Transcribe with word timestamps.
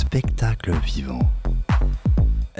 spectacle 0.00 0.72
vivant. 0.84 1.20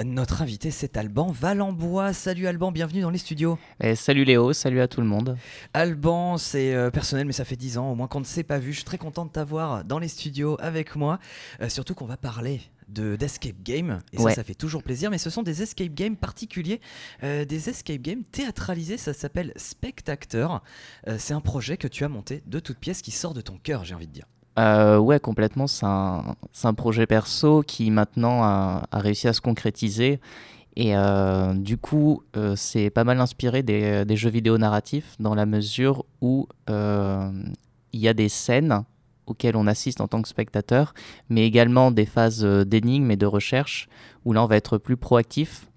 Notre 0.03 0.41
invité, 0.41 0.71
c'est 0.71 0.97
Alban 0.97 1.29
Valenbois. 1.31 2.11
Salut 2.13 2.47
Alban, 2.47 2.71
bienvenue 2.71 3.01
dans 3.01 3.11
les 3.11 3.19
studios. 3.19 3.59
Et 3.79 3.93
salut 3.93 4.23
Léo, 4.23 4.53
salut 4.53 4.81
à 4.81 4.87
tout 4.87 5.01
le 5.01 5.07
monde. 5.07 5.37
Alban, 5.75 6.37
c'est 6.37 6.73
euh, 6.73 6.89
personnel, 6.89 7.27
mais 7.27 7.33
ça 7.33 7.45
fait 7.45 7.55
10 7.55 7.77
ans 7.77 7.91
au 7.91 7.95
moins 7.95 8.07
qu'on 8.07 8.19
ne 8.21 8.25
s'est 8.25 8.43
pas 8.43 8.57
vu. 8.57 8.71
Je 8.71 8.77
suis 8.77 8.85
très 8.85 8.97
content 8.97 9.23
de 9.25 9.29
t'avoir 9.29 9.83
dans 9.83 9.99
les 9.99 10.07
studios 10.07 10.57
avec 10.59 10.95
moi. 10.95 11.19
Euh, 11.61 11.69
surtout 11.69 11.93
qu'on 11.93 12.07
va 12.07 12.17
parler 12.17 12.59
de 12.89 13.15
d'escape 13.17 13.61
game 13.63 13.99
et 14.13 14.17
Ouais. 14.19 14.31
ça 14.31 14.37
ça 14.37 14.43
fait 14.45 14.55
toujours 14.55 14.81
plaisir 14.81 15.11
mais 15.11 15.17
ce 15.17 15.29
sont 15.29 15.43
des 15.43 15.61
escape 15.61 15.93
games 15.93 16.15
particuliers 16.15 16.79
euh, 17.21 17.43
des 17.43 17.67
escape 17.69 18.01
games 18.01 18.23
théâtralisés 18.23 18.95
ça 18.97 19.11
s'appelle 19.13 19.51
Spectateur 19.57 20.63
Euh, 21.09 21.17
c'est 21.19 21.33
un 21.33 21.41
projet 21.41 21.75
que 21.75 21.89
tu 21.89 22.05
as 22.05 22.07
monté 22.07 22.43
de 22.47 22.59
toutes 22.61 22.77
pièces 22.77 23.01
qui 23.01 23.11
sort 23.11 23.33
de 23.33 23.41
ton 23.41 23.57
cœur 23.57 23.83
j'ai 23.83 23.93
envie 23.93 24.07
de 24.07 24.13
dire 24.13 24.25
Euh, 24.57 24.97
ouais, 24.97 25.19
complètement. 25.19 25.67
C'est 25.67 25.85
un, 25.85 26.35
un 26.63 26.73
projet 26.73 27.05
perso 27.05 27.61
qui 27.61 27.91
maintenant 27.91 28.43
a, 28.43 28.87
réussi 28.91 29.27
à 29.27 29.33
se 29.33 29.41
concrétiser. 29.41 30.19
Et 30.75 30.95
euh, 30.95 31.53
du 31.53 31.77
coup, 31.77 32.23
euh, 32.35 32.55
c'est 32.55 32.89
pas 32.89 33.03
mal 33.03 33.19
inspiré 33.19 33.63
des, 33.63 34.15
jeux 34.15 34.29
vidéo 34.29 34.57
narratifs 34.57 35.15
dans 35.19 35.33
la 35.33 35.45
mesure 35.45 36.05
où 36.21 36.47
euh, 36.69 37.31
il 37.93 37.99
y 37.99 38.07
a 38.07 38.13
des 38.13 38.29
scènes 38.29 38.83
auxquelles 39.25 39.55
on 39.55 39.67
assiste 39.67 40.01
en 40.01 40.07
tant 40.07 40.21
que 40.21 40.29
spectateur, 40.29 40.93
mais 41.29 41.45
également 41.45 41.91
des 41.91 42.05
phases 42.05 42.43
d'énigmes 42.43 43.11
et 43.11 43.17
de 43.17 43.25
recherche 43.25 43.89
où 44.23 44.33
là 44.33 44.43
on 44.43 44.45
va 44.45 44.55
être 44.55 44.77
plus 44.77 44.97
proactif. 44.97 45.67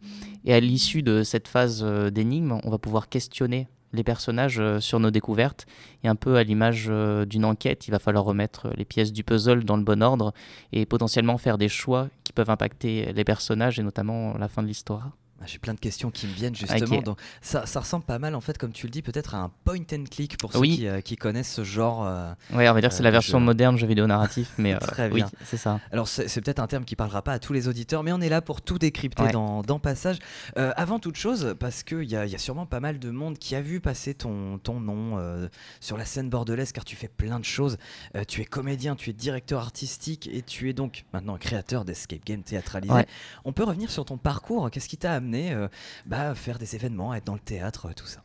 Et 0.45 0.55
à 0.55 0.61
l'issue 0.61 1.03
de 1.03 1.23
cette 1.23 1.49
phase 1.49 1.83
d'énigmes, 1.83 2.61
on 2.63 2.71
va 2.71 2.79
pouvoir 2.79 3.09
questionner 3.09 3.69
les 3.93 4.05
personnages 4.05 4.59
euh, 4.61 4.81
sur 4.81 5.01
nos 5.01 5.11
découvertes 5.11 5.67
et 6.05 6.09
un 6.09 6.17
peu 6.17 6.37
à 6.37 6.43
l'image 6.43 6.87
euh, 6.89 7.25
d'une 7.25 7.45
enquête, 7.45 7.89
il 7.89 7.91
va 7.91 7.99
falloir 7.99 8.25
remettre 8.25 8.71
les 8.77 8.85
pièces 8.85 9.13
du 9.13 9.25
puzzle 9.25 9.65
dans 9.65 9.77
le 9.77 9.83
bon 9.83 10.03
ordre 10.03 10.33
et 10.73 10.87
potentiellement 10.87 11.39
faire 11.39 11.59
des 11.59 11.69
choix 11.69 12.09
qui 12.25 12.33
peuvent 12.33 12.51
impacter 12.51 13.13
les 13.13 13.25
personnages 13.25 13.79
et 13.79 13.83
notamment 13.83 14.37
la 14.39 14.49
fin 14.49 14.63
de 14.63 14.69
l'histoire. 14.69 15.11
Ah, 15.43 15.47
j'ai 15.47 15.59
plein 15.59 15.73
de 15.75 15.81
questions 15.81 16.11
qui 16.11 16.27
me 16.27 16.33
viennent 16.33 16.55
justement 16.55 17.01
donc 17.01 17.19
ça, 17.41 17.65
ça 17.65 17.81
ressemble 17.81 18.05
pas 18.05 18.19
mal 18.19 18.35
en 18.35 18.43
fait 18.43 18.59
comme 18.59 18.73
tu 18.73 18.87
le 18.87 18.91
dis 18.91 19.01
peut-être 19.01 19.35
à 19.35 19.39
un 19.39 19.51
point 19.65 19.79
and 19.93 20.05
click 20.11 20.37
pour 20.37 20.53
ceux 20.53 20.59
Oui. 20.59 20.77
qui, 20.77 20.87
euh, 20.87 21.01
qui 21.01 21.17
connaissent 21.17 21.53
ce 21.55 21.65
genre 21.65 22.07
euh, 22.07 22.31
Ouais, 22.53 22.69
on 22.69 22.75
va 22.75 22.81
dire 22.83 22.91
que 22.91 22.95
c'est 22.95 23.01
Euh, 23.01 23.05
la 23.05 23.11
de 23.11 23.15
version 23.15 23.39
jeu. 23.39 23.45
moderne 23.47 23.79
jeu 23.79 23.87
vidéo 23.87 24.07
narratif, 24.07 24.53
mais 24.59 24.75
euh, 24.75 24.79
Très 24.79 25.09
oui, 25.09 25.17
bien. 25.23 25.31
c'est 25.47 25.57
ça. 25.57 25.81
Alors 25.93 26.09
c'est 26.09 26.41
peut-être 26.43 26.59
un 26.59 26.67
terme 26.67 26.85
qui 26.85 26.95
parlera 26.95 27.23
pas 27.23 27.33
à 27.33 27.39
tous 27.39 27.55
les 27.55 27.69
auditeurs, 27.69 28.03
mais 28.03 28.13
on 28.13 28.21
est 28.21 28.29
là 28.29 28.43
pour 28.43 28.61
tout 28.61 28.79
décrypter 28.79 29.23
Ouais. 29.23 29.33
dans, 29.33 29.63
dans 29.63 29.79
Passage. 29.79 30.19
Euh, 30.59 30.73
avant 30.77 30.99
toute 30.99 31.17
chose, 31.17 31.55
parce 31.59 31.83
qu'il 31.85 32.05
y 32.05 32.17
a, 32.17 32.27
y 32.27 32.35
a 32.35 32.39
sûrement 32.39 32.67
pas 32.67 32.81
mal 32.81 32.99
de 32.99 33.11
monde 33.11 33.39
qui 33.39 33.55
a 33.55 33.63
vu 33.63 33.81
passer 33.81 34.13
ton, 34.13 34.59
ton 34.59 34.79
nom 34.79 35.17
euh, 35.19 35.49
sur 35.81 35.97
la 35.97 36.05
scène 36.05 36.29
bordelaise, 36.29 36.73
car 36.73 36.85
tu 36.85 36.97
fais 36.97 37.09
plein 37.09 37.41
de 37.41 37.45
choses. 37.47 37.79
Euh, 38.15 38.25
tu 38.29 38.43
es 38.43 38.45
comédien, 38.45 38.95
tu 38.95 39.09
es 39.09 39.13
directeur 39.15 39.63
artistique 39.63 40.29
et 40.31 40.43
tu 40.43 40.69
es 40.69 40.75
donc 40.75 41.05
maintenant 41.15 41.39
créateur 41.39 41.87
d'escape 41.87 42.27
game 42.27 42.43
théâtralisé. 42.43 42.93
Ouais. 42.93 43.07
On 43.47 43.53
peut 43.55 43.65
revenir 43.65 43.91
sur 43.91 44.05
ton 44.05 44.19
parcours. 44.19 44.71
Qu'est-ce 44.71 44.89
qui 44.89 44.99
t'a 44.99 45.13
amené 45.15 45.30
euh, 45.35 45.69
bah, 46.07 46.31
à 46.31 46.35
faire 46.35 46.59
des 46.59 46.75
événements, 46.75 47.13
à 47.13 47.17
être 47.19 47.27
dans 47.27 47.35
le 47.35 47.41
théâtre, 47.41 47.87
euh, 47.87 47.93
tout 47.95 48.07
ça 48.07 48.21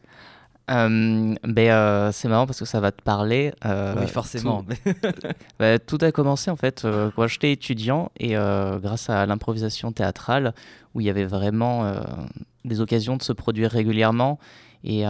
Euh, 0.71 1.35
ben, 1.43 1.69
euh, 1.69 2.11
c'est 2.11 2.27
marrant 2.27 2.47
parce 2.47 2.57
que 2.59 2.65
ça 2.65 2.79
va 2.79 2.91
te 2.91 3.01
parler. 3.03 3.53
euh, 3.65 3.95
Oui, 3.99 4.07
forcément. 4.07 4.63
Tout, 4.63 4.91
bah, 5.59 5.77
tout 5.79 5.97
a 6.01 6.11
commencé 6.11 6.49
en 6.49 6.55
fait 6.55 6.87
quand 7.15 7.27
j'étais 7.27 7.51
étudiant 7.51 8.11
et 8.19 8.33
grâce 8.33 9.09
à 9.09 9.25
l'improvisation 9.25 9.91
théâtrale 9.91 10.53
où 10.93 11.01
il 11.01 11.05
y 11.07 11.09
avait 11.09 11.25
vraiment 11.25 11.93
des 12.63 12.81
occasions 12.81 13.15
de 13.17 13.21
se 13.23 13.33
produire 13.33 13.69
régulièrement. 13.71 14.39
Et 14.83 15.03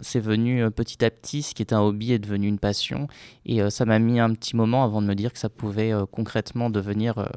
c'est 0.00 0.20
venu 0.20 0.70
petit 0.70 1.04
à 1.04 1.10
petit, 1.10 1.42
ce 1.42 1.54
qui 1.54 1.62
était 1.62 1.74
un 1.74 1.80
hobby 1.80 2.12
est 2.12 2.18
devenu 2.20 2.46
une 2.46 2.58
passion. 2.58 3.08
Et 3.46 3.68
ça 3.70 3.84
m'a 3.84 3.98
mis 3.98 4.20
un 4.20 4.32
petit 4.34 4.54
moment 4.54 4.84
avant 4.84 5.02
de 5.02 5.06
me 5.06 5.14
dire 5.14 5.32
que 5.32 5.38
ça 5.38 5.48
pouvait 5.48 5.92
concrètement 6.12 6.68
devenir 6.70 7.28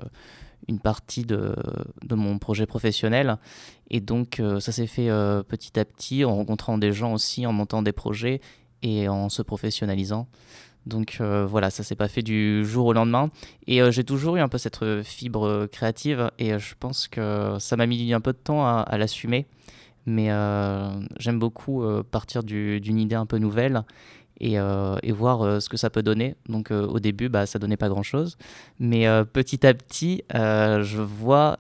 une 0.68 0.80
partie 0.80 1.24
de, 1.24 1.56
de 2.04 2.16
mon 2.16 2.38
projet 2.38 2.66
professionnel. 2.66 3.38
Et 3.90 4.00
donc 4.00 4.40
euh, 4.40 4.60
ça 4.60 4.72
s'est 4.72 4.88
fait 4.88 5.10
euh, 5.10 5.44
petit 5.44 5.80
à 5.80 5.86
petit 5.86 6.26
en 6.26 6.36
rencontrant 6.36 6.78
des 6.78 6.92
gens 6.92 7.14
aussi, 7.14 7.46
en 7.46 7.54
montant 7.54 7.82
des 7.82 7.92
projets 7.92 8.42
et 8.82 9.08
en 9.10 9.30
se 9.30 9.42
professionnalisant. 9.42 10.28
Donc 10.86 11.18
euh, 11.20 11.46
voilà, 11.46 11.70
ça 11.70 11.84
s'est 11.84 11.96
pas 11.96 12.08
fait 12.08 12.22
du 12.22 12.64
jour 12.66 12.88
au 12.88 12.94
lendemain. 12.94 13.32
Et 13.68 13.80
j'ai 13.92 14.04
toujours 14.04 14.38
eu 14.38 14.40
un 14.40 14.48
peu 14.48 14.58
cette 14.58 15.04
fibre 15.04 15.68
créative 15.68 16.32
et 16.40 16.58
je 16.58 16.76
pense 16.80 17.08
que 17.08 17.58
ça 17.60 17.76
m'a 17.76 17.86
mis 17.86 18.14
un 18.14 18.22
peu 18.22 18.34
de 18.34 18.38
temps 18.38 18.66
à, 18.66 18.98
l'assumer. 18.98 19.46
Mais 20.06 20.30
j'aime 21.20 21.38
beaucoup 21.38 21.84
partir 22.10 22.44
du- 22.44 22.80
d'une 22.80 23.00
idée 23.00 23.16
un 23.16 23.28
peu 23.28 23.38
nouvelle 23.38 23.84
et, 24.40 24.60
euh, 24.60 24.98
et 25.04 25.12
voir 25.12 25.42
euh, 25.42 25.60
ce 25.60 25.70
que 25.70 25.78
ça 25.78 25.90
peut 25.90 26.04
donner. 26.04 26.36
Donc 26.48 26.72
euh, 26.72 26.86
au 26.86 27.00
début, 27.00 27.30
bah, 27.30 27.46
ça 27.46 27.60
donnait 27.60 27.78
pas 27.78 27.90
grand-chose. 27.90 28.38
Mais 28.80 29.06
petit 29.34 29.66
à 29.66 29.74
petit, 29.74 30.24
je 30.34 31.02
vois 31.02 31.58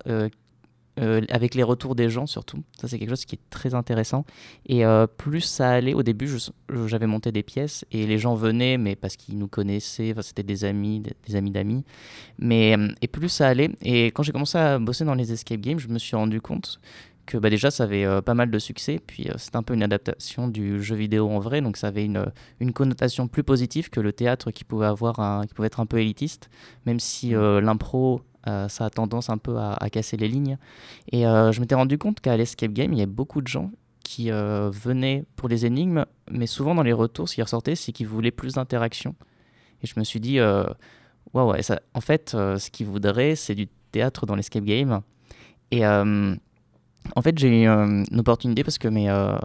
avec 0.98 1.56
les 1.56 1.64
retours 1.64 1.96
des 1.96 2.10
gens 2.10 2.26
surtout. 2.26 2.62
Ça, 2.80 2.90
c'est 2.90 3.00
quelque 3.00 3.10
chose 3.10 3.24
qui 3.24 3.36
est 3.36 3.50
très 3.50 3.74
intéressant. 3.74 4.26
Et 4.68 4.84
plus 5.18 5.42
ça 5.42 5.70
allait, 5.70 5.94
au 5.94 6.04
début, 6.04 6.30
j'avais 6.86 7.08
monté 7.08 7.32
des 7.32 7.44
pièces 7.44 7.86
et 7.92 8.06
les 8.06 8.18
gens 8.18 8.36
venaient, 8.36 8.78
mais 8.78 8.96
parce 8.96 9.16
qu'ils 9.16 9.38
nous 9.38 9.48
connaissaient, 9.48 10.14
c'était 10.22 10.44
des 10.44 10.66
amis, 10.66 11.00
des, 11.00 11.14
des 11.28 11.36
amis 11.36 11.52
d'amis. 11.52 11.86
Mais 12.38 12.76
et 13.02 13.08
plus 13.08 13.30
ça 13.30 13.48
allait. 13.48 13.72
Et 13.82 14.08
quand 14.08 14.24
j'ai 14.24 14.32
commencé 14.34 14.58
à 14.58 14.78
bosser 14.80 15.06
dans 15.06 15.16
les 15.16 15.32
escape 15.32 15.62
games, 15.62 15.80
je 15.80 15.88
me 15.88 16.00
suis 16.00 16.16
rendu 16.16 16.42
compte 16.42 16.80
que 17.30 17.38
bah, 17.38 17.50
déjà 17.50 17.70
ça 17.72 17.84
avait 17.84 18.06
euh, 18.06 18.22
pas 18.22 18.34
mal 18.34 18.50
de 18.50 18.60
succès. 18.60 19.00
Puis 19.06 19.30
euh, 19.30 19.34
c'est 19.38 19.56
un 19.56 19.64
peu 19.64 19.74
une 19.74 19.84
adaptation 19.84 20.48
du 20.48 20.82
jeu 20.84 20.96
vidéo 20.96 21.30
en 21.30 21.40
vrai, 21.40 21.62
donc 21.62 21.78
ça 21.78 21.88
avait 21.88 22.06
une, 22.06 22.26
une 22.60 22.74
connotation 22.74 23.28
plus 23.28 23.44
positive 23.44 23.90
que 23.90 24.00
le 24.00 24.12
théâtre 24.12 24.52
qui 24.52 24.64
pouvait 24.64 24.88
avoir, 24.88 25.20
un- 25.20 25.46
qui 25.46 25.54
pouvait 25.54 25.68
être 25.68 25.80
un 25.80 25.86
peu 25.86 26.00
élitiste, 26.00 26.50
même 26.86 27.00
si 27.00 27.36
euh, 27.36 27.62
l'impro 27.62 28.22
euh, 28.48 28.68
ça 28.70 28.86
a 28.86 28.90
tendance 28.90 29.30
un 29.30 29.38
peu 29.38 29.58
à, 29.58 29.74
à 29.74 29.90
casser 29.90 30.18
les 30.18 30.28
lignes. 30.28 30.58
Et 31.12 31.28
euh, 31.28 31.52
je 31.52 31.60
m'étais 31.62 31.76
rendu 31.76 31.98
compte 31.98 32.20
qu'à 32.22 32.36
l'escape 32.38 32.72
game, 32.74 32.92
il 32.94 33.00
y 33.00 33.04
a 33.04 33.06
beaucoup 33.06 33.42
de 33.42 33.48
gens 33.48 33.70
qui 34.04 34.32
euh, 34.32 34.72
venaient 34.72 35.24
pour 35.36 35.50
les 35.50 35.66
énigmes, 35.68 36.06
mais 36.32 36.48
souvent 36.48 36.74
dans 36.74 36.82
les 36.84 36.94
retours, 36.94 37.30
ce 37.30 37.36
qui 37.36 37.42
ressortait, 37.44 37.76
c'est 37.76 37.92
qu'ils 37.92 38.08
voulaient 38.08 38.32
plus 38.32 38.54
d'interaction. 38.54 39.14
Et 39.84 39.88
je 39.88 39.94
me 40.00 40.04
suis 40.04 40.20
dit, 40.20 40.40
euh, 40.40 40.64
waouh, 41.34 41.52
ouais, 41.52 41.60
en 41.94 42.02
fait, 42.02 42.34
euh, 42.34 42.58
ce 42.58 42.72
qu'ils 42.72 42.88
voudraient, 42.88 43.36
c'est 43.36 43.56
du 43.56 43.68
théâtre 43.92 44.26
dans 44.26 44.36
l'escape 44.36 44.64
game. 44.64 45.02
Et 45.72 45.86
euh, 45.86 46.36
en 47.16 47.22
fait, 47.22 47.38
j'ai 47.38 47.64
eu 47.64 47.68
euh, 47.68 48.04
une 48.12 48.20
opportunité 48.20 48.64
parce 48.64 48.78
que 48.78 48.88
mes, 48.88 49.10
euh, 49.10 49.36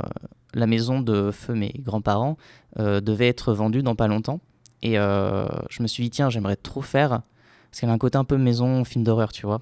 la 0.55 0.67
maison 0.67 1.01
de 1.01 1.31
feu, 1.31 1.55
mes 1.55 1.73
grands-parents, 1.79 2.37
euh, 2.79 3.01
devait 3.01 3.29
être 3.29 3.53
vendue 3.55 3.83
dans 3.83 3.95
pas 3.95 4.09
longtemps. 4.09 4.41
Et 4.83 4.99
euh, 4.99 5.47
je 5.71 5.83
me 5.83 5.87
suis 5.89 6.03
dit, 6.05 6.11
tiens, 6.11 6.31
j'aimerais 6.31 6.57
trop 6.57 6.83
faire. 6.83 7.23
Parce 7.71 7.81
qu'elle 7.81 7.91
a 7.91 7.93
un 7.93 7.99
côté 7.99 8.17
un 8.19 8.25
peu 8.25 8.37
maison, 8.37 8.85
film 8.85 9.03
d'horreur, 9.03 9.33
tu 9.33 9.47
vois. 9.47 9.61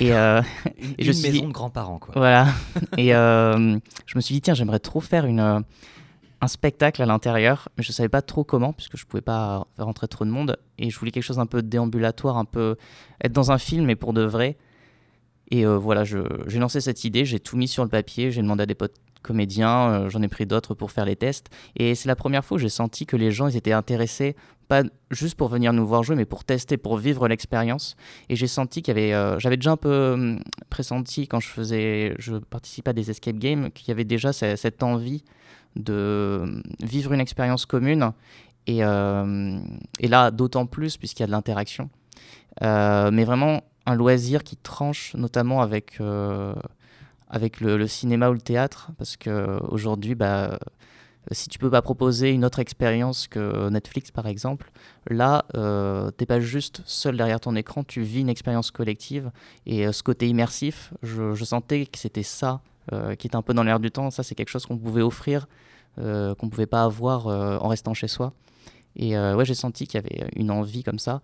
Et, 0.00 0.10
Une, 0.10 0.14
et 0.98 1.04
je 1.04 1.08
une 1.08 1.12
suis 1.14 1.28
maison 1.30 1.40
dit- 1.42 1.46
de 1.48 1.52
grands-parents, 1.52 1.98
quoi. 1.98 2.12
voilà. 2.16 2.46
Et 2.98 3.08
je 3.10 4.14
me 4.16 4.20
suis 4.20 4.34
dit, 4.34 4.40
tiens, 4.42 4.54
j'aimerais 4.54 4.78
trop 4.78 5.00
faire 5.00 5.24
une, 5.26 5.40
un 6.40 6.46
spectacle 6.48 7.02
à 7.02 7.06
l'intérieur, 7.06 7.68
mais 7.76 7.82
je 7.82 7.90
savais 7.90 8.08
pas 8.08 8.22
trop 8.22 8.44
comment, 8.44 8.72
puisque 8.72 8.96
je 8.96 9.04
pouvais 9.06 9.22
pas 9.22 9.66
faire 9.74 9.86
rentrer 9.86 10.06
trop 10.06 10.24
de 10.24 10.30
monde. 10.30 10.56
Et 10.78 10.90
je 10.90 10.98
voulais 10.98 11.10
quelque 11.10 11.24
chose 11.24 11.40
un 11.40 11.46
peu 11.46 11.62
déambulatoire, 11.62 12.36
un 12.36 12.44
peu 12.44 12.76
être 13.24 13.32
dans 13.32 13.50
un 13.50 13.58
film, 13.58 13.86
mais 13.86 13.96
pour 13.96 14.12
de 14.12 14.22
vrai. 14.22 14.56
Et 15.50 15.64
euh, 15.64 15.78
voilà, 15.78 16.04
j'ai 16.04 16.58
lancé 16.58 16.80
cette 16.80 17.04
idée, 17.04 17.24
j'ai 17.24 17.40
tout 17.40 17.56
mis 17.56 17.68
sur 17.68 17.82
le 17.82 17.88
papier, 17.88 18.30
j'ai 18.30 18.42
demandé 18.42 18.64
à 18.64 18.66
des 18.66 18.74
potes 18.74 18.96
comédiens, 19.22 19.90
euh, 19.90 20.08
j'en 20.10 20.22
ai 20.22 20.28
pris 20.28 20.46
d'autres 20.46 20.74
pour 20.74 20.90
faire 20.92 21.04
les 21.04 21.16
tests. 21.16 21.48
Et 21.76 21.94
c'est 21.94 22.06
la 22.08 22.16
première 22.16 22.44
fois 22.44 22.56
où 22.56 22.58
j'ai 22.58 22.68
senti 22.68 23.06
que 23.06 23.16
les 23.16 23.30
gens 23.32 23.48
ils 23.48 23.56
étaient 23.56 23.72
intéressés, 23.72 24.36
pas 24.68 24.82
juste 25.10 25.36
pour 25.36 25.48
venir 25.48 25.72
nous 25.72 25.86
voir 25.86 26.02
jouer, 26.02 26.16
mais 26.16 26.26
pour 26.26 26.44
tester, 26.44 26.76
pour 26.76 26.98
vivre 26.98 27.26
l'expérience. 27.28 27.96
Et 28.28 28.36
j'ai 28.36 28.46
senti 28.46 28.82
qu'il 28.82 28.94
y 28.94 28.98
avait, 29.00 29.14
euh, 29.14 29.38
j'avais 29.38 29.56
déjà 29.56 29.72
un 29.72 29.76
peu 29.78 30.36
pressenti 30.68 31.26
quand 31.26 31.40
je 31.40 31.48
faisais, 31.48 32.14
je 32.18 32.36
participais 32.36 32.90
à 32.90 32.92
des 32.92 33.10
escape 33.10 33.36
games, 33.38 33.70
qu'il 33.72 33.88
y 33.88 33.90
avait 33.90 34.04
déjà 34.04 34.32
ce- 34.34 34.56
cette 34.56 34.82
envie 34.82 35.24
de 35.76 36.62
vivre 36.82 37.12
une 37.14 37.20
expérience 37.20 37.64
commune. 37.64 38.12
Et, 38.66 38.80
et 38.80 40.08
là, 40.08 40.30
d'autant 40.30 40.66
plus 40.66 40.98
puisqu'il 40.98 41.22
y 41.22 41.24
a 41.24 41.26
de 41.26 41.32
l'interaction. 41.32 41.88
Mais 42.60 43.24
vraiment 43.24 43.62
un 43.88 43.94
loisir 43.94 44.44
qui 44.44 44.56
tranche 44.56 45.14
notamment 45.14 45.62
avec, 45.62 46.00
euh, 46.00 46.54
avec 47.28 47.60
le, 47.60 47.86
cinéma 47.86 48.28
ou 48.28 48.34
le 48.34 48.40
théâtre, 48.40 48.90
parce 48.98 49.16
qu'aujourd'hui, 49.16 50.14
bah, 50.14 50.58
si 51.32 51.48
tu 51.48 51.58
peux 51.58 51.70
pas 51.70 51.82
proposer 51.82 52.30
une 52.30 52.44
autre 52.44 52.58
expérience 52.58 53.28
que 53.28 53.68
Netflix 53.68 54.10
par 54.10 54.26
exemple, 54.26 54.70
là, 55.08 55.44
euh, 55.56 56.10
t'es 56.10 56.26
pas 56.26 56.40
juste 56.40 56.82
seul 56.86 57.16
derrière 57.16 57.40
ton 57.40 57.54
écran, 57.56 57.84
tu 57.84 58.02
vis 58.02 58.20
une 58.20 58.28
expérience 58.28 58.70
collective. 58.70 59.30
Et 59.66 59.86
euh, 59.86 59.92
ce 59.92 60.02
côté 60.02 60.28
immersif, 60.28 60.92
je, 61.02 61.34
sentais 61.44 61.86
que 61.86 61.98
c'était 61.98 62.22
ça 62.22 62.60
euh, 62.92 63.14
qui 63.14 63.26
était 63.26 63.36
un 63.36 63.42
peu 63.42 63.54
dans 63.54 63.62
l'air 63.62 63.80
du 63.80 63.90
temps. 63.90 64.10
Ça, 64.10 64.22
c'est 64.22 64.34
quelque 64.34 64.50
chose 64.50 64.66
qu'on 64.66 64.78
pouvait 64.78 65.02
offrir, 65.02 65.48
qu'on 65.96 66.48
pouvait 66.48 66.66
pas 66.66 66.84
avoir 66.84 67.26
en 67.26 67.66
restant 67.66 67.92
chez 67.92 68.06
soi. 68.06 68.32
Et 68.94 69.18
ouais, 69.18 69.44
j'ai 69.44 69.54
senti 69.54 69.84
qu'il 69.88 70.00
y 70.00 70.04
avait 70.04 70.30
une 70.36 70.52
envie 70.52 70.84
comme 70.84 71.00
ça. 71.00 71.20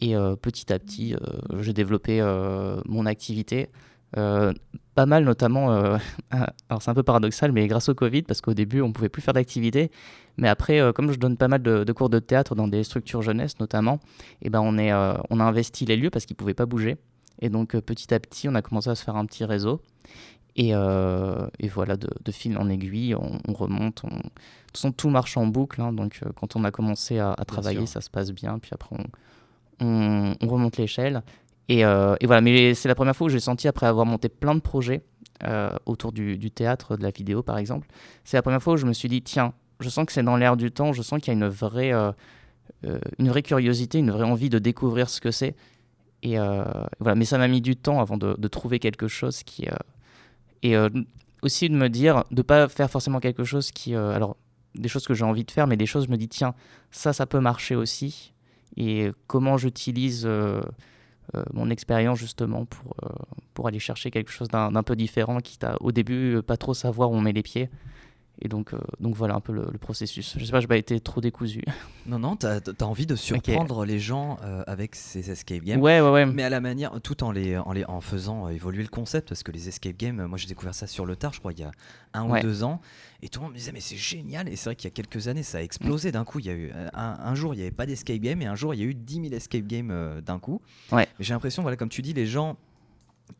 Et 0.00 0.16
euh, 0.16 0.36
petit 0.36 0.72
à 0.72 0.78
petit, 0.78 1.14
euh, 1.14 1.62
j'ai 1.62 1.72
développé 1.72 2.20
euh, 2.20 2.80
mon 2.86 3.06
activité. 3.06 3.68
pas 4.12 5.06
mal 5.06 5.24
notamment, 5.24 5.70
alors 6.30 6.80
c'est 6.82 6.90
un 6.90 6.94
peu 6.94 7.02
paradoxal, 7.02 7.50
mais 7.50 7.66
grâce 7.66 7.88
au 7.88 7.94
Covid, 7.94 8.22
parce 8.22 8.40
qu'au 8.40 8.54
début 8.54 8.80
on 8.80 8.92
pouvait 8.92 9.08
plus 9.08 9.22
faire 9.22 9.34
d'activités, 9.34 9.90
mais 10.36 10.48
après, 10.48 10.80
comme 10.94 11.10
je 11.10 11.18
donne 11.18 11.36
pas 11.36 11.48
mal 11.48 11.62
de, 11.62 11.92
cours 11.92 12.10
de 12.10 12.20
théâtre 12.20 12.54
dans 12.54 12.68
des 12.68 12.84
structures 12.84 13.22
jeunesse 13.22 13.58
notamment, 13.58 13.98
et 14.40 14.46
eh 14.46 14.50
ben 14.50 14.60
on, 14.60 14.78
est, 14.78 14.92
on 14.92 15.40
a 15.40 15.44
investi 15.44 15.84
les 15.84 15.96
lieux 15.96 16.10
parce 16.10 16.26
qu'ils 16.26 16.36
pouvaient 16.36 16.54
pas 16.54 16.66
bouger. 16.66 16.96
Et 17.40 17.48
donc 17.48 17.76
petit 17.80 18.14
à 18.14 18.20
petit, 18.20 18.48
on 18.48 18.54
a 18.54 18.62
commencé 18.62 18.88
à 18.88 18.94
se 18.94 19.02
faire 19.02 19.16
un 19.16 19.26
petit 19.26 19.44
réseau. 19.44 19.80
Et, 20.54 20.68
et 20.68 21.68
voilà, 21.68 21.96
de, 21.96 22.30
fil 22.30 22.56
en 22.56 22.68
aiguille, 22.68 23.16
on, 23.16 23.52
remonte. 23.52 24.02
On... 24.04 24.10
De 24.10 24.22
toute 24.22 24.76
façon, 24.76 24.92
tout 24.92 25.10
marche 25.10 25.36
en 25.36 25.48
boucle. 25.48 25.80
Hein, 25.80 25.92
donc 25.92 26.20
quand 26.36 26.54
on 26.54 26.62
a 26.62 26.70
commencé 26.70 27.18
à, 27.18 27.34
travailler, 27.48 27.86
ça 27.86 28.00
se 28.00 28.10
passe 28.10 28.30
bien. 28.30 28.60
Puis 28.60 28.70
après, 28.72 28.94
on, 28.96 29.04
on 29.80 30.34
remonte 30.40 30.76
l'échelle. 30.76 31.22
Euh, 31.70 32.16
et, 32.20 32.26
voilà, 32.26 32.40
mais 32.40 32.74
c'est 32.74 32.88
la 32.88 32.94
première 32.94 33.16
fois 33.16 33.26
où 33.26 33.30
j'ai 33.30 33.40
senti, 33.40 33.68
après 33.68 33.86
avoir 33.86 34.06
monté 34.06 34.28
plein 34.28 34.54
de 34.54 34.60
projets 34.60 35.02
euh, 35.44 35.70
autour 35.86 36.12
du, 36.12 36.50
théâtre, 36.50 36.96
de 36.96 37.02
la 37.02 37.10
vidéo 37.10 37.42
par 37.42 37.58
exemple, 37.58 37.88
c'est 38.24 38.36
la 38.36 38.42
première 38.42 38.62
fois 38.62 38.74
où 38.74 38.76
je 38.76 38.86
me 38.86 38.92
suis 38.92 39.08
dit, 39.08 39.22
tiens, 39.22 39.52
je 39.80 39.88
sens 39.88 40.06
que 40.06 40.12
c'est 40.12 40.22
dans 40.22 40.36
l'air 40.36 40.56
du 40.56 40.70
temps, 40.70 40.92
je 40.92 41.02
sens 41.02 41.20
qu'il 41.20 41.28
y 41.28 41.36
a 41.36 41.38
une 41.38 41.48
vraie, 41.48 41.92
euh, 41.92 42.12
une 43.18 43.28
vraie 43.28 43.42
curiosité, 43.42 43.98
une 43.98 44.10
vraie 44.10 44.24
envie 44.24 44.50
de 44.50 44.58
découvrir 44.58 45.08
ce 45.08 45.20
que 45.20 45.30
c'est. 45.30 45.54
Et 46.22 46.38
voilà, 46.38 47.14
mais 47.16 47.26
ça 47.26 47.36
m'a 47.36 47.48
mis 47.48 47.60
du 47.60 47.76
temps 47.76 48.00
avant 48.00 48.16
de, 48.16 48.48
trouver 48.48 48.78
quelque 48.78 49.08
chose 49.08 49.42
qui. 49.42 49.66
et 50.62 50.74
aussi 51.42 51.68
de 51.68 51.74
me 51.74 51.90
dire, 51.90 52.24
de 52.30 52.40
pas 52.40 52.66
faire 52.66 52.90
forcément 52.90 53.20
quelque 53.20 53.44
chose 53.44 53.70
qui. 53.72 53.94
alors, 53.94 54.38
des 54.74 54.88
choses 54.88 55.06
que 55.06 55.12
j'ai 55.12 55.24
envie 55.24 55.44
de 55.44 55.50
faire, 55.50 55.66
mais 55.66 55.76
des 55.76 55.84
choses, 55.84 56.06
je 56.06 56.10
me 56.10 56.16
dis, 56.16 56.28
tiens, 56.28 56.54
ça, 56.90 57.12
ça 57.12 57.26
peut 57.26 57.40
marcher 57.40 57.76
aussi. 57.76 58.32
Et 58.76 59.10
comment 59.26 59.56
j'utilise 59.56 60.28
euh, 61.34 61.42
mon 61.54 61.70
expérience 61.70 62.18
justement 62.18 62.66
pour, 62.66 62.94
euh, 63.02 63.08
pour 63.54 63.66
aller 63.66 63.78
chercher 63.78 64.10
quelque 64.10 64.30
chose 64.30 64.48
d'un 64.48 64.82
peu 64.82 64.94
différent, 64.94 65.40
qui 65.40 65.58
t'a 65.58 65.76
au 65.80 65.90
début 65.90 66.36
euh, 66.36 66.42
pas 66.42 66.58
trop 66.58 66.74
savoir 66.74 67.10
où 67.10 67.14
on 67.14 67.22
met 67.22 67.32
les 67.32 67.42
pieds. 67.42 67.70
Et 68.42 68.48
donc, 68.48 68.74
donc 69.00 69.14
voilà 69.14 69.34
un 69.34 69.40
peu 69.40 69.52
le, 69.52 69.78
processus. 69.78 70.36
Je 70.38 70.44
sais 70.44 70.50
pas, 70.50 70.60
je 70.60 70.64
n'ai 70.64 70.68
pas 70.68 70.76
été 70.76 71.00
trop 71.00 71.20
décousu. 71.20 71.62
Non, 72.06 72.18
non, 72.18 72.36
tu 72.36 72.44
as, 72.44 72.60
envie 72.82 73.06
de 73.06 73.16
surprendre 73.16 73.86
les 73.86 73.98
gens 73.98 74.38
avec 74.66 74.94
ces 74.94 75.30
escape 75.30 75.62
games. 75.62 75.80
Ouais, 75.80 76.02
ouais, 76.02 76.10
ouais. 76.10 76.26
Mais 76.26 76.42
à 76.42 76.50
la 76.50 76.60
manière, 76.60 77.00
tout 77.00 77.24
en, 77.24 77.32
les, 77.32 77.56
en, 77.56 77.72
les, 77.72 77.86
en 77.86 78.02
faisant 78.02 78.50
évoluer 78.50 78.82
le 78.82 78.90
concept, 78.90 79.30
parce 79.30 79.42
que 79.42 79.50
les 79.50 79.68
escape 79.68 79.96
games, 79.96 80.26
moi 80.26 80.36
j'ai 80.36 80.46
découvert 80.46 80.74
ça 80.74 80.86
sur 80.86 81.06
le 81.06 81.16
tard, 81.16 81.32
je 81.32 81.38
crois, 81.38 81.52
il 81.52 81.60
y 81.60 81.64
a 81.64 81.70
un 82.12 82.28
ou 82.28 82.38
deux 82.40 82.62
ans. 82.62 82.82
Et 83.24 83.28
tout 83.30 83.40
le 83.40 83.44
monde 83.44 83.54
me 83.54 83.58
disait, 83.58 83.72
mais 83.72 83.80
c'est 83.80 83.96
génial. 83.96 84.50
Et 84.50 84.56
c'est 84.56 84.66
vrai 84.66 84.76
qu'il 84.76 84.84
y 84.86 84.92
a 84.92 84.94
quelques 84.94 85.28
années, 85.28 85.42
ça 85.42 85.58
a 85.58 85.62
explosé 85.62 86.12
d'un 86.12 86.24
coup. 86.24 86.40
Il 86.40 86.46
y 86.46 86.50
a 86.50 86.52
eu 86.52 86.70
euh, 86.74 86.88
un, 86.92 87.34
jour, 87.34 87.54
il 87.54 87.56
n'y 87.56 87.62
avait 87.62 87.70
pas 87.70 87.86
d'escape 87.86 88.18
game, 88.18 88.42
et 88.42 88.46
un 88.46 88.54
jour, 88.54 88.74
il 88.74 88.80
y 88.80 88.82
a 88.82 88.86
eu 88.86 88.94
10 88.94 89.14
000 89.14 89.34
escape 89.34 89.66
games 89.66 89.90
euh, 89.90 90.20
d'un 90.20 90.38
coup. 90.38 90.60
Ouais. 90.92 91.08
J'ai 91.20 91.32
l'impression, 91.32 91.62
voilà, 91.62 91.78
comme 91.78 91.88
tu 91.88 92.02
dis, 92.02 92.12
les 92.12 92.26
gens 92.26 92.58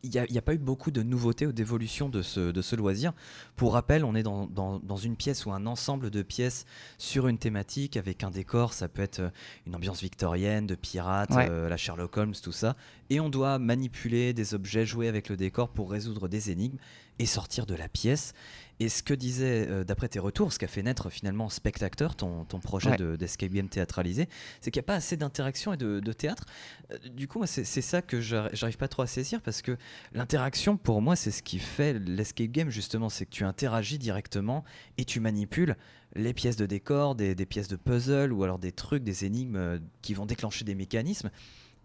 il 0.03 0.09
n'y 0.09 0.37
a, 0.37 0.41
pas 0.41 0.53
eu 0.53 0.57
beaucoup 0.57 0.91
de 0.91 1.01
nouveautés 1.01 1.47
ou 1.47 1.51
d'évolution 1.51 2.09
de 2.09 2.21
ce, 2.21 2.51
de 2.51 2.61
ce 2.61 2.75
loisir. 2.75 3.13
Pour 3.55 3.73
rappel, 3.73 4.05
on 4.05 4.15
est 4.15 4.23
dans, 4.23 4.47
dans, 4.47 4.97
une 4.97 5.15
pièce 5.15 5.45
ou 5.45 5.51
un 5.51 5.65
ensemble 5.65 6.09
de 6.09 6.21
pièces 6.21 6.65
sur 6.97 7.27
une 7.27 7.37
thématique 7.37 7.97
avec 7.97 8.23
un 8.23 8.31
décor. 8.31 8.73
Ça 8.73 8.87
peut 8.87 9.01
être 9.01 9.19
euh, 9.19 9.29
une 9.65 9.75
ambiance 9.75 10.01
victorienne, 10.01 10.67
de 10.67 10.75
pirates, 10.75 11.31
la 11.31 11.77
Sherlock 11.77 12.15
Holmes, 12.17 12.35
tout 12.41 12.51
ça. 12.51 12.75
Et 13.09 13.19
on 13.19 13.29
doit 13.29 13.59
manipuler 13.59 14.33
des 14.33 14.53
objets, 14.53 14.85
jouer 14.85 15.07
avec 15.07 15.29
le 15.29 15.37
décor 15.37 15.69
pour 15.69 15.91
résoudre 15.91 16.27
des 16.27 16.51
énigmes 16.51 16.77
et 17.19 17.25
sortir 17.25 17.65
de 17.65 17.75
la 17.75 17.87
pièce. 17.87 18.33
Et 18.79 18.89
ce 18.89 19.03
que 19.03 19.13
disait, 19.13 19.67
euh, 19.69 19.83
d'après 19.85 20.09
tes 20.09 20.19
retours, 20.19 20.51
ce 20.51 20.59
qu'a 20.59 20.67
fait 20.67 20.83
naître 20.83 21.09
finalement 21.09 21.49
Spectateur, 21.49 22.15
ton, 22.15 22.43
ton 22.43 22.59
projet 22.59 22.97
d'escape 23.17 23.51
game 23.51 23.69
théâtralisé, 23.69 24.27
c'est 24.59 24.69
qu'il 24.69 24.81
n'y 24.81 24.85
a 24.85 24.87
pas 24.87 24.95
assez 24.95 25.15
d'interaction 25.15 25.73
et 25.73 25.77
de, 25.77 26.13
théâtre. 26.13 26.43
Euh, 26.91 26.97
du 27.09 27.27
coup, 27.27 27.41
c'est 27.45 27.63
ça 27.63 28.01
que 28.01 28.19
j'arrive 28.19 28.77
pas 28.77 28.89
trop 28.89 29.03
à 29.03 29.07
saisir 29.07 29.41
parce 29.41 29.61
que 29.61 29.77
l'interaction, 30.13 30.75
pour 30.75 31.01
moi, 31.01 31.15
c'est 31.15 31.31
ce 31.31 31.41
qui 31.41 31.59
fait 31.59 31.93
l'escape 31.93 32.51
game 32.51 32.69
justement, 32.69 33.09
c'est 33.09 33.25
que 33.25 33.31
tu 33.31 33.45
interagis 33.45 33.97
directement 33.97 34.65
et 34.97 35.05
tu 35.05 35.21
manipules 35.21 35.77
les 36.15 36.33
pièces 36.33 36.55
de 36.57 36.65
décor, 36.65 37.15
des, 37.15 37.35
des, 37.35 37.45
pièces 37.45 37.67
de 37.67 37.75
puzzle 37.75 38.31
ou 38.31 38.43
alors 38.43 38.59
des 38.59 38.71
trucs, 38.71 39.03
des 39.03 39.25
énigmes 39.25 39.57
euh, 39.57 39.79
qui 40.01 40.13
vont 40.13 40.25
déclencher 40.25 40.63
des 40.63 40.75
mécanismes 40.75 41.29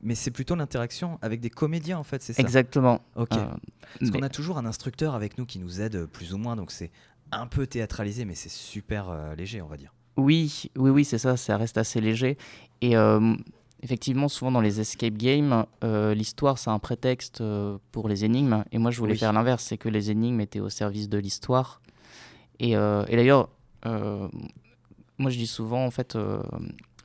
mais 0.02 0.14
c'est 0.14 0.30
plutôt 0.30 0.54
l'interaction 0.54 1.18
avec 1.22 1.40
des 1.40 1.50
comédiens 1.50 1.98
en 1.98 2.02
fait, 2.04 2.22
c'est 2.22 2.32
ça? 2.32 2.42
Exactement. 2.42 3.00
Ok. 3.16 3.32
Euh, 3.32 3.46
Parce 3.98 4.10
qu'on 4.10 4.22
a 4.22 4.28
toujours 4.28 4.58
un 4.58 4.66
instructeur 4.66 5.14
avec 5.14 5.38
nous 5.38 5.46
qui 5.46 5.58
nous 5.58 5.80
aide 5.80 6.06
plus 6.06 6.32
ou 6.32 6.38
moins, 6.38 6.56
donc 6.56 6.70
c'est 6.70 6.90
un 7.32 7.46
peu 7.46 7.66
théâtralisé, 7.66 8.24
mais 8.24 8.34
c'est 8.34 8.50
super 8.50 9.10
euh, 9.10 9.34
léger, 9.34 9.62
on 9.62 9.68
va 9.68 9.76
dire. 9.76 9.92
Oui, 10.16 10.70
oui, 10.76 10.90
oui, 10.90 11.04
c'est 11.04 11.18
ça, 11.18 11.36
ça 11.36 11.56
reste 11.56 11.78
assez 11.78 12.00
léger. 12.00 12.36
Et 12.80 12.96
euh, 12.96 13.34
effectivement, 13.82 14.28
souvent 14.28 14.50
dans 14.52 14.60
les 14.60 14.80
escape 14.80 15.14
games, 15.14 15.64
l'histoire 15.82 16.58
c'est 16.58 16.70
un 16.70 16.78
prétexte 16.78 17.42
pour 17.92 18.08
les 18.08 18.24
énigmes. 18.24 18.64
Et 18.72 18.78
moi, 18.78 18.90
je 18.90 18.98
voulais 18.98 19.16
faire 19.16 19.32
l'inverse, 19.32 19.64
c'est 19.64 19.78
que 19.78 19.88
les 19.88 20.10
énigmes 20.10 20.40
étaient 20.40 20.60
au 20.60 20.68
service 20.68 21.08
de 21.08 21.18
l'histoire. 21.18 21.80
Et, 22.58 22.72
et 22.72 23.16
d'ailleurs, 23.16 23.48
moi 23.84 25.30
je 25.30 25.38
dis 25.38 25.46
souvent, 25.46 25.86
en 25.86 25.90
fait, 25.90 26.18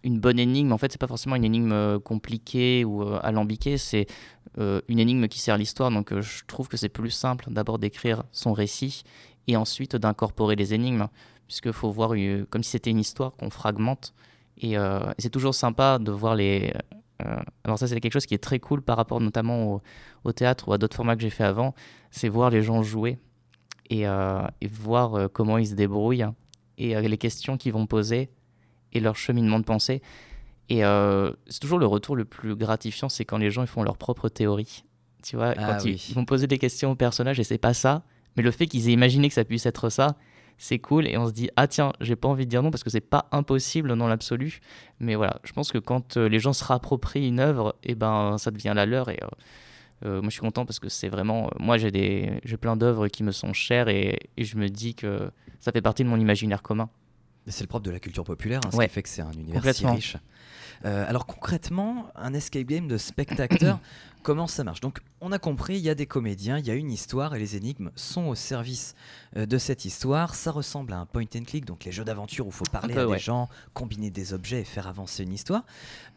une 0.05 0.19
bonne 0.19 0.37
énigme, 0.37 0.71
en 0.71 0.77
fait, 0.77 0.91
c'est 0.91 1.01
pas 1.01 1.07
forcément 1.07 1.35
une 1.35 1.43
énigme 1.43 1.71
euh, 1.71 1.99
compliquée 1.99 2.85
ou 2.85 3.01
euh, 3.01 3.19
alambiquée, 3.23 3.79
c'est 3.79 4.05
euh, 4.59 4.79
une 4.87 4.99
énigme 4.99 5.27
qui 5.27 5.39
sert 5.39 5.57
l'histoire. 5.57 5.89
Donc, 5.89 6.17
je 6.17 6.43
trouve 6.45 6.67
que 6.67 6.77
c'est 6.77 6.89
plus 6.89 7.09
simple 7.09 7.47
d'abord 7.49 7.79
d'écrire 7.79 8.23
son 8.31 8.53
récit 8.53 9.03
et 9.47 9.57
ensuite 9.57 9.95
d'incorporer 9.95 10.55
les 10.55 10.75
énigmes, 10.75 11.07
puisqu'il 11.47 11.73
faut 11.73 11.89
voir 11.89 12.11
comme 12.51 12.63
si 12.63 12.69
c'était 12.69 12.91
une 12.91 12.99
histoire 12.99 13.35
qu'on 13.35 13.49
fragmente. 13.49 14.13
Et, 14.61 14.75
c'est 15.19 15.29
toujours 15.29 15.53
sympa 15.53 15.99
de 15.99 16.11
voir 16.11 16.35
les. 16.35 16.73
alors, 17.63 17.77
ça, 17.77 17.87
c'est 17.87 17.99
quelque 17.99 18.13
chose 18.13 18.25
qui 18.25 18.33
est 18.33 18.43
très 18.43 18.59
cool 18.59 18.81
par 18.81 18.97
rapport 18.97 19.19
notamment 19.19 19.81
au, 20.23 20.31
théâtre 20.31 20.69
ou 20.69 20.73
à 20.73 20.77
d'autres 20.77 20.95
formats 20.95 21.15
que 21.15 21.21
j'ai 21.21 21.29
fait 21.29 21.43
avant, 21.43 21.75
c'est 22.09 22.29
voir 22.29 22.49
les 22.49 22.63
gens 22.63 22.81
jouer 22.81 23.19
et, 23.89 24.03
et 24.03 24.67
voir 24.67 25.29
comment 25.31 25.57
ils 25.59 25.67
se 25.67 25.75
débrouillent 25.75 26.25
et 26.77 26.99
les 26.99 27.17
questions 27.17 27.57
qu'ils 27.57 27.73
vont 27.73 27.85
poser 27.85 28.29
et 28.93 28.99
leur 28.99 29.15
cheminement 29.15 29.59
de 29.59 29.65
pensée. 29.65 30.01
Et 30.69 30.83
euh, 30.83 31.31
c'est 31.47 31.59
toujours 31.59 31.79
le 31.79 31.85
retour 31.85 32.15
le 32.15 32.25
plus 32.25 32.55
gratifiant, 32.55 33.09
c'est 33.09 33.25
quand 33.25 33.37
les 33.37 33.51
gens 33.51 33.61
ils 33.61 33.67
font 33.67 33.83
leur 33.83 33.97
propre 33.97 34.29
théorie. 34.29 34.83
Tu 35.23 35.35
vois, 35.35 35.53
ah 35.57 35.77
quand 35.77 35.85
ils, 35.85 35.99
vont 36.13 36.25
poser 36.25 36.47
des 36.47 36.57
questions 36.57 36.91
aux 36.91 36.95
personnages 36.95 37.39
et 37.39 37.43
c'est 37.43 37.57
pas 37.57 37.73
ça, 37.73 38.03
mais 38.35 38.43
le 38.43 38.51
fait 38.51 38.67
qu'ils 38.67 38.89
aient 38.89 38.93
imaginé 38.93 39.27
que 39.27 39.33
ça 39.33 39.43
puisse 39.43 39.65
être 39.65 39.89
ça, 39.89 40.15
c'est 40.57 40.79
cool 40.79 41.07
et 41.07 41.17
on 41.17 41.27
se 41.27 41.33
dit 41.33 41.49
ah 41.55 41.67
tiens 41.67 41.91
j'ai 41.99 42.15
pas 42.15 42.27
envie 42.27 42.45
de 42.45 42.49
dire 42.49 42.63
non 42.63 42.71
parce 42.71 42.83
que 42.83 42.89
c'est 42.89 43.01
pas 43.01 43.27
impossible 43.33 43.95
dans 43.97 44.07
l'absolu 44.07 44.59
mais 45.01 45.15
voilà 45.15 45.39
je 45.43 45.51
pense 45.51 45.69
que 45.71 45.77
quand 45.77 46.15
euh, 46.15 46.29
les 46.29 46.39
gens 46.39 46.53
se 46.53 46.63
rapproprient 46.63 47.27
une 47.27 47.41
œuvre 47.41 47.75
et 47.83 47.91
eh 47.91 47.95
ben 47.95 48.37
ça 48.37 48.51
devient 48.51 48.71
la 48.73 48.85
leur 48.85 49.09
et 49.09 49.19
euh, 50.05 50.21
moi 50.21 50.29
je 50.29 50.35
suis 50.35 50.41
content 50.41 50.65
parce 50.65 50.79
que 50.79 50.87
c'est 50.87 51.09
vraiment 51.09 51.49
moi 51.59 51.77
j'ai 51.77 51.91
des 51.91 52.39
j'ai 52.45 52.55
plein 52.55 52.77
d'œuvres 52.77 53.09
qui 53.09 53.23
me 53.23 53.31
sont 53.31 53.51
chères 53.51 53.89
et, 53.89 54.17
et, 54.37 54.45
je 54.45 54.57
me 54.57 54.69
dis 54.69 54.95
que 54.95 55.29
ça 55.59 55.73
fait 55.73 55.81
partie 55.81 56.05
de 56.05 56.09
mon 56.09 56.19
imaginaire 56.19 56.61
commun 56.61 56.89
c'est 57.47 57.63
le 57.63 57.67
propre 57.67 57.85
de 57.85 57.91
la 57.91 57.99
culture 57.99 58.23
populaire, 58.23 58.61
hein, 58.65 58.69
ce 58.71 58.81
qui 58.81 58.89
fait 58.89 59.03
que 59.03 59.09
c'est 59.09 59.21
un 59.21 59.33
univers 59.33 59.75
si 59.75 59.85
riche. 59.85 60.17
Euh, 60.83 61.05
alors 61.07 61.25
concrètement, 61.25 62.07
un 62.15 62.33
escape 62.33 62.65
game 62.65 62.87
de 62.87 62.97
spectateur, 62.97 63.79
comment 64.23 64.47
ça 64.47 64.63
marche? 64.63 64.81
Donc 64.81 64.99
on 65.21 65.31
a 65.31 65.39
compris, 65.39 65.75
il 65.75 65.81
y 65.81 65.89
a 65.89 65.95
des 65.95 66.05
comédiens, 66.05 66.57
il 66.57 66.65
y 66.65 66.71
a 66.71 66.73
une 66.73 66.91
histoire 66.91 67.33
et 67.35 67.39
les 67.39 67.55
énigmes 67.55 67.91
sont 67.95 68.25
au 68.25 68.35
service 68.35 68.95
euh, 69.37 69.45
de 69.45 69.57
cette 69.57 69.85
histoire. 69.85 70.35
Ça 70.35 70.51
ressemble 70.51 70.93
à 70.93 70.97
un 70.97 71.05
point 71.05 71.25
and 71.35 71.43
click, 71.45 71.65
donc 71.65 71.85
les 71.85 71.91
jeux 71.91 72.03
d'aventure 72.03 72.45
où 72.45 72.49
il 72.49 72.55
faut 72.55 72.65
parler 72.65 72.97
à 72.97 73.05
des 73.05 73.19
gens, 73.19 73.49
combiner 73.73 74.09
des 74.09 74.33
objets 74.33 74.61
et 74.61 74.65
faire 74.65 74.87
avancer 74.87 75.23
une 75.23 75.33
histoire. 75.33 75.63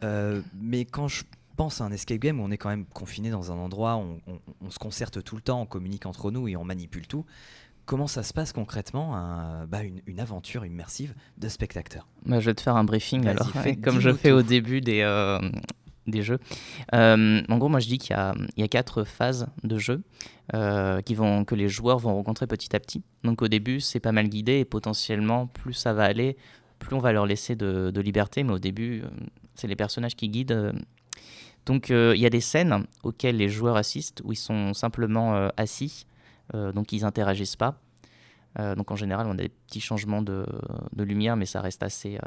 Euh, 0.03 0.41
mais 0.61 0.85
quand 0.85 1.07
je 1.07 1.23
pense 1.55 1.81
à 1.81 1.85
un 1.85 1.91
escape 1.91 2.19
game 2.19 2.39
où 2.39 2.43
on 2.43 2.51
est 2.51 2.57
quand 2.57 2.69
même 2.69 2.85
confiné 2.85 3.29
dans 3.29 3.51
un 3.51 3.57
endroit, 3.57 3.95
on, 3.95 4.19
on 4.61 4.69
se 4.69 4.79
concerte 4.79 5.23
tout 5.23 5.35
le 5.35 5.41
temps, 5.41 5.61
on 5.61 5.65
communique 5.65 6.05
entre 6.05 6.31
nous 6.31 6.47
et 6.47 6.55
on 6.55 6.63
manipule 6.63 7.07
tout 7.07 7.25
comment 7.89 8.05
ça 8.05 8.21
se 8.21 8.33
passe 8.33 8.53
concrètement, 8.53 9.13
bah, 9.67 9.79
une, 9.83 10.19
aventure 10.19 10.63
immersive 10.63 11.15
de 11.39 11.49
spectateur 11.49 12.07
bah, 12.23 12.39
Je 12.39 12.45
vais 12.45 12.53
te 12.53 12.61
faire 12.61 12.75
un 12.75 12.83
briefing 12.83 13.25
alors, 13.25 13.51
comme 13.83 13.99
je 13.99 14.13
fais 14.13 14.31
au 14.31 14.43
début 14.43 14.79
des, 14.79 15.01
euh, 15.01 15.39
des 16.05 16.21
jeux. 16.21 16.37
Euh, 16.93 17.41
en 17.49 17.57
gros, 17.57 17.67
moi 17.67 17.79
je 17.79 17.87
dis 17.87 17.97
qu'il 17.97 18.15
y, 18.15 18.61
y, 18.61 18.63
a 18.63 18.67
quatre 18.67 19.03
phases 19.05 19.47
de 19.63 19.79
jeu 19.79 20.03
euh, 20.53 21.01
qui 21.01 21.15
vont, 21.15 21.43
que 21.45 21.55
les 21.55 21.67
joueurs 21.67 21.97
vont 21.97 22.13
rencontrer 22.13 22.45
petit 22.45 22.75
à 22.75 22.79
petit. 22.79 23.01
Donc 23.23 23.41
au 23.41 23.47
début, 23.47 23.79
c'est 23.79 23.99
pas 23.99 24.11
mal 24.11 24.29
guidé 24.29 24.59
et 24.59 24.65
potentiellement, 24.65 25.47
plus 25.47 25.73
ça 25.73 25.91
va 25.91 26.03
aller, 26.03 26.37
plus 26.77 26.95
on 26.95 26.99
va 26.99 27.11
leur 27.11 27.25
laisser 27.25 27.55
de, 27.55 27.89
de 27.89 28.01
liberté. 28.01 28.43
Mais 28.43 28.53
au 28.53 28.59
début, 28.59 29.01
c'est 29.55 29.67
les 29.67 29.75
personnages 29.75 30.15
qui 30.15 30.29
guident. 30.29 30.73
Donc 31.65 31.89
il 31.89 32.19
y 32.19 32.25
a 32.27 32.29
des 32.29 32.41
scènes 32.41 32.85
auxquelles 33.01 33.37
les 33.37 33.49
joueurs 33.49 33.77
assistent 33.77 34.21
où 34.23 34.31
ils 34.31 34.37
sont 34.37 34.75
simplement 34.75 35.49
assis 35.57 36.05
donc 36.53 36.91
ils 36.91 37.05
interagissent 37.05 37.55
pas. 37.55 37.79
Euh, 38.57 38.75
donc 38.75 38.91
en 38.91 38.95
général, 38.95 39.27
on 39.27 39.31
a 39.31 39.35
des 39.35 39.49
petits 39.49 39.81
changements 39.81 40.21
de, 40.21 40.45
lumière, 40.97 41.35
mais 41.35 41.45
ça 41.45 41.61
reste 41.61 41.83
assez, 41.83 42.17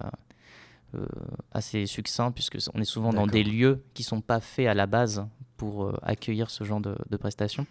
euh, 0.94 1.06
assez 1.52 1.86
succinct, 1.86 2.32
puisque 2.32 2.58
on 2.74 2.80
est 2.80 2.86
souvent 2.86 3.12
dans 3.12 3.26
des 3.26 3.42
lieux 3.42 3.84
qui 3.94 4.02
sont 4.02 4.20
pas 4.20 4.40
faits 4.40 4.68
à 4.68 4.74
la 4.74 4.86
base 4.86 5.26
pour 5.56 5.92
accueillir 6.02 6.50
ce 6.50 6.64
genre 6.64 6.80
de, 6.80 7.16
prestations. 7.16 7.66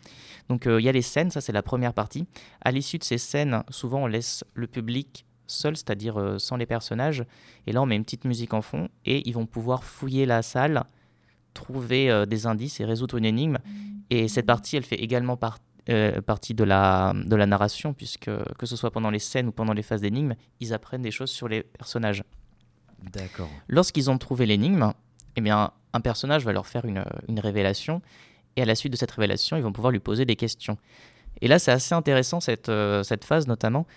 Donc 0.49 0.65
il 0.65 0.81
y 0.81 0.89
a 0.89 0.93
les 0.93 1.01
scènes, 1.01 1.31
ça 1.31 1.41
c'est 1.41 1.51
la 1.51 1.63
première 1.63 1.93
partie. 1.93 2.25
À 2.61 2.71
l'issue 2.71 2.97
de 2.97 3.03
ces 3.03 3.17
scènes, 3.17 3.63
souvent 3.69 4.03
on 4.03 4.07
laisse 4.07 4.45
le 4.53 4.67
public 4.67 5.25
seul, 5.47 5.75
c'est-à-dire 5.75 6.35
sans 6.37 6.55
les 6.55 6.65
personnages. 6.65 7.25
Et 7.67 7.73
là, 7.73 7.81
on 7.81 7.85
met 7.85 7.97
une 7.97 8.05
petite 8.05 8.23
musique 8.23 8.53
en 8.53 8.61
fond 8.61 8.87
et 9.05 9.27
ils 9.27 9.33
vont 9.33 9.45
pouvoir 9.45 9.83
fouiller 9.83 10.25
la 10.25 10.41
salle, 10.41 10.85
trouver 11.53 12.25
des 12.27 12.45
indices 12.45 12.79
et 12.79 12.85
résoudre 12.85 13.17
une 13.17 13.25
énigme. 13.25 13.57
Et 14.09 14.29
cette 14.29 14.45
partie, 14.45 14.77
elle 14.77 14.83
fait 14.83 14.95
également 14.95 15.35
partie 15.35 15.65
de 15.87 16.63
la, 16.63 17.13
de 17.15 17.35
la 17.35 17.45
narration, 17.45 17.93
puisque 17.93 18.29
que 18.57 18.65
ce 18.65 18.75
soit 18.75 18.91
pendant 18.91 19.09
les 19.09 19.19
scènes 19.19 19.47
ou 19.47 19.51
pendant 19.51 19.73
les 19.73 19.83
phases 19.83 20.01
d'énigmes, 20.01 20.35
ils 20.59 20.73
apprennent 20.73 21.01
des 21.01 21.11
choses 21.11 21.31
sur 21.31 21.47
les 21.47 21.63
personnages. 21.63 22.23
D'accord. 23.11 23.49
Lorsqu'ils 23.67 24.09
ont 24.11 24.17
trouvé 24.17 24.45
l'énigme, 24.45 24.93
eh 25.35 25.41
bien, 25.41 25.71
un 25.93 26.01
personnage 26.01 26.45
va 26.45 26.53
leur 26.53 26.67
faire 26.67 26.85
une, 26.85 27.03
une, 27.27 27.39
révélation, 27.39 28.01
et 28.55 28.61
à 28.61 28.65
la 28.65 28.75
suite 28.75 28.91
de 28.91 28.97
cette 28.97 29.11
révélation, 29.11 29.57
ils 29.57 29.63
vont 29.63 29.73
pouvoir 29.73 29.91
lui 29.91 29.99
poser 29.99 30.25
des 30.25 30.35
questions. 30.35 30.77
Et 31.41 31.47
là, 31.47 31.59
c'est 31.59 31.71
assez 31.71 31.95
intéressant 31.95 32.39
cette, 32.39 32.69
euh, 32.69 33.03
cette 33.03 33.25
phase 33.25 33.47
notamment, 33.47 33.87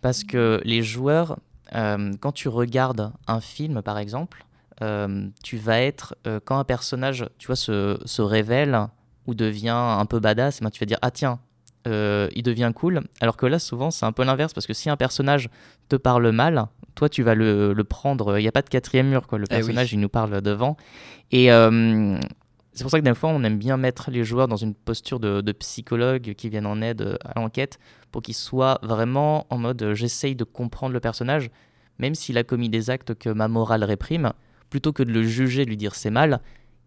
parce 0.00 0.24
que 0.24 0.60
les 0.64 0.82
joueurs, 0.82 1.38
euh, 1.74 2.12
quand 2.20 2.32
tu 2.32 2.48
regardes 2.48 3.12
un 3.26 3.40
film 3.40 3.80
par 3.82 3.98
exemple, 3.98 4.44
euh, 4.82 5.28
tu 5.42 5.56
vas 5.56 5.80
être, 5.80 6.16
quand 6.44 6.58
un 6.58 6.64
personnage, 6.64 7.26
tu 7.38 7.46
vois, 7.46 7.56
se, 7.56 7.98
se 8.04 8.22
révèle 8.22 8.88
ou 9.26 9.34
devient 9.34 9.70
un 9.70 10.04
peu 10.06 10.20
badass, 10.20 10.58
eh 10.60 10.64
ben, 10.64 10.70
tu 10.70 10.80
vas 10.80 10.86
dire, 10.86 10.98
ah 11.02 11.10
tiens, 11.10 11.38
il 11.86 12.42
devient 12.42 12.72
cool. 12.74 13.02
Alors 13.20 13.36
que 13.36 13.46
là, 13.46 13.58
souvent, 13.58 13.90
c'est 13.90 14.06
un 14.06 14.12
peu 14.12 14.24
l'inverse, 14.24 14.52
parce 14.52 14.66
que 14.66 14.72
si 14.72 14.88
un 14.88 14.96
personnage 14.96 15.50
te 15.88 15.96
parle 15.96 16.30
mal, 16.30 16.66
toi, 16.94 17.08
tu 17.08 17.22
vas 17.22 17.34
le, 17.34 17.72
le 17.72 17.84
prendre. 17.84 18.38
Il 18.38 18.42
n'y 18.42 18.48
a 18.48 18.52
pas 18.52 18.62
de 18.62 18.68
quatrième 18.68 19.08
mur, 19.08 19.26
quoi. 19.26 19.38
Le 19.38 19.44
eh 19.50 19.54
personnage, 19.54 19.92
il 19.92 20.00
nous 20.00 20.08
parle 20.08 20.40
devant. 20.40 20.76
Et 21.30 21.50
c'est 22.74 22.82
pour 22.82 22.90
ça 22.90 22.98
que 22.98 23.04
des 23.04 23.14
fois, 23.14 23.30
on 23.30 23.44
aime 23.44 23.58
bien 23.58 23.76
mettre 23.76 24.10
les 24.10 24.24
joueurs 24.24 24.48
dans 24.48 24.56
une 24.56 24.74
posture 24.74 25.20
de, 25.20 25.40
de 25.40 25.52
psychologue 25.52 26.34
qui 26.34 26.48
viennent 26.48 26.66
en 26.66 26.82
aide 26.82 27.18
à 27.24 27.38
l'enquête 27.38 27.78
pour 28.10 28.20
qu'ils 28.20 28.34
soient 28.34 28.80
vraiment 28.82 29.46
en 29.50 29.58
mode 29.58 29.82
euh, 29.82 29.94
j'essaye 29.94 30.34
de 30.34 30.44
comprendre 30.44 30.92
le 30.92 31.00
personnage, 31.00 31.50
même 31.98 32.14
s'il 32.14 32.36
a 32.36 32.44
commis 32.44 32.68
des 32.68 32.90
actes 32.90 33.14
que 33.14 33.28
ma 33.28 33.46
morale 33.46 33.84
réprime, 33.84 34.32
plutôt 34.70 34.92
que 34.92 35.04
de 35.04 35.12
le 35.12 35.22
juger, 35.22 35.64
de 35.64 35.70
lui 35.70 35.76
dire 35.76 35.94
c'est 35.94 36.10
mal, 36.10 36.40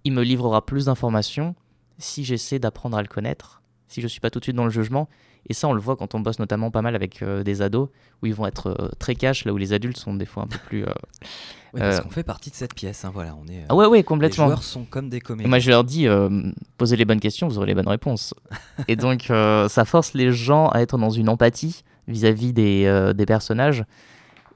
il 0.04 0.12
me 0.12 0.24
livrera 0.24 0.66
plus 0.66 0.86
d'informations 0.86 1.56
si 1.98 2.24
j'essaie 2.24 2.60
d'apprendre 2.60 2.98
à 2.98 3.02
le 3.02 3.08
connaître, 3.08 3.62
si 3.88 4.02
je 4.02 4.06
ne 4.06 4.10
suis 4.10 4.20
pas 4.20 4.30
tout 4.30 4.40
de 4.40 4.46
suite 4.46 4.56
dans 4.56 4.66
le 4.66 4.72
jugement. 4.72 5.08
Et 5.50 5.54
ça, 5.54 5.68
on 5.70 5.74
le 5.74 5.80
voit 5.80 5.96
quand 5.96 6.14
on 6.14 6.20
bosse 6.20 6.40
notamment 6.40 6.72
pas 6.72 6.82
mal 6.82 6.94
avec 6.96 7.22
euh, 7.22 7.44
des 7.44 7.62
ados, 7.62 7.90
où 8.22 8.26
ils 8.26 8.34
vont 8.34 8.46
être 8.48 8.68
euh, 8.68 8.90
très 9.00 9.16
cash, 9.16 9.46
là 9.46 9.54
où 9.54 9.58
les 9.58 9.72
adultes 9.72 9.98
sont 9.98 10.14
des 10.14 10.26
fois 10.26 10.44
un 10.44 10.48
peu 10.48 10.58
plus 10.58 10.86
oui, 11.74 11.80
parce 11.80 12.00
euh, 12.00 12.02
qu'on 12.02 12.10
fait 12.10 12.24
partie 12.24 12.50
de 12.50 12.56
cette 12.56 12.74
pièce. 12.74 13.06
Hein, 13.06 13.12
voilà, 13.14 13.36
on 13.36 13.48
est, 13.48 13.66
ah 13.70 13.76
ouais, 13.76 13.86
ouais, 13.86 14.04
complètement. 14.04 14.46
Les 14.46 14.52
joueurs 14.52 14.64
sont 14.64 14.86
comme 14.86 15.10
des 15.10 15.20
comédiens. 15.20 15.50
moi, 15.50 15.60
je 15.60 15.70
leur 15.70 15.84
dis, 15.84 16.08
euh, 16.08 16.30
posez 16.78 16.96
les 16.96 17.06
bonnes 17.06 17.20
questions, 17.20 17.48
vous 17.48 17.58
aurez 17.58 17.68
les 17.68 17.76
bonnes 17.76 17.88
réponses. 17.88 18.34
et 18.88 18.96
donc, 18.96 19.30
euh, 19.30 19.68
ça 19.68 19.86
force 19.86 20.14
les 20.14 20.32
gens 20.32 20.70
à 20.70 20.80
être 20.82 20.98
dans 20.98 21.10
une 21.10 21.30
empathie 21.30 21.84
vis-à-vis 22.08 22.54
des, 22.54 23.12
des, 23.16 23.26
personnages. 23.26 23.84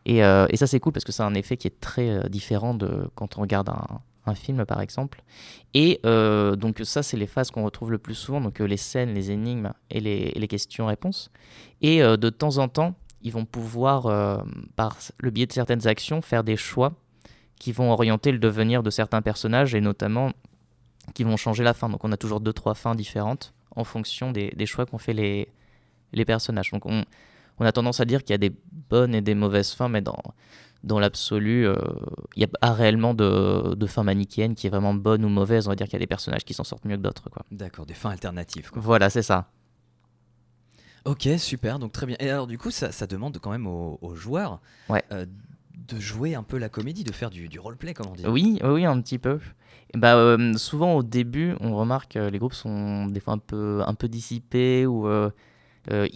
Et, 0.06 0.20
et 0.20 0.56
ça, 0.58 0.68
c'est 0.68 0.80
cool 0.80 0.94
parce 0.94 1.04
que 1.04 1.12
c'est 1.12 1.24
un 1.24 1.34
effet 1.34 1.58
qui 1.58 1.68
est 1.68 1.80
très 1.82 2.30
différent 2.30 2.74
de 2.74 3.10
quand 3.16 3.38
on 3.38 3.42
regarde 3.42 3.68
un, 3.68 4.00
un 4.26 4.36
film, 4.36 4.66
par 4.66 4.82
exemple. 4.82 5.24
Et 5.74 6.00
donc, 6.04 6.80
ça, 6.84 7.04
c'est 7.04 7.18
les 7.18 7.28
phases 7.28 7.52
qu'on 7.52 7.64
retrouve 7.64 7.92
le 7.92 7.98
plus 7.98 8.16
souvent, 8.16 8.42
donc 8.42 8.60
les 8.60 8.78
scènes, 8.78 9.14
les 9.14 9.32
énigmes 9.32 9.74
et 9.90 10.00
les, 10.00 10.48
questions-réponses. 10.48 11.32
Et 11.82 12.02
de 12.02 12.30
temps 12.30 12.58
en 12.58 12.68
temps, 12.68 12.96
ils 13.24 13.32
vont 13.32 13.46
pouvoir, 13.46 14.44
par 14.76 14.98
le 15.20 15.30
biais 15.32 15.46
de 15.46 15.54
certaines 15.54 15.88
actions, 15.88 16.22
faire 16.22 16.44
des 16.44 16.58
choix 16.58 16.94
qui 17.62 17.72
vont 17.72 17.92
orienter 17.92 18.32
le 18.32 18.40
devenir 18.40 18.82
de 18.82 18.90
certains 18.90 19.22
personnages 19.22 19.76
et 19.76 19.82
notamment 19.82 20.32
qui 21.14 21.24
vont 21.24 21.38
changer 21.38 21.64
la 21.64 21.76
fin. 21.76 21.90
Donc 21.90 22.04
on 22.04 22.12
a 22.12 22.18
toujours 22.18 22.40
deux, 22.42 22.54
trois 22.54 22.74
fins 22.74 22.96
différentes 22.96 23.54
en 23.76 23.84
fonction 23.84 24.32
des, 24.32 24.66
choix 24.66 24.88
qu'ont 24.88 24.98
fait 24.98 25.14
les, 25.14 25.48
les 26.12 26.26
personnages. 26.26 26.72
Donc 26.72 26.88
on, 26.88 27.06
on 27.60 27.66
a 27.66 27.72
tendance 27.72 28.00
à 28.00 28.06
dire 28.06 28.24
qu'il 28.24 28.32
y 28.32 28.34
a 28.34 28.40
des 28.40 28.52
bonnes 28.90 29.14
et 29.14 29.22
des 29.22 29.36
mauvaises 29.36 29.74
fins, 29.74 29.90
mais 29.90 30.02
dans, 30.02 30.18
dans 30.84 31.00
l'absolu, 31.00 31.68
euh, 31.68 31.76
il 32.36 32.40
n'y 32.40 32.44
a 32.44 32.48
pas 32.48 32.74
réellement 32.74 33.14
de, 33.14 33.76
de, 33.76 33.88
fin 33.88 34.04
manichéenne 34.04 34.56
qui 34.56 34.68
est 34.68 34.70
vraiment 34.70 34.94
bonne 34.94 35.24
ou 35.24 35.30
mauvaise. 35.30 35.68
On 35.68 35.72
va 35.72 35.76
dire 35.76 35.88
qu'il 35.88 35.94
y 35.94 35.98
a 35.98 36.00
des 36.00 36.08
personnages 36.08 36.44
qui 36.44 36.54
s'en 36.54 36.64
sortent 36.64 36.86
mieux 36.86 36.98
que 36.98 37.02
d'autres. 37.02 37.30
D'accord, 37.52 37.86
des 37.86 37.94
fins 37.94 38.10
alternatives. 38.10 38.72
Quoi. 38.72 38.82
Voilà, 38.82 39.10
c'est 39.10 39.22
ça. 39.22 39.50
Ok, 41.06 41.28
super, 41.38 41.80
donc 41.80 41.92
très 41.92 42.06
bien. 42.06 42.16
Et 42.20 42.30
alors 42.30 42.48
du 42.48 42.58
coup, 42.58 42.72
ça, 42.72 42.92
ça 42.92 43.08
demande 43.08 43.38
quand 43.40 43.52
même 43.52 43.68
aux, 43.68 44.16
joueurs 44.16 44.60
ouais. 44.90 45.04
Euh, 45.12 45.26
de 45.88 46.00
jouer 46.00 46.36
un 46.36 46.44
peu 46.44 46.58
la 46.58 46.70
comédie, 46.70 47.04
de 47.04 47.12
faire 47.12 47.30
du, 47.30 47.48
du 47.48 47.60
roleplay, 47.60 47.94
comme 47.94 48.08
on 48.08 48.16
dit. 48.16 48.26
Oui, 48.28 48.60
oui, 48.64 48.86
un 48.86 49.02
petit 49.02 49.18
peu. 49.18 49.40
bah, 49.96 50.16
euh, 50.16 50.54
souvent 50.54 50.96
au 50.96 51.04
début, 51.04 51.56
on 51.60 51.76
remarque 51.76 52.14
que 52.14 52.30
les 52.30 52.40
groupes 52.40 52.54
sont 52.54 53.08
des 53.08 53.20
fois 53.20 53.34
un 53.34 53.40
peu, 53.40 53.82
un 53.86 53.94
peu 53.94 54.08
dissipés 54.08 54.86
ou 54.86 55.08
euh, 55.08 55.30
euh, 55.92 56.08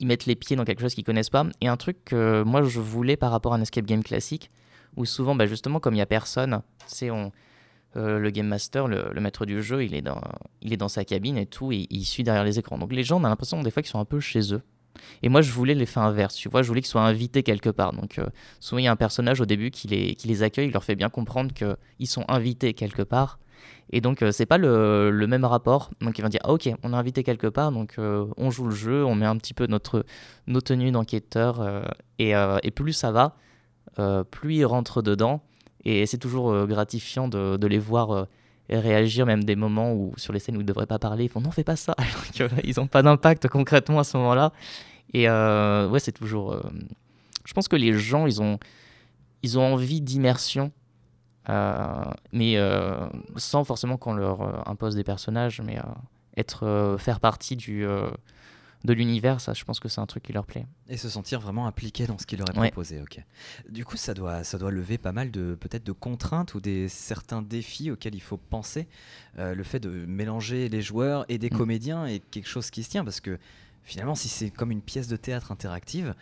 ils, 0.00 0.06
mettent 0.06 0.26
les 0.26 0.34
pieds 0.34 0.56
dans 0.56 0.64
quelque 0.64 0.80
chose 0.80 0.94
qu'ils 0.94 1.04
connaissent 1.04 1.30
pas. 1.30 1.46
Et 1.60 1.68
un 1.68 1.76
truc 1.76 2.04
que 2.04 2.42
moi 2.42 2.62
je 2.62 2.80
voulais 2.80 3.16
par 3.16 3.30
rapport 3.30 3.52
à 3.54 3.56
un 3.56 3.60
escape 3.60 3.86
game 3.86 4.02
classique, 4.02 4.50
où 4.96 5.04
souvent, 5.04 5.34
bah, 5.34 5.46
justement, 5.46 5.80
comme 5.80 5.94
il 5.94 5.98
n'y 5.98 6.02
a 6.02 6.06
personne, 6.06 6.62
c'est 6.86 7.10
on. 7.10 7.32
le 7.94 8.30
game 8.30 8.46
master, 8.46 8.88
le, 8.88 9.20
maître 9.20 9.46
du 9.46 9.62
jeu, 9.62 9.84
il 9.84 9.94
est, 9.94 10.02
dans, 10.02 10.20
il 10.62 10.72
est 10.72 10.76
dans 10.76 10.88
sa 10.88 11.04
cabine 11.04 11.36
et 11.36 11.46
tout, 11.46 11.72
il 11.72 12.04
suit 12.04 12.22
derrière 12.22 12.44
les 12.44 12.58
écrans. 12.58 12.78
Donc 12.78 12.92
les 12.92 13.04
gens, 13.04 13.20
on 13.20 13.24
a 13.24 13.28
l'impression 13.28 13.60
des 13.62 13.70
fois 13.70 13.82
qu'ils 13.82 13.90
sont 13.90 14.00
un 14.00 14.04
peu 14.04 14.20
chez 14.20 14.54
eux. 14.54 14.62
Et 15.22 15.28
moi, 15.28 15.42
je 15.42 15.50
voulais 15.50 15.74
l'effet 15.74 16.00
inverse, 16.00 16.34
tu 16.34 16.48
vois, 16.48 16.62
je 16.62 16.68
voulais 16.68 16.80
qu'ils 16.80 16.90
soient 16.90 17.02
invités 17.02 17.42
quelque 17.42 17.70
part. 17.70 17.92
Donc, 17.92 18.18
euh, 18.18 18.26
souvent, 18.60 18.78
il 18.78 18.84
y 18.84 18.88
a 18.88 18.92
un 18.92 18.96
personnage 18.96 19.40
au 19.40 19.46
début 19.46 19.70
qui 19.70 19.88
les, 19.88 20.14
qui 20.14 20.28
les 20.28 20.42
accueille, 20.42 20.68
il 20.68 20.72
leur 20.72 20.84
fait 20.84 20.96
bien 20.96 21.10
comprendre 21.10 21.52
qu'ils 21.52 22.08
sont 22.08 22.24
invités 22.28 22.74
quelque 22.74 23.02
part. 23.02 23.38
Et 23.90 24.00
donc, 24.00 24.22
euh, 24.22 24.32
c'est 24.32 24.46
pas 24.46 24.58
le, 24.58 25.26
même 25.28 25.44
rapport. 25.44 25.90
Donc, 26.00 26.18
ils 26.18 26.22
vont 26.22 26.28
dire, 26.28 26.40
ah, 26.44 26.52
ok, 26.52 26.70
on 26.82 26.92
est 26.92 26.96
invité 26.96 27.22
quelque 27.22 27.46
part, 27.46 27.72
donc 27.72 27.94
euh, 27.98 28.26
on 28.36 28.50
joue 28.50 28.66
le 28.66 28.74
jeu, 28.74 29.04
on 29.04 29.14
met 29.14 29.26
un 29.26 29.36
petit 29.36 29.54
peu 29.54 29.66
notre, 29.66 30.04
nos 30.46 30.60
tenues 30.60 30.90
d'enquêteur, 30.90 31.84
et, 32.18 32.30
et, 32.30 32.70
plus 32.70 32.92
ça 32.92 33.12
va, 33.12 33.36
plus 34.30 34.56
ils 34.56 34.64
rentrent 34.64 35.02
dedans. 35.02 35.42
Et 35.84 36.06
c'est 36.06 36.18
toujours 36.18 36.66
gratifiant 36.66 37.28
de, 37.28 37.66
les 37.66 37.78
voir 37.78 38.26
réagir, 38.70 39.26
même 39.26 39.44
des 39.44 39.56
moments 39.56 39.92
où 39.92 40.12
sur 40.16 40.32
les 40.32 40.38
scènes 40.38 40.56
où 40.56 40.60
ils 40.60 40.64
ne 40.64 40.68
devraient 40.68 40.86
pas 40.86 40.98
parler, 40.98 41.24
ils 41.24 41.28
font 41.28 41.40
non, 41.40 41.50
fais 41.50 41.64
pas 41.64 41.76
ça. 41.76 41.94
ils 42.64 42.74
n'ont 42.78 42.86
pas 42.86 43.02
d'impact 43.02 43.48
concrètement 43.48 43.98
à 43.98 44.04
ce 44.04 44.16
moment-là. 44.16 44.52
Et 45.14 45.28
euh, 45.28 45.88
ouais, 45.88 46.00
c'est 46.00 46.12
toujours. 46.12 46.52
Euh, 46.52 46.60
je 47.46 47.52
pense 47.54 47.68
que 47.68 47.76
les 47.76 47.92
gens, 47.92 48.26
ils 48.26 48.42
ont, 48.42 48.58
ils 49.42 49.58
ont 49.58 49.74
envie 49.74 50.00
d'immersion, 50.00 50.66
euh, 50.66 50.70
mais 51.48 52.56
sans 53.36 53.64
forcément 53.64 53.96
qu'on 53.96 54.14
leur 54.14 54.68
impose 54.68 54.94
des 54.94 55.04
personnages, 55.04 55.60
mais 55.60 55.78
être, 56.36 56.96
faire 56.98 57.20
partie 57.20 57.56
du 57.56 57.86
de 58.84 58.92
l'univers, 58.92 59.40
ça, 59.40 59.54
je 59.54 59.64
pense 59.64 59.80
que 59.80 59.88
c'est 59.88 60.00
un 60.00 60.06
truc 60.06 60.24
qui 60.24 60.32
leur 60.34 60.44
plaît. 60.44 60.66
Et 60.88 60.98
se 60.98 61.08
sentir 61.08 61.40
vraiment 61.40 61.66
impliqué 61.66 62.06
dans 62.06 62.18
ce 62.18 62.26
qu'il 62.26 62.38
leur 62.38 62.50
est 62.50 62.52
proposé, 62.52 63.00
ok. 63.00 63.18
Du 63.70 63.84
coup, 63.84 63.96
ça 63.96 64.12
doit, 64.12 64.44
ça 64.44 64.58
doit 64.58 64.70
lever 64.70 64.98
pas 64.98 65.12
mal 65.12 65.30
de 65.30 65.56
peut-être 65.58 65.84
de 65.84 65.92
contraintes 65.92 66.54
ou 66.54 66.60
des 66.60 66.88
certains 66.88 67.40
défis 67.40 67.90
auxquels 67.90 68.14
il 68.14 68.20
faut 68.20 68.36
penser. 68.36 68.86
Euh, 69.38 69.54
le 69.54 69.64
fait 69.64 69.80
de 69.80 69.88
mélanger 69.88 70.68
les 70.68 70.82
joueurs 70.82 71.24
et 71.30 71.38
des 71.38 71.48
mm. 71.48 71.56
comédiens 71.56 72.06
est 72.06 72.22
quelque 72.30 72.48
chose 72.48 72.70
qui 72.70 72.82
se 72.82 72.90
tient 72.90 73.04
parce 73.04 73.20
que 73.20 73.38
finalement, 73.84 74.14
si 74.14 74.28
c'est 74.28 74.50
comme 74.50 74.70
une 74.70 74.82
pièce 74.82 75.08
de 75.08 75.16
théâtre 75.16 75.50
interactive, 75.50 76.14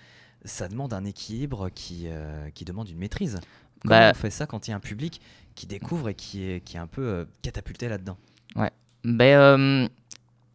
ça 0.45 0.69
demande 0.69 0.93
un 0.93 1.05
équilibre 1.05 1.69
qui, 1.69 2.05
euh, 2.07 2.49
qui 2.51 2.65
demande 2.65 2.89
une 2.89 2.99
maîtrise. 2.99 3.41
Comment 3.83 3.99
bah 3.99 4.11
on 4.11 4.15
fait 4.15 4.31
ça 4.31 4.47
quand 4.47 4.67
il 4.67 4.71
y 4.71 4.75
a 4.75 4.77
un 4.77 4.81
public 4.81 5.21
qui 5.55 5.67
découvre 5.67 6.09
et 6.09 6.15
qui 6.15 6.45
est, 6.45 6.61
qui 6.61 6.77
est 6.77 6.81
un 6.81 6.87
peu 6.87 7.03
euh, 7.03 7.25
catapulté 7.43 7.89
là-dedans? 7.89 8.17
Ouais. 8.57 8.71
Ben, 9.05 9.89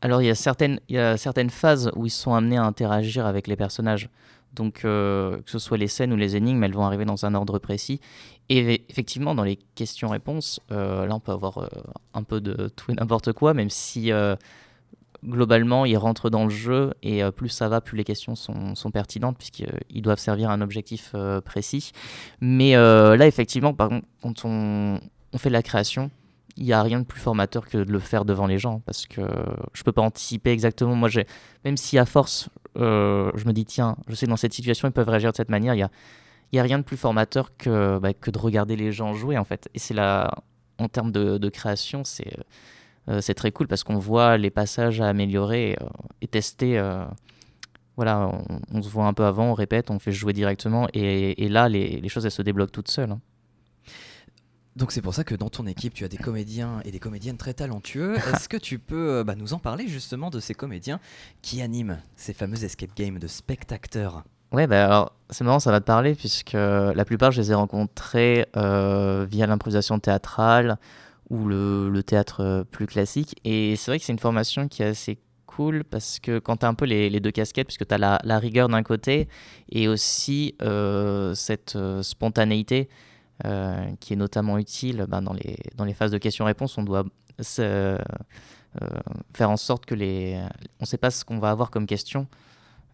alors 0.02 0.22
il 0.22 0.26
y, 0.26 0.30
a 0.30 0.36
certaines, 0.36 0.80
y 0.90 0.98
a 0.98 1.18
certaines 1.18 1.50
phases 1.50 1.92
où 1.96 2.06
ils 2.06 2.12
sont 2.12 2.34
amenés 2.34 2.58
à 2.58 2.64
interagir 2.64 3.26
avec 3.26 3.48
les 3.48 3.56
personnages. 3.56 4.10
Donc 4.54 4.86
euh, 4.86 5.42
que 5.42 5.52
ce 5.52 5.60
soit 5.60 5.78
les 5.78 5.88
scènes 5.88 6.14
ou 6.14 6.16
les 6.16 6.36
énigmes, 6.36 6.64
elles 6.64 6.74
vont 6.74 6.86
arriver 6.86 7.06
dans 7.06 7.26
un 7.26 7.36
ordre 7.36 7.60
précis. 7.60 8.00
Et 8.50 8.86
effectivement, 8.90 9.36
dans 9.36 9.44
les 9.44 9.58
questions-réponses, 9.76 10.62
là 10.70 11.10
on 11.12 11.20
peut 11.20 11.34
avoir 11.34 11.70
un 12.14 12.24
peu 12.24 12.40
de 12.40 12.70
tout 12.70 12.92
et 12.92 12.96
n'importe 12.96 13.34
quoi, 13.34 13.54
même 13.54 13.70
si 13.70 14.10
globalement 15.24 15.86
ils 15.86 15.98
rentrent 15.98 16.30
dans 16.30 16.44
le 16.44 16.50
jeu 16.50 16.94
et 17.04 17.22
plus 17.32 17.50
ça 17.50 17.70
va, 17.70 17.82
plus 17.82 17.98
les 17.98 18.04
questions 18.04 18.36
sont, 18.36 18.76
sont 18.76 18.92
pertinentes 18.92 19.38
puisqu'ils 19.38 20.02
doivent 20.02 20.20
servir 20.20 20.50
à 20.50 20.54
un 20.54 20.62
objectif 20.62 21.16
précis. 21.46 21.92
Mais 22.42 22.74
là 22.76 23.28
effectivement, 23.28 23.74
par 23.74 23.90
contre, 23.90 24.06
quand 24.22 24.46
on, 24.46 25.00
fait 25.38 25.50
la 25.50 25.62
création, 25.62 26.10
il 26.56 26.66
n'y 26.66 26.74
a 26.74 26.82
rien 26.82 27.00
de 27.00 27.06
plus 27.06 27.20
formateur 27.20 27.68
que 27.68 27.78
de 27.78 27.92
le 27.92 28.00
faire 28.00 28.26
devant 28.26 28.48
les 28.48 28.58
gens 28.58 28.82
parce 28.86 29.06
que 29.06 29.22
je 29.74 29.84
peux 29.84 29.92
pas 29.92 30.02
anticiper 30.02 30.52
exactement. 30.52 30.96
Moi, 30.96 31.10
j'ai 31.10 31.26
même 31.64 31.78
si 31.78 31.98
à 31.98 32.06
force, 32.06 32.50
euh, 32.78 33.32
je 33.36 33.46
me 33.46 33.54
dis 33.54 33.66
tiens, 33.66 33.96
je 34.08 34.16
sais 34.16 34.28
dans 34.28 34.38
cette 34.38 34.54
situation 34.54 34.88
ils 34.88 34.92
peuvent 34.92 35.10
réagir 35.10 35.32
de 35.32 35.38
cette 35.38 35.50
manière, 35.50 35.74
il 35.74 35.80
y 35.80 35.84
a, 35.84 35.90
y 36.52 36.60
a 36.60 36.64
rien 36.64 36.80
de 36.80 36.84
plus 36.84 36.98
formateur 36.98 37.56
que, 37.58 38.00
bah, 38.00 38.14
que 38.14 38.32
de 38.32 38.38
regarder 38.38 38.76
les 38.76 38.92
gens 38.92 39.14
jouer 39.14 39.38
en 39.38 39.44
fait. 39.44 39.70
Et 39.74 39.80
c'est 39.80 39.94
là, 39.94 40.32
en 40.78 40.88
termes 40.88 41.12
de, 41.12 41.38
de 41.38 41.50
création, 41.50 42.04
c'est 42.04 42.38
euh, 42.38 42.44
c'est 43.22 43.34
très 43.34 43.52
cool 43.52 43.68
parce 43.68 43.84
qu'on 43.84 43.98
voit 43.98 44.38
les 44.38 44.50
passages 44.50 45.02
à 45.02 45.08
améliorer 45.08 45.72
et, 45.72 45.78
euh, 45.82 46.28
tester. 46.30 46.82
voilà, 47.96 48.32
on, 48.72 48.82
se 48.82 48.90
voit 48.90 49.06
un 49.06 49.14
peu 49.14 49.26
avant, 49.26 49.52
on 49.52 49.54
répète, 49.54 49.90
on 49.90 50.00
fait 50.00 50.12
jouer 50.12 50.34
directement 50.34 50.88
et, 50.94 51.44
et 51.44 51.50
là 51.50 51.70
les, 51.70 52.00
les, 52.02 52.10
choses 52.10 52.26
elles 52.26 52.32
se 52.32 52.42
débloquent 52.42 52.72
toutes 52.72 52.92
seules. 52.92 53.12
Hein. 53.12 53.22
Donc 54.78 54.92
c'est 54.92 55.02
pour 55.02 55.16
ça 55.16 55.24
que 55.24 55.34
dans 55.34 55.50
ton 55.50 55.66
équipe, 55.66 55.96
tu 55.96 56.06
as 56.06 56.08
des 56.08 56.18
comédiens 56.18 56.82
et 56.86 56.92
des 56.92 57.00
comédiennes 57.00 57.38
très 57.38 57.56
talentueux. 57.56 58.16
Est-ce 58.34 58.48
que 58.48 58.58
tu 58.58 58.78
peux 58.78 59.10
euh, 59.10 59.24
bah, 59.24 59.34
nous 59.34 59.54
en 59.54 59.60
parler 59.60 59.88
justement 59.88 60.30
de 60.30 60.40
ces 60.40 60.54
comédiens 60.54 61.00
qui 61.42 61.64
animent 61.64 61.98
ces 62.16 62.32
fameux 62.32 62.64
escape 62.64 62.92
games 62.96 63.18
de 63.18 63.26
spectateurs? 63.26 64.24
Ouais, 64.52 64.68
bah 64.68 64.86
alors 64.86 65.14
c'est 65.32 65.44
marrant, 65.44 65.60
ça 65.60 65.72
va 65.72 65.82
te 65.82 65.86
parler 65.86 66.14
puisque 66.14 66.54
la 66.54 67.04
plupart 67.06 67.32
je 67.32 67.42
les 67.42 67.52
ai 67.52 67.56
rencontrés 67.56 68.48
euh, 68.56 69.26
via 69.30 69.46
l'improvisation 69.48 70.00
théâtrale 70.00 70.78
ou 71.30 71.48
le, 71.48 72.02
théâtre 72.06 72.66
plus 72.72 72.88
classique. 72.88 73.36
Et 73.44 73.76
c'est 73.76 73.92
vrai 73.92 74.00
que 74.00 74.06
c'est 74.06 74.14
une 74.14 74.20
formation 74.20 74.68
qui 74.68 74.84
est 74.84 74.88
assez 74.88 75.20
cool 75.46 75.84
parce 75.84 76.20
que 76.20 76.40
quand 76.40 76.58
tu 76.58 76.66
as 76.66 76.70
un 76.70 76.74
peu 76.74 76.86
les, 76.86 77.20
deux 77.20 77.32
casquettes, 77.32 77.68
puisque 77.68 77.88
tu 77.88 77.94
as 77.94 77.98
la, 77.98 78.40
rigueur 78.40 78.70
d'un 78.70 78.84
côté 78.84 79.28
et 79.70 79.88
aussi 79.88 80.56
cette 81.34 81.78
spontanéité 82.02 82.90
qui 84.00 84.14
est 84.14 84.18
notamment 84.18 84.58
utile 84.58 85.06
ben, 85.10 85.22
dans, 85.22 85.34
les, 85.34 85.58
dans 85.76 85.86
les 85.86 85.94
phases 85.94 86.12
de 86.12 86.18
questions-réponses, 86.18 86.78
on 86.78 86.84
doit 86.84 87.04
se, 87.40 87.98
faire 89.34 89.50
en 89.50 89.58
sorte 89.58 89.86
que 89.86 89.96
les... 89.96 90.40
On 90.80 90.84
ne 90.84 90.86
sait 90.86 90.98
pas 90.98 91.12
ce 91.12 91.26
qu'on 91.26 91.40
va 91.40 91.50
avoir 91.50 91.72
comme 91.72 91.86
question. 91.86 92.28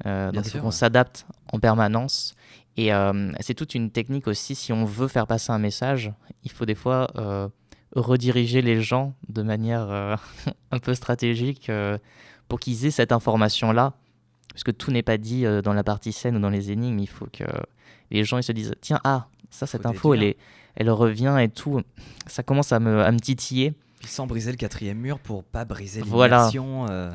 Euh, 0.06 0.32
donc 0.32 0.46
faut 0.46 0.60
qu'on 0.60 0.72
s'adapte 0.72 1.26
en 1.52 1.60
permanence. 1.60 2.36
Et 2.76 2.94
euh, 2.94 3.32
c'est 3.40 3.54
toute 3.54 3.76
une 3.76 3.92
technique 3.92 4.28
aussi, 4.28 4.56
si 4.56 4.74
on 4.74 4.86
veut 4.86 5.08
faire 5.08 5.28
passer 5.28 5.52
un 5.52 5.60
message, 5.60 6.12
il 6.44 6.52
faut 6.52 6.66
des 6.66 6.76
fois 6.76 7.08
euh, 7.18 7.48
rediriger 7.96 8.62
les 8.62 8.82
gens 8.82 9.14
de 9.30 9.42
manière 9.42 10.18
un 10.72 10.80
peu 10.80 10.94
stratégique 10.94 11.72
pour 12.48 12.60
qu'ils 12.60 12.86
aient 12.86 12.92
cette 12.92 13.12
information-là. 13.12 13.94
Parce 14.54 14.64
que 14.64 14.72
tout 14.72 14.92
n'est 14.92 15.04
pas 15.04 15.18
dit 15.18 15.46
dans 15.64 15.74
la 15.74 15.84
partie 15.84 16.12
scène 16.12 16.36
ou 16.36 16.40
dans 16.40 16.50
les 16.50 16.72
énigmes, 16.72 17.00
il 17.00 17.10
faut 17.10 17.28
que 17.32 17.44
les 18.12 18.24
gens 18.24 18.38
ils 18.38 18.44
se 18.44 18.52
disent 18.52 18.74
tiens, 18.82 19.00
ah, 19.04 19.28
ça, 19.50 19.68
cette 19.68 19.86
info, 19.86 20.14
elle, 20.14 20.24
est, 20.24 20.38
elle 20.76 20.90
revient 20.90 21.38
et 21.42 21.50
tout. 21.50 21.82
Ça 22.28 22.44
commence 22.44 22.72
à 22.72 22.80
me, 22.80 23.02
à 23.02 23.12
me 23.12 23.20
titiller 23.20 23.74
sans 24.08 24.28
briser 24.28 24.52
le 24.52 24.58
quatrième 24.58 24.98
mur 24.98 25.20
pour 25.20 25.44
pas 25.44 25.66
briser 25.66 26.02
l'immersion. 26.02 26.88
Euh, 26.90 27.12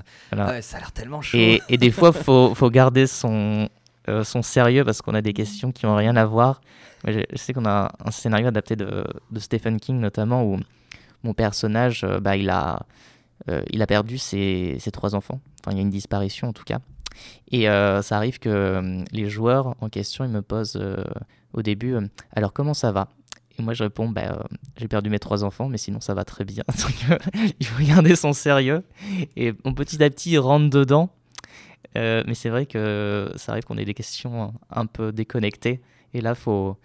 ça 0.62 0.76
a 0.76 0.80
l'air 0.80 0.92
tellement 0.92 1.20
chaud. 1.20 1.36
Et, 1.36 1.60
et 1.68 1.76
des 1.76 1.90
fois, 1.90 2.12
faut, 2.12 2.54
faut 2.54 2.70
garder 2.70 3.06
son, 3.06 3.68
euh, 4.08 4.24
son 4.24 4.42
sérieux 4.42 4.84
parce 4.84 5.02
qu'on 5.02 5.14
a 5.14 5.22
des 5.22 5.32
questions 5.32 5.72
qui 5.72 5.86
n'ont 5.86 5.96
rien 5.96 6.16
à 6.16 6.24
voir. 6.24 6.60
Je, 7.06 7.20
sais 7.36 7.52
qu'on 7.52 7.66
a 7.66 7.92
un 8.04 8.10
scénario 8.10 8.48
adapté 8.48 8.74
de, 8.76 9.04
Stephen 9.36 9.78
King 9.78 10.00
notamment 10.00 10.44
où 10.44 10.58
mon 11.22 11.34
personnage, 11.34 12.04
euh, 12.04 12.20
bah, 12.20 12.36
il, 12.36 12.50
a, 12.50 12.80
il 13.70 13.82
a 13.82 13.86
perdu 13.86 14.18
ses, 14.18 14.78
trois 14.92 15.14
enfants. 15.14 15.40
Enfin, 15.60 15.72
il 15.72 15.76
y 15.76 15.80
a 15.80 15.82
une 15.82 15.90
disparition 15.90 16.48
en 16.48 16.52
tout 16.52 16.64
cas. 16.64 16.80
Et 17.50 17.64
ça 17.64 18.16
arrive 18.16 18.38
que 18.38 19.02
les 19.10 19.28
joueurs 19.28 19.74
en 19.80 19.88
question, 19.88 20.24
ils 20.24 20.30
me 20.30 20.42
posent 20.42 20.80
au 21.52 21.62
début, 21.62 21.96
alors 22.32 22.52
comment 22.52 22.74
ça 22.74 22.92
va? 22.92 23.08
Et 23.58 23.62
moi, 23.62 23.74
je 23.74 23.82
réponds, 23.82 24.08
bah, 24.08 24.22
euh, 24.24 24.56
j'ai 24.76 24.86
perdu 24.86 25.10
mes 25.10 25.18
trois 25.18 25.42
enfants, 25.42 25.68
mais 25.68 25.78
sinon, 25.78 26.00
ça 26.00 26.14
va 26.14 26.24
très 26.24 26.44
bien. 26.44 26.62
il 27.60 27.66
faut 27.66 27.84
garder 27.84 28.14
son 28.14 28.32
sérieux. 28.32 28.84
Et 29.36 29.52
mon 29.64 29.74
petit 29.74 30.02
à 30.02 30.10
petit, 30.10 30.32
il 30.32 30.38
rentre 30.38 30.70
dedans. 30.70 31.10
Euh, 31.96 32.22
mais 32.26 32.34
c'est 32.34 32.48
vrai 32.48 32.66
que 32.66 33.32
ça 33.36 33.52
arrive 33.52 33.64
qu'on 33.64 33.78
ait 33.78 33.84
des 33.84 33.94
questions 33.94 34.52
un 34.70 34.86
peu 34.86 35.12
déconnectées. 35.12 35.80
Et 36.14 36.20
là, 36.20 36.30
il 36.30 36.36
faut, 36.36 36.76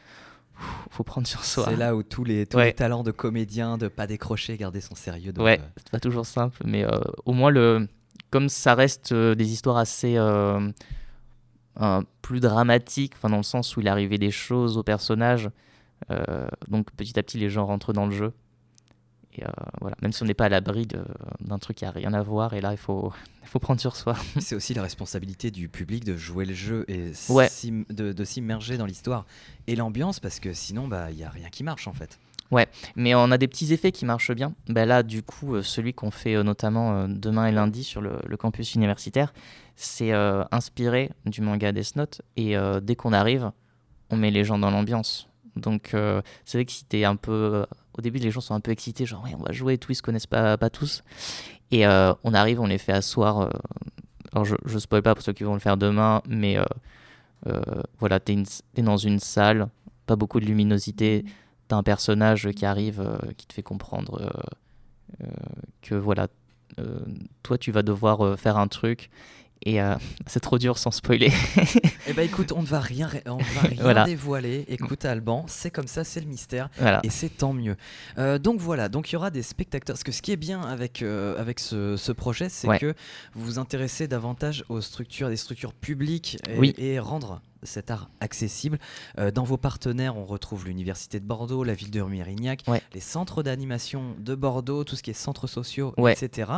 faut 0.89 1.03
prendre 1.03 1.27
sur 1.27 1.43
soi. 1.43 1.65
C'est 1.69 1.75
là 1.75 1.95
où 1.95 2.03
tous 2.03 2.24
les, 2.24 2.45
tous 2.45 2.60
les 2.60 2.74
talents 2.74 3.03
de 3.03 3.12
comédien, 3.12 3.77
de 3.77 3.88
pas 3.88 4.07
décrocher, 4.07 4.57
garder 4.57 4.81
son 4.81 4.95
sérieux. 4.95 5.33
Donc, 5.33 5.45
ouais, 5.45 5.60
c'est 5.77 5.89
pas 5.91 6.00
toujours 6.00 6.25
simple. 6.25 6.62
Mais 6.65 6.83
euh, 6.83 7.00
au 7.25 7.33
moins, 7.33 7.50
le, 7.50 7.88
comme 8.29 8.50
ça 8.50 8.75
reste 8.75 9.13
des 9.13 9.51
histoires 9.51 9.77
assez... 9.77 10.17
plus 12.22 12.39
dramatiques, 12.39 13.13
enfin, 13.15 13.29
dans 13.29 13.38
le 13.38 13.43
sens 13.43 13.75
où 13.75 13.81
il 13.81 13.88
arrivait 13.88 14.17
des 14.17 14.31
choses 14.31 14.77
aux 14.77 14.83
personnages 14.83 15.50
euh, 16.12 16.48
donc 16.67 16.91
petit 16.91 17.17
à 17.17 17.24
petit, 17.24 17.38
les 17.38 17.50
gens 17.50 17.65
rentrent 17.65 17.93
dans 17.93 18.05
le 18.05 18.12
jeu. 18.12 18.33
Et 19.35 19.43
euh, 19.43 19.49
voilà, 19.81 19.95
même 20.01 20.11
si 20.11 20.21
on 20.23 20.25
n'est 20.25 20.33
pas 20.33 20.45
à 20.45 20.49
l'abri 20.49 20.87
d'un 21.39 21.59
truc 21.59 21.77
qui 21.77 21.85
a 21.85 21.91
rien 21.91 22.13
à 22.13 22.21
voir, 22.21 22.53
et 22.53 22.61
là 22.61 22.71
il 22.71 22.77
faut, 22.77 23.11
il 23.41 23.47
faut 23.47 23.59
prendre 23.59 23.81
sur 23.81 23.95
soi. 23.95 24.15
C'est 24.39 24.55
aussi 24.55 24.73
la 24.73 24.81
responsabilité 24.81 25.51
du 25.51 25.69
public 25.69 26.03
de 26.03 26.15
jouer 26.15 26.45
le 26.45 26.53
jeu 26.53 26.85
et 26.87 27.11
de, 27.89 28.23
s'immerger 28.23 28.77
dans 28.77 28.85
l'histoire 28.85 29.25
et 29.67 29.75
l'ambiance, 29.75 30.19
parce 30.19 30.39
que 30.39 30.53
sinon 30.53 30.87
bah, 30.87 31.11
il 31.11 31.17
n'y 31.17 31.23
a 31.23 31.29
rien 31.29 31.49
qui 31.49 31.63
marche 31.63 31.87
en 31.87 31.93
fait. 31.93 32.19
Ouais, 32.51 32.67
mais 32.95 33.15
on 33.15 33.31
a 33.31 33.39
des 33.39 33.47
petits 33.47 33.73
effets 33.73 33.91
qui 33.91 34.05
marchent 34.05 34.33
bien. 34.33 34.53
Bah 34.67 34.85
là, 34.85 35.01
du 35.01 35.23
coup, 35.23 35.55
euh, 35.55 35.63
celui 35.63 35.95
qu'on 35.95 36.11
fait 36.11 36.43
notamment 36.43 37.07
demain 37.07 37.47
et 37.47 37.51
lundi 37.51 37.83
sur 37.83 37.99
le, 38.01 38.37
campus 38.37 38.75
universitaire, 38.75 39.33
c'est 39.75 40.11
inspiré 40.51 41.09
du 41.25 41.41
manga 41.41 41.71
Death 41.71 41.95
Note. 41.95 42.21
Et 42.37 42.55
dès 42.83 42.95
qu'on 42.95 43.11
arrive, 43.11 43.51
on 44.11 44.17
met 44.17 44.29
les 44.29 44.43
gens 44.43 44.59
dans 44.59 44.69
l'ambiance. 44.69 45.32
Donc 45.55 45.93
euh, 45.93 46.22
c'est 46.45 46.57
vrai 46.57 46.65
que 46.65 46.72
si 46.72 46.86
t'es 46.86 47.03
un 47.03 47.15
peu... 47.15 47.31
Euh, 47.31 47.65
au 47.98 48.01
début, 48.01 48.19
les 48.19 48.31
gens 48.31 48.41
sont 48.41 48.55
un 48.55 48.60
peu 48.60 48.72
excités, 48.72 49.05
genre 49.05 49.24
ouais, 49.24 49.36
on 49.38 49.43
va 49.43 49.51
jouer 49.51 49.74
et 49.74 49.77
tout, 49.77 49.91
ils 49.91 49.95
se 49.95 50.01
connaissent 50.01 50.27
pas, 50.27 50.57
pas 50.57 50.69
tous. 50.69 51.03
Et 51.72 51.86
euh, 51.86 52.13
on 52.24 52.33
arrive, 52.33 52.60
on 52.60 52.65
les 52.65 52.77
fait 52.77 52.91
asseoir. 52.91 53.50
alors 54.31 54.45
je, 54.45 54.55
je 54.66 54.79
spoil 54.79 55.01
pas 55.01 55.13
pour 55.13 55.24
ceux 55.24 55.33
qui 55.33 55.44
vont 55.44 55.53
le 55.53 55.59
faire 55.59 55.77
demain, 55.77 56.22
mais 56.27 56.57
voilà, 58.00 58.20
t'es, 58.20 58.42
es 58.77 58.81
dans 58.81 58.98
une 58.98 59.20
salle, 59.20 59.68
pas 60.05 60.16
beaucoup 60.16 60.39
de 60.39 60.46
luminosité, 60.46 61.25
t'as 61.68 61.75
un 61.75 61.83
personnage 61.83 62.50
qui 62.51 62.66
arrive, 62.66 63.05
qui 63.37 63.46
te 63.46 63.53
fait 63.53 63.63
comprendre 63.63 64.31
que 65.81 65.94
voilà, 65.96 66.29
toi 67.44 67.57
tu 67.57 67.72
vas 67.72 67.83
devoir 67.83 68.39
faire 68.39 68.57
un 68.57 68.68
truc 68.68 69.11
et 69.65 69.81
euh, 69.81 69.95
c'est 70.27 70.39
trop 70.39 70.57
dur 70.57 70.77
sans 70.77 70.91
spoiler. 70.91 71.31
eh 72.07 72.13
ben 72.13 72.23
écoute, 72.23 72.51
on 72.55 72.61
ne 72.61 72.67
va 72.67 72.79
rien, 72.79 73.09
on 73.25 73.37
va 73.37 73.61
rien 73.61 74.03
dévoiler. 74.05 74.65
Écoute 74.67 75.05
Alban, 75.05 75.45
c'est 75.47 75.71
comme 75.71 75.87
ça, 75.87 76.03
c'est 76.03 76.19
le 76.19 76.27
mystère. 76.27 76.69
Et 77.03 77.09
c'est 77.09 77.29
tant 77.29 77.53
mieux. 77.53 77.75
Euh, 78.17 78.39
donc 78.39 78.59
voilà, 78.59 78.89
donc 78.89 79.11
il 79.11 79.13
y 79.13 79.15
aura 79.15 79.31
des 79.31 79.43
spectateurs. 79.43 79.93
Parce 79.93 80.03
que 80.03 80.11
ce 80.11 80.21
qui 80.21 80.31
est 80.31 80.37
bien 80.37 80.61
avec, 80.61 81.01
euh, 81.01 81.39
avec 81.39 81.59
ce, 81.59 81.97
ce 81.97 82.11
projet, 82.11 82.49
c'est 82.49 82.77
que 82.77 82.93
vous 83.33 83.45
vous 83.45 83.59
intéressez 83.59 84.07
davantage 84.07 84.63
aux 84.69 84.81
structures, 84.81 85.29
des 85.29 85.37
structures 85.37 85.73
publiques 85.73 86.37
et, 86.77 86.99
rendre 86.99 87.41
cet 87.63 87.91
art 87.91 88.09
accessible. 88.19 88.77
dans 89.33 89.43
vos 89.43 89.57
partenaires, 89.57 90.17
on 90.17 90.25
retrouve 90.25 90.65
l'Université 90.65 91.19
de 91.19 91.25
Bordeaux, 91.25 91.63
la 91.63 91.73
ville 91.73 91.91
de 91.91 92.01
Mérignac, 92.01 92.63
les 92.93 92.99
centres 92.99 93.43
d'animation 93.43 94.15
de 94.19 94.35
Bordeaux, 94.35 94.83
tout 94.83 94.95
ce 94.95 95.03
qui 95.03 95.11
est 95.11 95.13
centres 95.13 95.47
sociaux, 95.47 95.93
etc. 95.97 96.51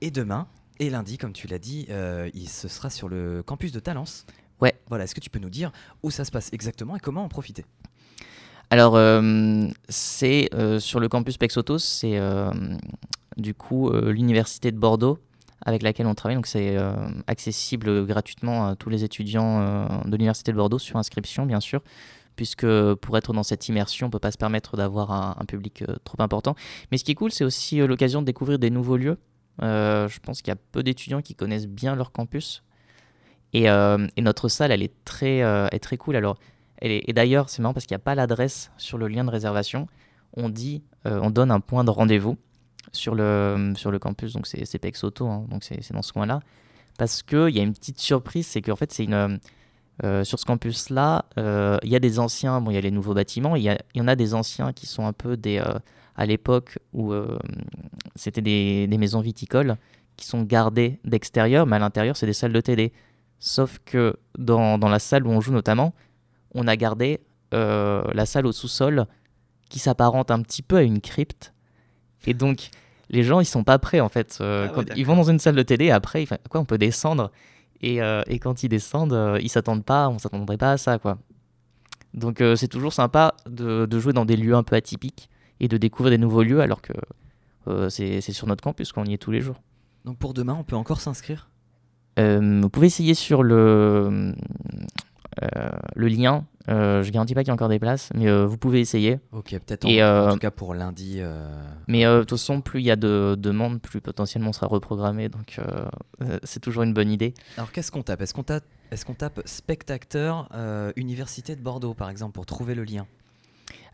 Et 0.00 0.10
demain, 0.10 0.46
et 0.78 0.90
lundi, 0.90 1.18
comme 1.18 1.32
tu 1.32 1.46
l'as 1.46 1.58
dit, 1.58 1.86
euh, 1.90 2.30
il, 2.34 2.48
ce 2.48 2.68
sera 2.68 2.90
sur 2.90 3.08
le 3.08 3.42
campus 3.42 3.72
de 3.72 3.80
Talence. 3.80 4.26
Ouais. 4.60 4.74
Voilà, 4.88 5.04
est-ce 5.04 5.14
que 5.14 5.20
tu 5.20 5.30
peux 5.30 5.38
nous 5.38 5.50
dire 5.50 5.72
où 6.02 6.10
ça 6.10 6.24
se 6.24 6.30
passe 6.30 6.52
exactement 6.52 6.96
et 6.96 7.00
comment 7.00 7.24
en 7.24 7.28
profiter? 7.28 7.64
Alors, 8.70 8.96
euh, 8.96 9.68
c'est 9.88 10.48
euh, 10.54 10.80
sur 10.80 10.98
le 10.98 11.08
campus 11.08 11.36
Pexotos, 11.36 11.78
c'est 11.78 12.20
du 13.36 13.54
coup 13.54 13.90
l'université 13.92 14.72
de 14.72 14.78
Bordeaux 14.78 15.18
avec 15.64 15.82
laquelle 15.82 16.06
on 16.06 16.14
travaille. 16.14 16.36
Donc, 16.36 16.46
c'est 16.46 16.76
accessible 17.26 18.06
gratuitement 18.06 18.68
à 18.68 18.76
tous 18.76 18.88
les 18.88 19.04
étudiants 19.04 20.02
de 20.04 20.10
l'université 20.10 20.52
de 20.52 20.56
Bordeaux 20.56 20.78
sur 20.78 20.96
inscription, 20.96 21.46
bien 21.46 21.60
sûr 21.60 21.82
puisque 22.34 22.66
pour 22.66 23.16
être 23.16 23.32
dans 23.32 23.42
cette 23.42 23.66
immersion, 23.70 24.06
on 24.06 24.08
ne 24.08 24.12
peut 24.12 24.18
pas 24.18 24.30
se 24.30 24.36
permettre 24.36 24.76
d'avoir 24.76 25.10
un, 25.10 25.44
public 25.46 25.84
trop 26.04 26.20
important. 26.20 26.54
Mais 26.92 26.98
ce 26.98 27.04
qui 27.04 27.12
est 27.12 27.14
cool, 27.14 27.32
c'est 27.32 27.44
aussi 27.44 27.78
l'occasion 27.78 28.20
de 28.20 28.26
découvrir 28.26 28.58
des 28.58 28.68
nouveaux 28.68 28.98
lieux. 28.98 29.16
Euh, 29.62 30.08
je 30.08 30.20
pense 30.20 30.42
qu'il 30.42 30.50
y 30.50 30.52
a 30.52 30.58
peu 30.72 30.82
d'étudiants 30.82 31.22
qui 31.22 31.34
connaissent 31.34 31.68
bien 31.68 31.94
leur 31.94 32.12
campus. 32.12 32.62
Et, 33.52 33.70
euh, 33.70 34.06
notre 34.18 34.48
salle, 34.48 34.72
elle 34.72 34.82
est 34.82 34.92
très, 35.04 35.42
euh, 35.42 35.68
est 35.72 35.78
très 35.78 35.96
cool. 35.96 36.16
Alors, 36.16 36.36
elle 36.78 36.90
est, 36.90 37.04
et 37.06 37.12
d'ailleurs, 37.12 37.48
c'est 37.48 37.62
marrant 37.62 37.74
parce 37.74 37.86
qu'il 37.86 37.94
n'y 37.94 38.02
a 38.02 38.04
pas 38.04 38.14
l'adresse 38.14 38.70
sur 38.76 38.98
le 38.98 39.08
lien 39.08 39.24
de 39.24 39.30
réservation. 39.30 39.86
On 40.36 40.50
dit, 40.50 40.82
on 41.04 41.30
donne 41.30 41.50
un 41.50 41.60
point 41.60 41.84
de 41.84 41.90
rendez-vous 41.90 42.36
sur 42.92 43.14
le, 43.14 43.72
sur 43.76 43.90
le 43.90 43.98
campus. 43.98 44.34
Donc, 44.34 44.46
c'est 44.46 44.78
Pex 44.78 45.02
Auto, 45.04 45.26
hein, 45.26 45.46
donc 45.48 45.64
c'est 45.64 45.92
dans 45.92 46.02
ce 46.02 46.12
coin-là. 46.12 46.40
Parce 46.98 47.22
qu'il 47.22 47.50
y 47.50 47.60
a 47.60 47.62
une 47.62 47.72
petite 47.72 48.00
surprise, 48.00 48.46
c'est 48.46 48.60
qu'en 48.60 48.76
fait, 48.76 48.92
c'est 48.92 49.04
une. 49.04 49.38
sur 50.24 50.38
ce 50.38 50.44
campus-là, 50.44 51.24
il 51.38 51.88
y 51.88 51.96
a 51.96 52.00
des 52.00 52.18
anciens, 52.18 52.60
bon, 52.60 52.70
il 52.70 52.74
y 52.74 52.78
a 52.78 52.82
les 52.82 52.90
nouveaux 52.90 53.14
bâtiments, 53.14 53.56
il 53.56 53.62
y, 53.62 53.78
y, 53.94 54.00
en 54.00 54.08
a 54.08 54.16
des 54.16 54.34
anciens 54.34 54.74
qui 54.74 54.86
sont 54.86 55.06
un 55.06 55.14
peu 55.14 55.38
des, 55.38 55.62
à 56.16 56.26
l'époque 56.26 56.78
où 56.92 57.12
euh, 57.12 57.38
c'était 58.14 58.40
des, 58.40 58.88
maisons 58.98 59.20
viticoles 59.20 59.76
qui 60.16 60.26
sont 60.26 60.42
gardées 60.42 60.98
d'extérieur, 61.04 61.66
mais 61.66 61.76
à 61.76 61.78
l'intérieur, 61.78 62.16
c'est 62.16 62.26
des 62.26 62.32
salles 62.32 62.52
de 62.52 62.60
TD. 62.60 62.92
Sauf 63.38 63.78
que 63.84 64.16
dans, 64.38 64.78
la 64.78 64.98
salle 64.98 65.26
où 65.26 65.30
on 65.30 65.40
joue 65.42 65.52
notamment, 65.52 65.94
on 66.54 66.66
a 66.66 66.76
gardé 66.76 67.20
euh, 67.52 68.02
la 68.14 68.24
salle 68.24 68.46
au 68.46 68.52
sous-sol 68.52 69.06
qui 69.68 69.78
s'apparente 69.78 70.30
un 70.30 70.40
petit 70.40 70.62
peu 70.62 70.76
à 70.76 70.82
une 70.82 71.02
crypte. 71.02 71.52
Et 72.26 72.32
donc, 72.32 72.70
les 73.10 73.22
gens, 73.22 73.40
ils 73.40 73.46
sont 73.46 73.62
pas 73.62 73.78
prêts 73.78 74.00
en 74.00 74.08
fait. 74.08 74.38
Euh, 74.40 74.68
ah 74.74 74.80
ils 74.96 75.04
vont 75.04 75.16
dans 75.16 75.30
une 75.30 75.38
salle 75.38 75.54
de 75.54 75.62
TD, 75.62 75.90
après, 75.90 76.26
quoi, 76.48 76.60
on 76.60 76.64
peut 76.64 76.78
descendre? 76.78 77.30
Et, 77.82 78.00
quand 78.40 78.62
ils 78.62 78.70
descendent, 78.70 79.38
ils 79.42 79.50
s'attendent 79.50 79.84
pas, 79.84 80.08
on 80.08 80.18
s'attendrait 80.18 80.56
pas 80.56 80.72
à 80.72 80.76
ça, 80.78 80.98
quoi. 80.98 81.18
Donc, 82.14 82.42
c'est 82.56 82.68
toujours 82.68 82.94
sympa 82.94 83.34
de, 83.46 83.86
jouer 83.98 84.14
dans 84.14 84.24
des 84.24 84.36
lieux 84.36 84.54
un 84.54 84.62
peu 84.62 84.76
atypiques 84.76 85.28
et 85.60 85.68
de 85.68 85.76
découvrir 85.76 86.10
des 86.10 86.18
nouveaux 86.18 86.42
lieux 86.42 86.60
alors 86.60 86.82
que 86.82 86.92
euh, 87.68 87.88
c'est 87.88 88.20
sur 88.20 88.46
notre 88.46 88.62
campus 88.62 88.92
qu'on 88.92 89.04
y 89.04 89.14
est 89.14 89.18
tous 89.18 89.30
les 89.30 89.40
jours. 89.40 89.60
Donc 90.04 90.18
pour 90.18 90.34
demain, 90.34 90.56
on 90.58 90.64
peut 90.64 90.76
encore 90.76 91.00
s'inscrire? 91.00 91.50
Euh, 92.18 92.60
Vous 92.62 92.70
pouvez 92.70 92.86
essayer 92.86 93.14
sur 93.14 93.42
le, 93.42 94.32
euh, 95.42 95.70
le 95.94 96.08
lien. 96.08 96.46
je 96.68 97.10
garantis 97.10 97.34
pas 97.34 97.42
qu'il 97.42 97.48
y 97.48 97.50
a 97.50 97.54
encore 97.54 97.68
des 97.68 97.80
places, 97.80 98.10
mais 98.14 98.44
vous 98.44 98.56
pouvez 98.56 98.80
essayer. 98.80 99.18
Ok, 99.32 99.50
peut-être 99.50 99.84
en, 99.84 100.32
tout 100.32 100.38
cas 100.38 100.50
pour 100.52 100.74
lundi. 100.74 101.20
Mais 101.88 102.04
de 102.04 102.20
toute 102.20 102.30
façon, 102.38 102.60
plus 102.60 102.80
il 102.80 102.86
y 102.86 102.90
a 102.90 102.96
de 102.96 103.34
demandes, 103.36 103.80
plus 103.80 104.00
potentiellement 104.00 104.50
on 104.50 104.52
sera 104.52 104.68
reprogrammé. 104.68 105.28
Donc 105.28 105.60
c'est 106.44 106.60
toujours 106.60 106.84
une 106.84 106.94
bonne 106.94 107.10
idée. 107.10 107.34
Alors 107.56 107.72
qu'est-ce 107.72 107.90
qu'on 107.90 108.02
tape? 108.02 108.22
Est-ce 108.22 108.32
qu'on 108.32 108.44
tape, 108.44 108.64
est 108.92 109.04
qu'on 109.04 109.14
tape 109.14 109.42
spectateur 109.44 110.48
Université 110.94 111.56
de 111.56 111.60
Bordeaux, 111.60 111.94
par 111.94 112.10
exemple, 112.10 112.32
pour 112.32 112.46
trouver 112.46 112.76
le 112.76 112.84
lien? 112.84 113.06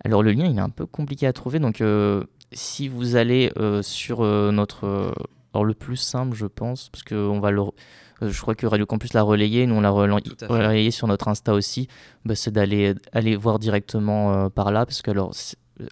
Alors 0.04 0.22
le 0.22 0.32
lien, 0.32 0.46
il 0.46 0.56
est 0.56 0.60
un 0.60 0.70
peu 0.70 0.86
compliqué 0.86 1.26
à 1.26 1.32
trouver, 1.32 1.58
donc 1.58 1.80
euh, 1.80 2.24
si 2.52 2.88
vous 2.88 3.16
allez 3.16 3.52
sur 3.82 4.22
notre. 4.22 5.14
alors, 5.54 5.64
le 5.64 5.74
plus 5.74 5.96
simple, 5.96 6.36
je 6.36 6.46
pense, 6.46 6.88
parce 6.90 7.02
qu'on 7.04 7.40
va 7.40 7.50
le. 7.50 7.62
Je 8.20 8.40
crois 8.40 8.54
que 8.54 8.66
Radio 8.66 8.86
Campus 8.86 9.14
l'a 9.14 9.22
relayé, 9.22 9.66
nous 9.66 9.74
on 9.74 9.80
l'a 9.80 9.90
relayé 9.90 10.90
sur 10.92 11.08
notre 11.08 11.26
Insta 11.28 11.54
aussi, 11.54 11.88
bah, 12.24 12.36
c'est 12.36 12.52
d'aller 12.52 12.94
aller 13.12 13.34
voir 13.34 13.58
directement 13.58 14.48
par 14.50 14.70
là, 14.70 14.86
parce 14.86 15.02
que 15.02 15.10
alors 15.10 15.34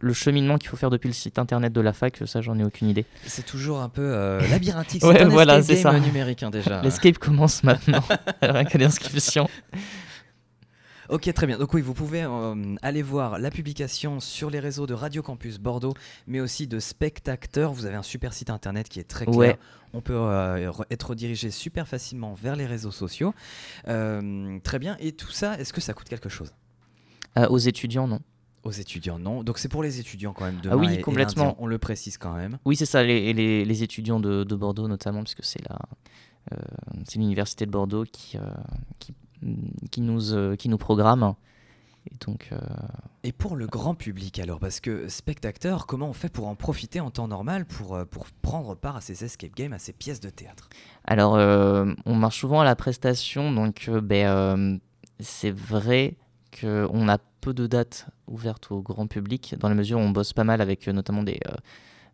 le 0.00 0.12
cheminement 0.12 0.58
qu'il 0.58 0.68
faut 0.68 0.76
faire 0.76 0.90
depuis 0.90 1.08
le 1.08 1.14
site 1.14 1.38
internet 1.38 1.72
de 1.72 1.80
la 1.80 1.92
fac, 1.92 2.16
ça 2.26 2.40
j'en 2.40 2.58
ai 2.58 2.64
aucune 2.64 2.88
idée. 2.88 3.06
C'est 3.26 3.46
toujours 3.46 3.80
un 3.80 3.88
peu 3.88 4.02
euh, 4.02 4.40
labyrinthique. 4.50 5.04
ouais, 5.04 5.14
c'est 5.16 5.22
un 5.22 5.28
voilà, 5.28 5.62
c'est 5.62 5.76
ça. 5.76 5.98
numérique 5.98 6.42
hein, 6.42 6.50
déjà. 6.50 6.82
L'escape 6.82 7.18
commence 7.18 7.64
maintenant, 7.64 8.04
avec 8.40 8.74
l'inscription. 8.74 9.48
Ok, 11.10 11.32
très 11.34 11.46
bien. 11.46 11.58
Donc 11.58 11.74
oui, 11.74 11.80
vous 11.80 11.92
pouvez 11.94 12.22
euh, 12.22 12.76
aller 12.82 13.02
voir 13.02 13.38
la 13.38 13.50
publication 13.50 14.20
sur 14.20 14.48
les 14.48 14.60
réseaux 14.60 14.86
de 14.86 14.94
Radio 14.94 15.22
Campus 15.22 15.58
Bordeaux, 15.58 15.94
mais 16.28 16.40
aussi 16.40 16.68
de 16.68 16.78
Spectateur. 16.78 17.72
Vous 17.72 17.84
avez 17.84 17.96
un 17.96 18.02
super 18.04 18.32
site 18.32 18.48
internet 18.48 18.88
qui 18.88 19.00
est 19.00 19.08
très 19.08 19.26
clair. 19.26 19.56
On 19.92 20.00
peut 20.00 20.14
euh, 20.14 20.70
être 20.88 21.10
redirigé 21.10 21.50
super 21.50 21.88
facilement 21.88 22.34
vers 22.34 22.54
les 22.54 22.66
réseaux 22.66 22.92
sociaux. 22.92 23.34
très 23.84 24.78
bien. 24.78 24.96
Et 25.00 25.12
tout 25.12 25.32
ça, 25.32 25.58
est-ce 25.58 25.72
que 25.72 25.80
ça 25.80 25.94
coûte 25.94 26.08
quelque 26.08 26.28
chose? 26.28 26.54
Aux 27.36 27.58
étudiants, 27.58 28.06
non. 28.06 28.20
Aux 28.62 28.70
étudiants, 28.70 29.18
non. 29.18 29.42
Donc 29.42 29.58
c'est 29.58 29.68
pour 29.68 29.82
les 29.82 30.00
étudiants 30.00 30.32
quand 30.32 30.44
même. 30.44 30.60
de 30.60 30.68
ah 30.70 30.76
oui, 30.76 31.00
complètement. 31.00 31.56
on 31.58 31.66
le 31.66 31.78
précise 31.78 32.18
quand 32.18 32.34
même. 32.34 32.58
Oui, 32.64 32.76
c'est 32.76 32.86
ça, 32.86 33.02
les, 33.02 33.32
les, 33.32 33.64
les, 33.64 33.82
étudiants 33.82 34.20
de, 34.20 34.44
de, 34.44 34.54
Bordeaux 34.54 34.86
notamment, 34.86 35.22
puisque 35.22 35.42
c'est 35.44 35.66
la, 35.66 35.78
euh, 36.52 36.56
c'est 37.06 37.18
l'université 37.18 37.66
de 37.66 37.70
Bordeaux 37.70 38.04
qui, 38.04 38.36
euh, 38.36 38.40
qui, 38.98 39.14
qui, 39.90 40.00
nous, 40.00 40.32
euh, 40.32 40.56
qui 40.56 40.68
nous 40.68 40.78
programme. 40.78 41.34
Et, 42.10 42.16
donc, 42.24 42.50
et 43.24 43.32
pour 43.32 43.56
le 43.56 43.66
grand 43.66 43.94
public 43.94 44.38
alors, 44.38 44.58
parce 44.58 44.80
que 44.80 45.06
spectateur, 45.08 45.86
comment 45.86 46.08
on 46.08 46.14
fait 46.14 46.30
pour 46.30 46.48
en 46.48 46.54
profiter 46.54 46.98
en 46.98 47.10
temps 47.10 47.28
normal, 47.28 47.66
pour, 47.66 47.98
pour 48.06 48.26
prendre 48.40 48.74
part 48.74 48.96
à 48.96 49.00
ces 49.02 49.22
escape 49.22 49.54
games, 49.54 49.74
à 49.74 49.78
ces 49.78 49.92
pièces 49.92 50.20
de 50.20 50.30
théâtre? 50.30 50.70
Alors, 51.04 51.34
on 51.34 52.14
marche 52.14 52.40
souvent 52.40 52.60
à 52.60 52.64
la 52.64 52.74
prestation, 52.74 53.52
donc 53.52 53.90
ben, 53.90 54.80
c'est 55.18 55.50
vrai 55.50 56.16
qu'on 56.58 57.08
a 57.08 57.18
peu 57.40 57.54
de 57.54 57.66
dates 57.66 58.06
ouvertes 58.28 58.70
au 58.70 58.82
grand 58.82 59.06
public, 59.06 59.54
dans 59.58 59.68
la 59.68 59.74
mesure 59.74 59.98
où 59.98 60.02
on 60.02 60.10
bosse 60.10 60.32
pas 60.32 60.44
mal 60.44 60.60
avec 60.60 60.86
euh, 60.86 60.92
notamment 60.92 61.22
des, 61.22 61.40
euh, 61.46 61.54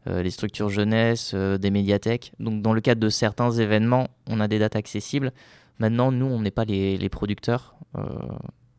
euh, 0.09 0.23
les 0.23 0.31
structures 0.31 0.69
jeunesse, 0.69 1.35
des 1.35 1.71
médiathèques. 1.71 2.33
Donc 2.41 2.63
dans 2.63 2.73
le 2.73 2.81
cadre 2.81 3.01
de 3.01 3.09
certains 3.09 3.51
événements, 3.51 4.09
on 4.27 4.41
a 4.41 4.49
des 4.49 4.59
dates 4.59 4.77
accessibles. 4.77 5.33
Maintenant, 5.79 6.13
nous, 6.13 6.27
on 6.27 6.41
n'est 6.41 6.51
pas 6.51 6.65
les, 6.65 6.97
les 6.97 7.09
producteurs. 7.09 7.77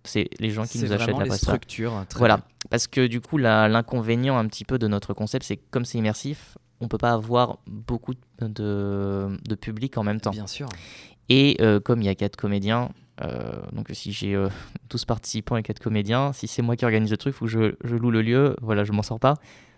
c'est 0.03 0.29
les 0.39 0.49
gens 0.49 0.65
qui 0.65 0.79
nous 0.79 0.91
achètent 0.91 1.17
la 1.17 1.25
les 1.25 1.31
structures. 1.31 2.05
voilà, 2.15 2.39
parce 2.69 2.87
que 2.87 3.07
du 3.07 3.21
coup, 3.21 3.37
l'inconvénient 3.37 4.37
un 4.37 4.47
petit 4.47 4.65
peu 4.65 4.79
de 4.79 4.87
notre 4.87 5.13
concept, 5.13 5.45
c'est 5.45 5.57
que 5.57 5.63
comme 5.69 5.85
c'est 5.85 5.97
immersif, 5.97 6.57
on 6.79 6.87
peut 6.87 6.97
pas 6.97 7.11
avoir 7.11 7.59
beaucoup 7.67 8.13
de, 8.39 9.37
de 9.47 9.55
public 9.55 9.97
en 9.97 10.03
même 10.03 10.21
temps. 10.21 10.31
Bien 10.31 10.47
sûr. 10.47 10.69
Et 11.29 11.57
comme 11.83 12.01
il 12.01 12.05
y 12.05 12.09
a 12.09 12.15
quatre 12.15 12.35
comédiens, 12.35 12.89
euh, 13.23 13.51
donc 13.73 13.87
si 13.93 14.11
j'ai 14.11 14.33
12 14.89 15.01
euh, 15.01 15.05
participants 15.07 15.57
et 15.57 15.63
4 15.63 15.79
comédiens, 15.79 16.33
si 16.33 16.47
c'est 16.47 16.61
moi 16.61 16.75
qui 16.75 16.85
organise 16.85 17.11
le 17.11 17.17
truc, 17.17 17.33
faut 17.33 17.45
que 17.45 17.51
je, 17.51 17.75
je, 17.83 17.95
loue 17.95 18.11
le 18.11 18.21
lieu, 18.21 18.55
voilà, 18.61 18.83
je 18.83 18.91
m'en 18.91 19.03
sors 19.03 19.19
pas. 19.19 19.35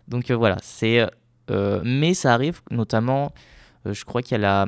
Donc 0.08 0.30
euh, 0.32 0.36
voilà, 0.36 0.58
c'est... 0.62 1.08
mais 1.84 2.14
ça 2.14 2.34
arrive 2.34 2.62
notamment, 2.72 3.32
je 3.86 4.04
crois 4.06 4.22
qu'il 4.22 4.34
y 4.34 4.36
a 4.36 4.38
la, 4.40 4.68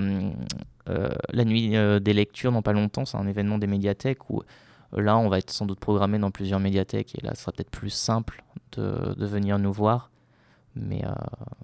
la 0.88 1.46
nuit 1.46 1.72
des 2.02 2.14
lectures 2.14 2.52
dans 2.52 2.62
pas 2.62 2.74
longtemps, 2.74 3.06
c'est 3.06 3.18
un 3.18 3.28
événement 3.28 3.58
des 3.58 3.68
médiathèques 3.68 4.30
où 4.30 4.44
là 4.94 5.18
on 5.18 5.30
va 5.30 5.38
être 5.38 5.52
sans 5.52 5.66
doute 5.66 5.80
programmé 5.80 6.20
dans 6.20 6.32
plusieurs 6.32 6.60
médiathèques 6.60 7.16
et 7.18 7.26
là 7.26 7.34
ce 7.34 7.44
sera 7.44 7.52
peut-être 7.54 7.72
plus 7.72 7.90
simple 7.90 8.44
de, 8.74 9.14
de 9.16 9.26
venir 9.26 9.58
nous 9.58 9.72
voir. 9.74 10.11
Mais 10.76 11.04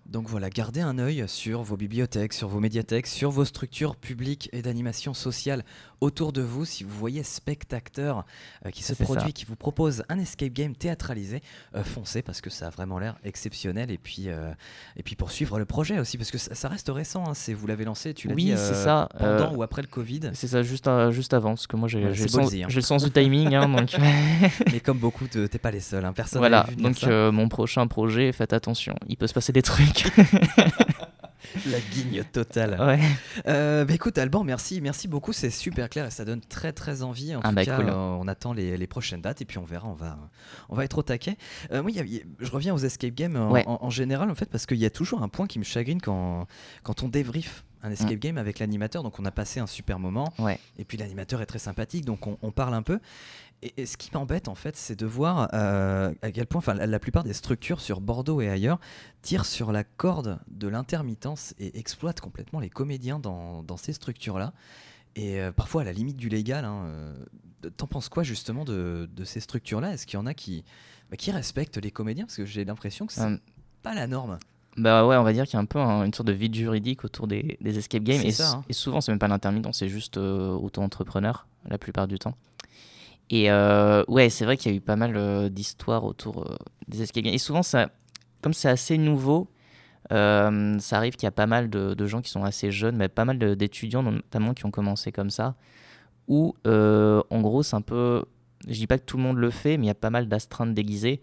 Donc 0.06 0.28
voilà, 0.28 0.50
gardez 0.50 0.82
un 0.82 1.00
œil 1.00 1.24
sur 1.28 1.62
vos 1.62 1.78
bibliothèques, 1.78 2.34
sur 2.34 2.48
vos 2.48 2.60
médiathèques, 2.60 3.08
sur 3.08 3.32
vos 3.32 3.46
structures 3.46 3.96
publiques 3.96 4.50
et 4.52 4.62
d'animation 4.62 5.14
sociale 5.14 5.64
autour 6.02 6.34
de 6.34 6.42
vous. 6.42 6.66
Si 6.66 6.84
vous 6.84 6.96
voyez 6.96 7.24
spectateur 7.24 8.26
euh, 8.66 8.72
qui 8.72 8.84
se 8.84 8.94
produit, 8.94 9.34
qui 9.34 9.46
vous 9.46 9.56
propose 9.56 10.04
un 10.10 10.20
escape 10.20 10.54
game 10.54 10.76
théâtralisé, 10.76 11.42
euh, 11.76 11.84
foncez 11.84 12.22
parce 12.22 12.42
que 12.42 12.50
ça 12.50 12.68
a 12.68 12.70
vraiment 12.70 13.00
l'air 13.00 13.18
exceptionnel. 13.24 13.92
Et 13.92 13.98
puis, 13.98 14.26
euh, 14.28 14.52
et 14.96 15.04
puis 15.04 15.16
poursuivre 15.16 15.60
le 15.60 15.66
projet 15.66 16.00
aussi, 16.00 16.18
parce 16.18 16.32
que 16.32 16.38
ça, 16.38 16.68
reste 16.68 16.90
récent. 16.90 17.24
Hein, 17.28 17.34
vous 17.54 17.68
l'avez 17.68 17.86
lancé, 17.86 18.14
tu 18.14 18.28
l'as 18.28 18.34
oui, 18.34 18.46
dit, 18.46 18.58
ça. 18.58 19.10
pendant 19.18 19.56
ou 19.56 19.64
après 19.64 19.82
le 19.82 19.88
Covid. 19.88 20.32
C'est 20.34 20.48
ça, 20.48 20.64
juste, 20.64 20.90
juste 21.12 21.34
avant, 21.34 21.52
parce 21.52 21.68
que 21.68 21.76
moi 21.76 21.88
j'ai 21.88 22.02
le, 22.02 22.16
sens, 22.16 22.54
hein. 22.54 22.68
le 22.74 22.82
sens 22.82 23.04
du 23.04 23.12
timing. 23.12 23.56
Hein, 23.56 23.70
donc... 23.70 23.96
Mais 24.72 24.80
comme 24.80 24.98
beaucoup, 24.98 25.26
t'es 25.28 25.48
pas 25.58 25.72
les 25.72 25.80
seuls. 25.80 26.10
personne 26.14 26.40
Voilà, 26.40 26.68
donc 26.78 27.04
mon 27.04 27.50
prochain 27.50 27.88
projet, 27.88 28.32
faites 28.32 28.54
attention, 28.54 28.96
il 29.08 29.18
peut 29.18 29.28
se 29.28 29.34
passer 29.34 29.54
des 29.54 29.62
trucs. 29.62 30.08
La 31.66 31.80
guigne 31.80 32.24
totale. 32.24 32.78
Ouais. 32.80 33.00
Euh, 33.48 33.86
bah 33.86 33.94
écoute, 33.94 34.18
Alban, 34.18 34.44
merci, 34.44 34.82
merci 34.82 35.08
beaucoup. 35.08 35.34
C'est 35.34 35.50
super 35.50 35.90
clair 35.90 36.06
et 36.06 36.12
ça 36.12 36.26
donne 36.26 36.42
très 36.42 36.74
très 36.74 37.04
envie. 37.04 37.36
En 37.36 37.42
ah 37.44 37.50
tout 37.50 37.56
bah 37.56 37.66
cas, 37.66 37.80
euh, 37.80 37.94
on 37.94 38.28
attend 38.28 38.54
les, 38.54 38.78
les, 38.78 38.88
prochaines 38.88 39.22
dates 39.22 39.42
et 39.42 39.46
puis 39.46 39.58
on 39.58 39.64
verra. 39.64 39.88
On 39.88 39.94
va, 39.94 40.18
on 40.70 40.76
va 40.76 40.84
être 40.84 40.98
au 40.98 41.04
taquet. 41.04 41.38
Euh, 41.72 41.82
moi, 41.82 41.92
je 42.40 42.52
reviens 42.52 42.74
aux 42.74 42.80
escape 42.80 43.14
games 43.14 43.36
en, 43.38 43.90
général 43.90 44.30
en 44.30 44.36
fait 44.36 44.50
parce 44.50 44.66
qu'il 44.66 44.78
y 44.78 44.86
a 44.86 44.90
toujours 44.90 45.24
un 45.24 45.30
point 45.30 45.48
qui 45.48 45.60
me 45.60 45.64
chagrine 45.64 46.02
quand, 46.02 46.48
quand 46.84 47.04
on 47.04 47.08
débrief 47.08 47.64
un 47.84 47.92
escape 47.92 48.12
mm. 48.14 48.20
game 48.20 48.38
avec 48.38 48.60
l'animateur. 48.60 49.04
Donc 49.04 49.20
on 49.20 49.26
a 49.26 49.32
passé 49.32 49.60
un 49.60 49.68
super 49.68 50.00
moment. 50.00 50.34
Ouais. 50.40 50.60
Et 50.78 50.86
puis 50.86 50.98
l'animateur 50.98 51.42
est 51.42 51.46
très 51.46 51.60
sympathique, 51.60 52.06
donc 52.06 52.28
on, 52.28 52.38
on 52.42 52.52
parle 52.52 52.74
un 52.74 52.84
peu. 52.84 53.00
Et, 53.64 53.86
ce 53.88 53.98
qui 53.98 54.12
m'embête 54.14 54.48
en 54.48 54.56
fait, 54.56 54.76
c'est 54.76 54.98
de 54.98 55.06
voir 55.06 55.50
euh, 55.54 56.14
à 56.22 56.32
quel 56.32 56.46
point 56.46 56.62
la, 56.74 56.86
la, 56.86 57.00
plupart 57.00 57.24
des 57.24 57.34
structures 57.34 57.82
sur 57.82 58.02
Bordeaux 58.02 58.40
et 58.40 58.50
ailleurs 58.50 58.80
tirent 59.24 59.46
sur 59.46 59.72
la 59.72 59.84
corde 59.84 60.40
de 60.48 60.68
l'intermittence 60.68 61.56
et 61.58 61.80
exploitent 61.80 62.22
complètement 62.22 62.60
les 62.60 62.70
comédiens 62.70 63.18
dans, 63.18 63.64
dans 63.64 63.78
ces 63.78 63.94
structures-là. 63.94 64.54
Et 65.16 65.42
euh, 65.42 65.52
parfois 65.52 65.82
à 65.82 65.86
la 65.86 65.94
limite 65.94 66.18
du 66.18 66.30
légal. 66.30 66.66
Hein, 66.66 66.84
euh, 66.86 67.16
T'en 67.76 67.88
penses 67.88 68.08
quoi 68.08 68.22
justement 68.22 68.64
de, 68.64 69.10
de 69.12 69.24
ces 69.24 69.40
structures-là? 69.40 69.94
Est-ce 69.94 70.06
qu'il 70.06 70.20
y 70.20 70.22
en 70.22 70.28
a 70.28 70.36
qui, 70.36 70.64
bah, 71.10 71.18
qui 71.18 71.32
respectent 71.32 71.78
les 71.78 71.90
comédiens? 71.90 72.26
Parce 72.26 72.38
que 72.38 72.46
j'ai 72.46 72.64
l'impression 72.64 73.08
que 73.08 73.14
c'est 73.14 73.42
pas 73.82 73.96
la 73.96 74.06
norme. 74.06 74.38
Bah 74.78 75.08
ouais, 75.08 75.16
on 75.16 75.24
va 75.24 75.34
dire 75.34 75.46
qu'il 75.46 75.56
y 75.56 75.58
a 75.58 75.60
un 75.60 75.66
peu 75.66 75.80
une 75.80 76.14
sorte 76.14 76.28
de 76.28 76.34
vide 76.34 76.54
juridique 76.54 77.04
autour 77.04 77.26
des, 77.26 77.58
des 77.60 77.80
escape 77.80 78.04
games. 78.04 78.22
Et, 78.24 78.32
ça, 78.32 78.52
hein. 78.52 78.64
et, 78.70 78.74
souvent, 78.74 79.02
c'est 79.02 79.12
même 79.12 79.18
pas 79.18 79.28
l'intermittent, 79.28 79.74
c'est 79.74 79.90
juste 79.90 80.18
auto-entrepreneur 80.18 81.48
la 81.66 81.80
plupart 81.80 82.08
du 82.08 82.20
temps. 82.20 82.36
Et 83.30 83.52
euh, 83.52 84.04
ouais, 84.08 84.30
c'est 84.30 84.46
vrai 84.46 84.58
qu'il 84.58 84.72
y 84.72 84.76
a 84.76 84.78
eu 84.78 84.82
pas 84.82 84.96
mal 84.96 85.16
euh, 85.18 85.50
d'histoires 85.50 86.06
autour 86.06 86.44
euh, 86.50 86.56
des 86.88 87.06
games. 87.22 87.34
Et 87.34 87.38
souvent, 87.38 87.64
ça, 87.64 87.90
comme 88.42 88.54
c'est 88.54 88.70
assez 88.70 88.98
nouveau, 88.98 89.50
ça 90.10 90.48
arrive 90.92 91.16
qu'il 91.16 91.24
y 91.24 91.28
a 91.28 91.32
pas 91.32 91.48
mal 91.48 91.70
de, 91.70 92.06
gens 92.06 92.22
qui 92.22 92.30
sont 92.30 92.46
assez 92.46 92.72
jeunes, 92.72 92.96
mais 92.96 93.10
pas 93.10 93.26
mal 93.26 93.38
d'étudiants 93.58 94.04
notamment 94.04 94.54
qui 94.54 94.66
ont 94.66 94.72
commencé 94.72 95.12
comme 95.12 95.30
ça. 95.30 95.56
Où, 96.30 96.56
en 96.66 97.42
gros, 97.42 97.64
c'est 97.64 97.76
un 97.76 97.82
peu. 97.82 98.24
Je 98.68 98.74
dis 98.74 98.88
pas 98.88 98.98
que 98.98 99.04
tout 99.04 99.18
le 99.18 99.24
monde 99.24 99.38
le 99.38 99.50
fait, 99.50 99.78
mais 99.78 99.86
il 99.86 99.88
y 99.88 99.92
a 99.92 99.96
pas 99.96 100.10
mal 100.10 100.30
d'astreintes 100.30 100.74
déguisées 100.74 101.22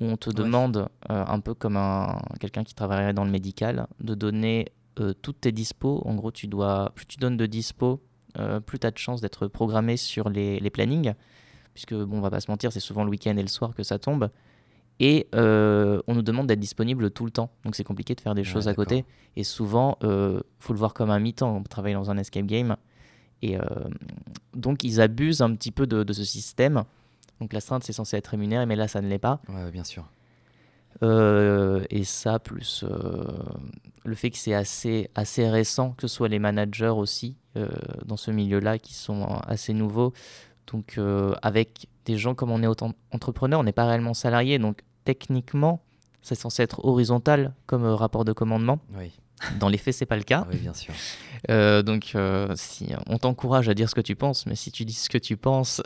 où 0.00 0.04
on 0.04 0.16
te 0.18 0.28
demande, 0.28 0.90
un 1.08 1.40
peu 1.40 1.54
comme 1.54 1.78
un, 1.78 2.18
quelqu'un 2.38 2.64
qui 2.64 2.74
travaillerait 2.74 3.14
dans 3.14 3.24
le 3.24 3.30
médical, 3.30 3.86
de 4.00 4.14
donner 4.14 4.72
toutes 5.22 5.40
tes 5.40 5.52
dispos. 5.52 6.02
En 6.04 6.14
gros, 6.14 6.30
tu 6.30 6.48
dois, 6.48 6.92
plus 6.94 7.06
tu 7.06 7.16
donnes 7.16 7.38
de 7.38 7.46
dispos, 7.46 8.02
plus 8.66 8.78
tu 8.78 8.86
as 8.86 8.90
de 8.90 8.98
chances 8.98 9.20
d'être 9.20 9.46
programmé 9.46 9.96
sur 9.96 10.28
les, 10.28 10.60
les 10.60 10.70
plannings 10.70 11.14
puisque 11.78 11.94
bon, 11.94 12.18
on 12.18 12.20
va 12.20 12.30
pas 12.30 12.40
se 12.40 12.50
mentir, 12.50 12.72
c'est 12.72 12.80
souvent 12.80 13.04
le 13.04 13.10
week-end 13.10 13.36
et 13.36 13.42
le 13.42 13.48
soir 13.48 13.72
que 13.72 13.84
ça 13.84 14.00
tombe. 14.00 14.30
Et 14.98 15.28
euh, 15.36 16.02
on 16.08 16.14
nous 16.16 16.22
demande 16.22 16.48
d'être 16.48 16.58
disponible 16.58 17.12
tout 17.12 17.24
le 17.24 17.30
temps. 17.30 17.50
Donc 17.64 17.76
c'est 17.76 17.84
compliqué 17.84 18.16
de 18.16 18.20
faire 18.20 18.34
des 18.34 18.42
choses 18.42 18.66
à 18.66 18.74
côté. 18.74 19.04
Et 19.36 19.44
souvent, 19.44 19.96
il 20.02 20.08
euh, 20.08 20.40
faut 20.58 20.72
le 20.72 20.78
voir 20.80 20.92
comme 20.92 21.10
un 21.10 21.20
mi-temps. 21.20 21.56
On 21.56 21.62
travaille 21.62 21.94
dans 21.94 22.10
un 22.10 22.18
escape 22.18 22.46
game. 22.46 22.76
Et 23.42 23.56
euh, 23.56 23.62
donc 24.54 24.82
ils 24.82 25.00
abusent 25.00 25.40
un 25.40 25.54
petit 25.54 25.70
peu 25.70 25.86
de, 25.86 26.12
ce 26.12 26.24
système. 26.24 26.82
Donc 27.40 27.52
la 27.52 27.58
l'astreinte, 27.58 27.84
c'est 27.84 27.92
censé 27.92 28.16
être 28.16 28.26
rémunéré, 28.26 28.66
mais 28.66 28.74
là, 28.74 28.88
ça 28.88 29.00
ne 29.00 29.06
l'est 29.06 29.20
pas. 29.20 29.40
Ouais, 29.48 29.70
bien 29.70 29.84
sûr. 29.84 30.04
Et 31.02 32.04
ça, 32.04 32.38
plus 32.38 32.84
le 34.04 34.14
fait 34.14 34.30
que 34.30 34.38
c'est 34.38 34.54
assez, 34.54 35.10
assez 35.14 35.48
récent, 35.48 35.92
que 35.92 36.02
ce 36.02 36.08
soit 36.08 36.28
les 36.28 36.38
managers 36.38 36.88
aussi, 36.88 37.36
dans 38.04 38.16
ce 38.16 38.30
milieu-là, 38.30 38.78
qui 38.78 38.94
sont 38.94 39.26
assez 39.46 39.72
nouveaux. 39.72 40.12
Donc 40.72 40.94
euh, 40.98 41.34
avec 41.42 41.86
des 42.04 42.16
gens 42.16 42.34
comme 42.34 42.50
on 42.50 42.62
est 42.62 42.66
autant 42.66 42.92
entrepreneur, 43.12 43.60
on 43.60 43.64
n'est 43.64 43.72
pas 43.72 43.86
réellement 43.86 44.14
salarié, 44.14 44.58
donc 44.58 44.82
techniquement, 45.04 45.82
c'est 46.22 46.34
censé 46.34 46.62
être 46.62 46.84
horizontal 46.84 47.54
comme 47.66 47.84
euh, 47.84 47.94
rapport 47.94 48.24
de 48.24 48.32
commandement. 48.32 48.78
Oui. 48.96 49.12
Dans 49.60 49.68
les 49.68 49.78
faits, 49.78 49.94
c'est 49.94 50.06
pas 50.06 50.16
le 50.16 50.24
cas. 50.24 50.46
Oui, 50.50 50.58
bien 50.58 50.74
sûr. 50.74 50.94
Euh, 51.50 51.84
donc, 51.84 52.16
si 52.56 52.88
on 53.06 53.16
t'encourage 53.16 53.68
à 53.68 53.74
dire 53.74 53.88
ce 53.88 53.94
que 53.94 54.00
tu 54.00 54.16
penses, 54.16 54.44
mais 54.46 54.56
si 54.56 54.72
tu 54.72 54.84
dis 54.84 54.92
ce 54.92 55.08
que 55.08 55.18
tu 55.18 55.36
penses, 55.36 55.80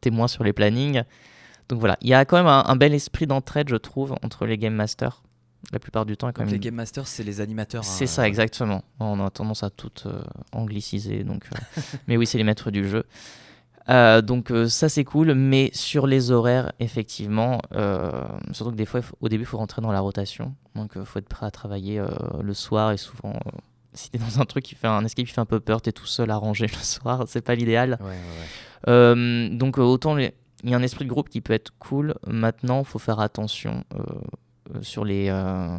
t'es 0.00 0.10
moins 0.10 0.26
sur 0.26 0.42
les 0.42 0.54
plannings. 0.54 1.02
Donc 1.68 1.80
voilà, 1.80 1.96
il 2.00 2.08
y 2.08 2.14
a 2.14 2.24
quand 2.24 2.36
même 2.36 2.46
un, 2.46 2.76
bel 2.76 2.94
esprit 2.94 3.26
d'entraide, 3.26 3.68
je 3.68 3.76
trouve, 3.76 4.14
entre 4.22 4.46
les 4.46 4.58
game 4.58 4.74
masters. 4.74 5.22
La 5.72 5.78
plupart 5.78 6.04
du 6.04 6.16
temps, 6.16 6.26
quand 6.26 6.42
donc 6.42 6.46
même. 6.46 6.54
Les 6.54 6.58
game 6.60 6.74
masters, 6.74 7.06
c'est 7.06 7.24
les 7.24 7.40
animateurs. 7.40 7.84
C'est 7.84 8.04
hein, 8.04 8.06
ça, 8.06 8.28
exactement. 8.28 8.84
On 9.00 9.24
a 9.24 9.30
tendance 9.30 9.62
à 9.62 9.70
tout 9.70 9.92
angliciser, 10.52 11.24
donc. 11.24 11.48
mais 12.06 12.18
oui, 12.18 12.26
c'est 12.26 12.36
les 12.36 12.44
maîtres 12.44 12.70
du 12.70 12.86
jeu. 12.86 13.04
Euh, 13.90 14.22
donc 14.22 14.50
ça 14.68 14.88
c'est 14.88 15.04
cool, 15.04 15.34
mais 15.34 15.70
sur 15.74 16.06
les 16.06 16.30
horaires, 16.30 16.72
effectivement, 16.80 17.60
surtout 18.52 18.72
que 18.72 18.76
des 18.76 18.86
fois 18.86 19.00
au 19.20 19.28
début 19.28 19.42
il 19.42 19.46
faut 19.46 19.58
rentrer 19.58 19.82
dans 19.82 19.92
la 19.92 20.00
rotation, 20.00 20.54
donc 20.74 20.92
il 20.96 21.04
faut 21.04 21.18
être 21.18 21.28
prêt 21.28 21.46
à 21.46 21.50
travailler 21.50 22.02
le 22.42 22.54
soir 22.54 22.92
et 22.92 22.96
souvent 22.96 23.38
si 23.92 24.10
t'es 24.10 24.18
dans 24.18 24.40
un 24.40 24.44
truc 24.44 24.64
qui 24.64 24.74
fait 24.74 24.86
un 24.86 25.04
escape 25.04 25.26
qui 25.26 25.32
fait 25.32 25.40
un 25.40 25.46
peu 25.46 25.60
peur, 25.60 25.82
t'es 25.82 25.92
tout 25.92 26.06
seul 26.06 26.30
à 26.30 26.36
ranger 26.36 26.66
le 26.66 26.82
soir, 26.82 27.24
c'est 27.28 27.42
pas 27.42 27.54
l'idéal. 27.54 27.98
donc 28.86 29.78
autant 29.78 30.16
il 30.64 30.70
y 30.70 30.74
a 30.74 30.76
un 30.76 30.82
esprit 30.82 31.04
de 31.04 31.10
groupe 31.10 31.28
qui 31.28 31.40
peut 31.40 31.52
être 31.52 31.72
cool, 31.78 32.14
maintenant 32.26 32.82
faut 32.84 32.98
faire 32.98 33.20
attention 33.20 33.84
sur 34.80 35.04
les, 35.04 35.30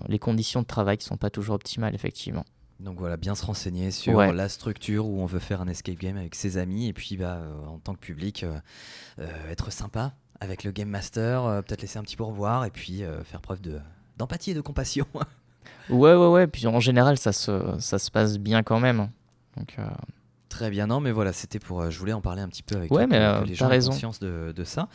les 0.07 0.19
conditions 0.19 0.61
de 0.61 0.67
travail 0.67 0.97
qui 0.97 1.05
sont 1.05 1.17
pas 1.17 1.29
toujours 1.29 1.55
optimales 1.55 1.95
effectivement. 1.95 2.45
Donc 2.79 2.99
voilà, 2.99 3.15
bien 3.15 3.35
se 3.35 3.45
renseigner 3.45 3.91
sur 3.91 4.19
la 4.19 4.49
structure 4.49 5.07
où 5.07 5.21
on 5.21 5.25
veut 5.25 5.39
faire 5.39 5.61
un 5.61 5.67
escape 5.67 5.97
game 5.97 6.17
avec 6.17 6.35
ses 6.35 6.57
amis 6.57 6.87
et 6.87 6.93
puis 6.93 7.15
bah, 7.15 7.37
euh, 7.37 7.65
en 7.67 7.79
tant 7.79 7.93
que 7.93 7.99
public, 7.99 8.43
euh, 8.43 8.59
euh, 9.19 9.49
être 9.51 9.71
sympa 9.71 10.13
avec 10.41 10.65
le 10.65 10.71
game 10.71 10.89
master, 10.89 11.63
peut-être 11.65 11.81
laisser 11.81 11.97
un 11.97 12.03
petit 12.03 12.17
pourboire 12.17 12.65
et 12.65 12.69
puis 12.69 13.03
faire 13.23 13.39
preuve 13.39 13.61
d'empathie 14.17 14.51
et 14.51 14.53
de 14.53 14.59
compassion. 14.59 15.07
ouais, 15.89 16.13
ouais, 16.13 16.27
ouais. 16.27 16.45
Puis 16.45 16.67
en 16.67 16.81
général, 16.81 17.17
ça 17.17 17.31
se, 17.31 17.77
ça 17.79 17.97
se 17.97 18.11
passe 18.11 18.37
bien 18.37 18.61
quand 18.61 18.81
même. 18.81 19.09
Donc, 19.55 19.77
Très 20.49 20.69
bien, 20.69 20.87
non, 20.87 20.99
mais 20.99 21.11
voilà, 21.11 21.33
c'était 21.33 21.59
pour. 21.59 21.81
Euh, 21.81 21.89
je 21.89 21.97
voulais 21.97 22.13
en 22.13 22.21
parler 22.21 22.41
un 22.41 22.47
petit 22.47 22.61
peu 22.61 22.75
avec 22.75 22.91
ouais, 22.91 23.07
mais, 23.07 23.17
euh, 23.17 23.43
les 23.43 23.55
gens 23.55 23.67
raison. 23.67 23.91
conscience 23.91 24.19
de, 24.19 24.53
de 24.55 24.63
ça. 24.63 24.87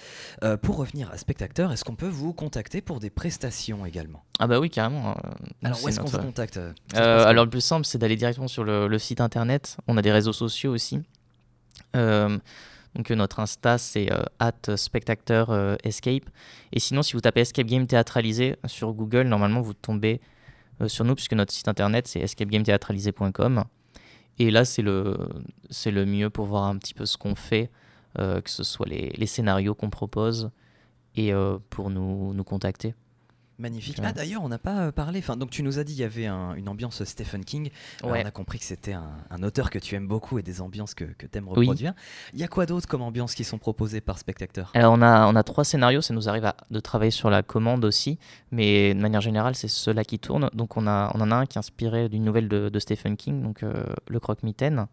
Euh, 0.45 0.57
pour 0.57 0.77
revenir 0.77 1.11
à 1.11 1.19
Spectateur, 1.19 1.73
est-ce 1.73 1.85
qu'on 1.85 1.97
peut 1.97 2.09
vous 2.09 2.33
contacter 2.33 2.81
pour 2.81 3.01
des 3.01 3.11
prestations 3.11 3.85
également? 3.85 4.23
Ah, 4.39 4.47
bah 4.47 4.61
oui, 4.61 4.71
carrément. 4.71 5.17
alors, 5.65 5.83
où 5.83 5.89
est-ce 5.89 6.01
qu'on 6.01 6.07
vous 6.07 6.19
contacte 6.19 6.61
Alors, 6.95 7.45
le 7.45 7.51
plus 7.51 7.61
simple, 7.61 7.85
c'est 7.85 7.99
d'aller 7.99 8.17
directement 8.17 8.49
sur 8.49 8.65
le, 8.65 8.99
site 8.99 9.21
internet. 9.21 9.77
On 9.89 9.97
a 9.97 10.03
des 10.03 10.13
réseaux 10.13 10.33
sociaux 10.33 10.73
aussi. 10.73 11.03
donc, 11.95 13.11
notre 13.11 13.41
Insta, 13.41 13.77
c'est 13.77 14.09
at 14.39 14.77
Spectateur 14.77 15.77
Escape. 15.85 16.31
Et 16.73 16.79
sinon, 16.79 17.03
si 17.03 17.15
vous 17.15 17.21
tapez 17.21 17.41
Escape 17.41 17.67
Game 17.67 17.87
théâtralisé 17.87 18.57
sur 18.67 18.93
Google, 18.93 19.23
normalement, 19.23 19.61
vous 19.61 19.75
tombez 19.75 20.21
sur 20.87 21.05
nous, 21.05 21.17
puisque 21.17 21.35
notre 21.35 21.53
site 21.53 21.67
internet, 21.67 22.07
c'est 22.07 22.21
escapegamethéâtralisé.com. 22.21 23.65
Et 24.39 24.51
là, 24.51 24.65
c'est 24.65 24.83
le, 24.83 25.17
le 25.87 26.07
mieux 26.07 26.31
pour 26.31 26.47
voir 26.47 26.65
un 26.65 26.77
petit 26.79 26.95
peu 26.95 27.07
ce 27.07 27.17
qu'on 27.17 27.35
fait, 27.35 27.71
euh, 28.19 28.41
que 28.41 28.51
ce 28.51 28.63
soit 28.63 28.87
les, 28.87 29.11
les 29.17 29.27
scénarios 29.27 29.75
qu'on 29.75 29.91
propose 29.91 30.51
et 31.17 31.33
euh, 31.33 31.59
pour 31.71 31.91
nous, 31.91 32.33
nous 32.35 32.45
contacter. 32.45 32.95
Magnifique. 33.61 34.01
Ah 34.03 34.13
d'ailleurs, 34.13 34.43
on 34.43 34.49
n'a 34.49 34.59
pas 34.59 34.87
euh, 34.87 34.93
parlé. 34.93 35.19
Enfin, 35.19 35.37
donc 35.37 35.51
tu 35.51 35.63
nous 35.63 35.79
as 35.79 35.85
dit 35.85 35.93
il 35.93 35.99
y 35.99 36.05
avait 36.05 36.27
une 36.27 36.69
ambiance 36.69 37.05
Stephen 37.05 37.45
King. 37.45 37.71
on 38.03 38.13
a 38.13 38.31
compris 38.31 38.59
que 38.59 38.65
c'était 38.65 38.95
un, 38.95 39.43
auteur 39.43 39.71
que 39.71 39.79
tu 39.79 39.95
aimes 39.95 40.09
beaucoup 40.09 40.39
et 40.39 40.43
des 40.43 40.61
ambiances 40.61 40.95
que, 40.95 41.05
que 41.05 41.27
tu 41.27 41.39
aimes 41.39 41.49
reproduire. 41.49 41.93
Il 42.33 42.41
y 42.41 42.43
a 42.43 42.49
quoi 42.49 42.67
d'autre 42.67 42.89
comme 42.89 43.03
ambiances 43.03 43.35
qui 43.35 43.45
sont 43.45 43.59
proposées 43.59 44.01
par 44.01 44.19
Spectateur? 44.19 44.71
Alors 44.75 44.95
on 44.95 45.03
a 45.03 45.27
on 45.27 45.37
a 45.37 45.43
trois 45.43 45.65
scénarios. 45.65 46.01
Ça 46.01 46.15
nous 46.15 46.29
arrive 46.29 46.47
à, 46.47 46.57
de 46.71 46.81
travailler 46.81 47.11
sur 47.11 47.29
la 47.29 47.43
commande 47.43 47.85
aussi, 47.85 48.19
mais 48.51 48.95
de 48.95 49.01
manière 49.01 49.21
générale, 49.21 49.55
c'est 49.55 49.69
ceux-là 49.69 50.05
qui 50.05 50.19
tournent. 50.19 50.49
Donc 50.55 50.79
on 50.79 50.87
a 50.87 51.13
on 51.15 51.21
en 51.21 51.31
a 51.31 51.37
un 51.37 51.47
qui 51.47 51.59
est 51.59 51.61
inspiré 51.61 52.09
d'une 52.09 52.25
nouvelle 52.25 52.49
de, 52.49 52.79
Stephen 52.79 53.17
King, 53.17 53.43
donc 53.43 53.63
euh, 53.63 53.85
Le 54.09 54.21
Croque-Mitaine. 54.21 54.87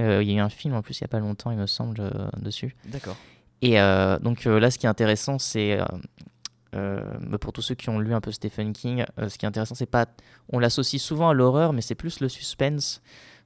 Euh, 0.00 0.22
il 0.22 0.30
y 0.30 0.34
a 0.34 0.36
eu 0.36 0.40
un 0.40 0.48
film 0.48 0.74
en 0.74 0.82
plus 0.82 0.98
il 0.98 1.02
y 1.02 1.04
a 1.04 1.08
pas 1.08 1.20
longtemps, 1.20 1.52
il 1.52 1.58
me 1.58 1.66
semble, 1.66 2.02
dessus. 2.38 2.74
D'accord. 2.86 3.16
Et 3.62 3.76
donc 4.20 4.44
là, 4.44 4.70
ce 4.70 4.78
qui 4.78 4.86
est 4.86 4.88
intéressant, 4.88 5.38
c'est 5.38 5.80
euh, 5.80 5.84
pour 7.40 7.52
tous 7.52 7.62
ceux 7.62 7.74
qui 7.74 7.88
ont 7.88 7.98
lu 7.98 8.14
un 8.14 8.20
peu 8.20 8.32
Stephen 8.32 8.72
King, 8.72 9.04
euh, 9.18 9.28
ce 9.28 9.38
qui 9.38 9.44
est 9.44 9.48
intéressant, 9.48 9.74
c'est 9.74 9.86
pas. 9.86 10.06
On 10.52 10.58
l'associe 10.58 11.00
souvent 11.00 11.28
à 11.30 11.34
l'horreur, 11.34 11.72
mais 11.72 11.80
c'est 11.80 11.94
plus 11.94 12.20
le 12.20 12.28
suspense, 12.28 13.02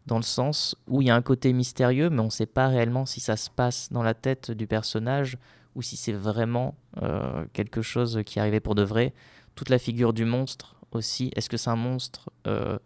dans 0.07 0.17
le 0.17 0.23
sens 0.23 0.75
où 0.87 1.03
il 1.03 1.09
y 1.09 1.11
a 1.11 1.15
un 1.15 1.23
côté 1.23 1.53
mystérieux, 1.53 2.09
mais 2.09 2.21
on 2.21 2.27
ne 2.27 2.31
sait 2.31 2.47
pas 2.47 2.69
réellement 2.69 3.05
si 3.05 3.21
ça 3.21 3.37
se 3.37 3.51
passe 3.51 3.93
dans 3.93 4.03
la 4.03 4.15
tête 4.15 4.51
du 4.51 4.67
personnage 4.67 5.37
ou 5.75 5.83
si 5.83 5.97
c'est 5.97 6.13
vraiment 6.13 6.77
euh, 7.03 7.45
quelque 7.53 7.83
chose 7.83 8.23
qui 8.25 8.39
est 8.39 8.43
arrivé 8.43 8.61
pour 8.61 8.75
de 8.75 8.83
vrai. 8.83 9.13
Toute 9.55 9.69
la 9.69 9.79
figure 9.79 10.15
du 10.15 10.25
monstre 10.25 10.77
aussi, 10.93 11.31
est-ce 11.37 11.51
que 11.51 11.59
c'est 11.59 11.69
un 11.69 11.77
monstre 11.77 12.31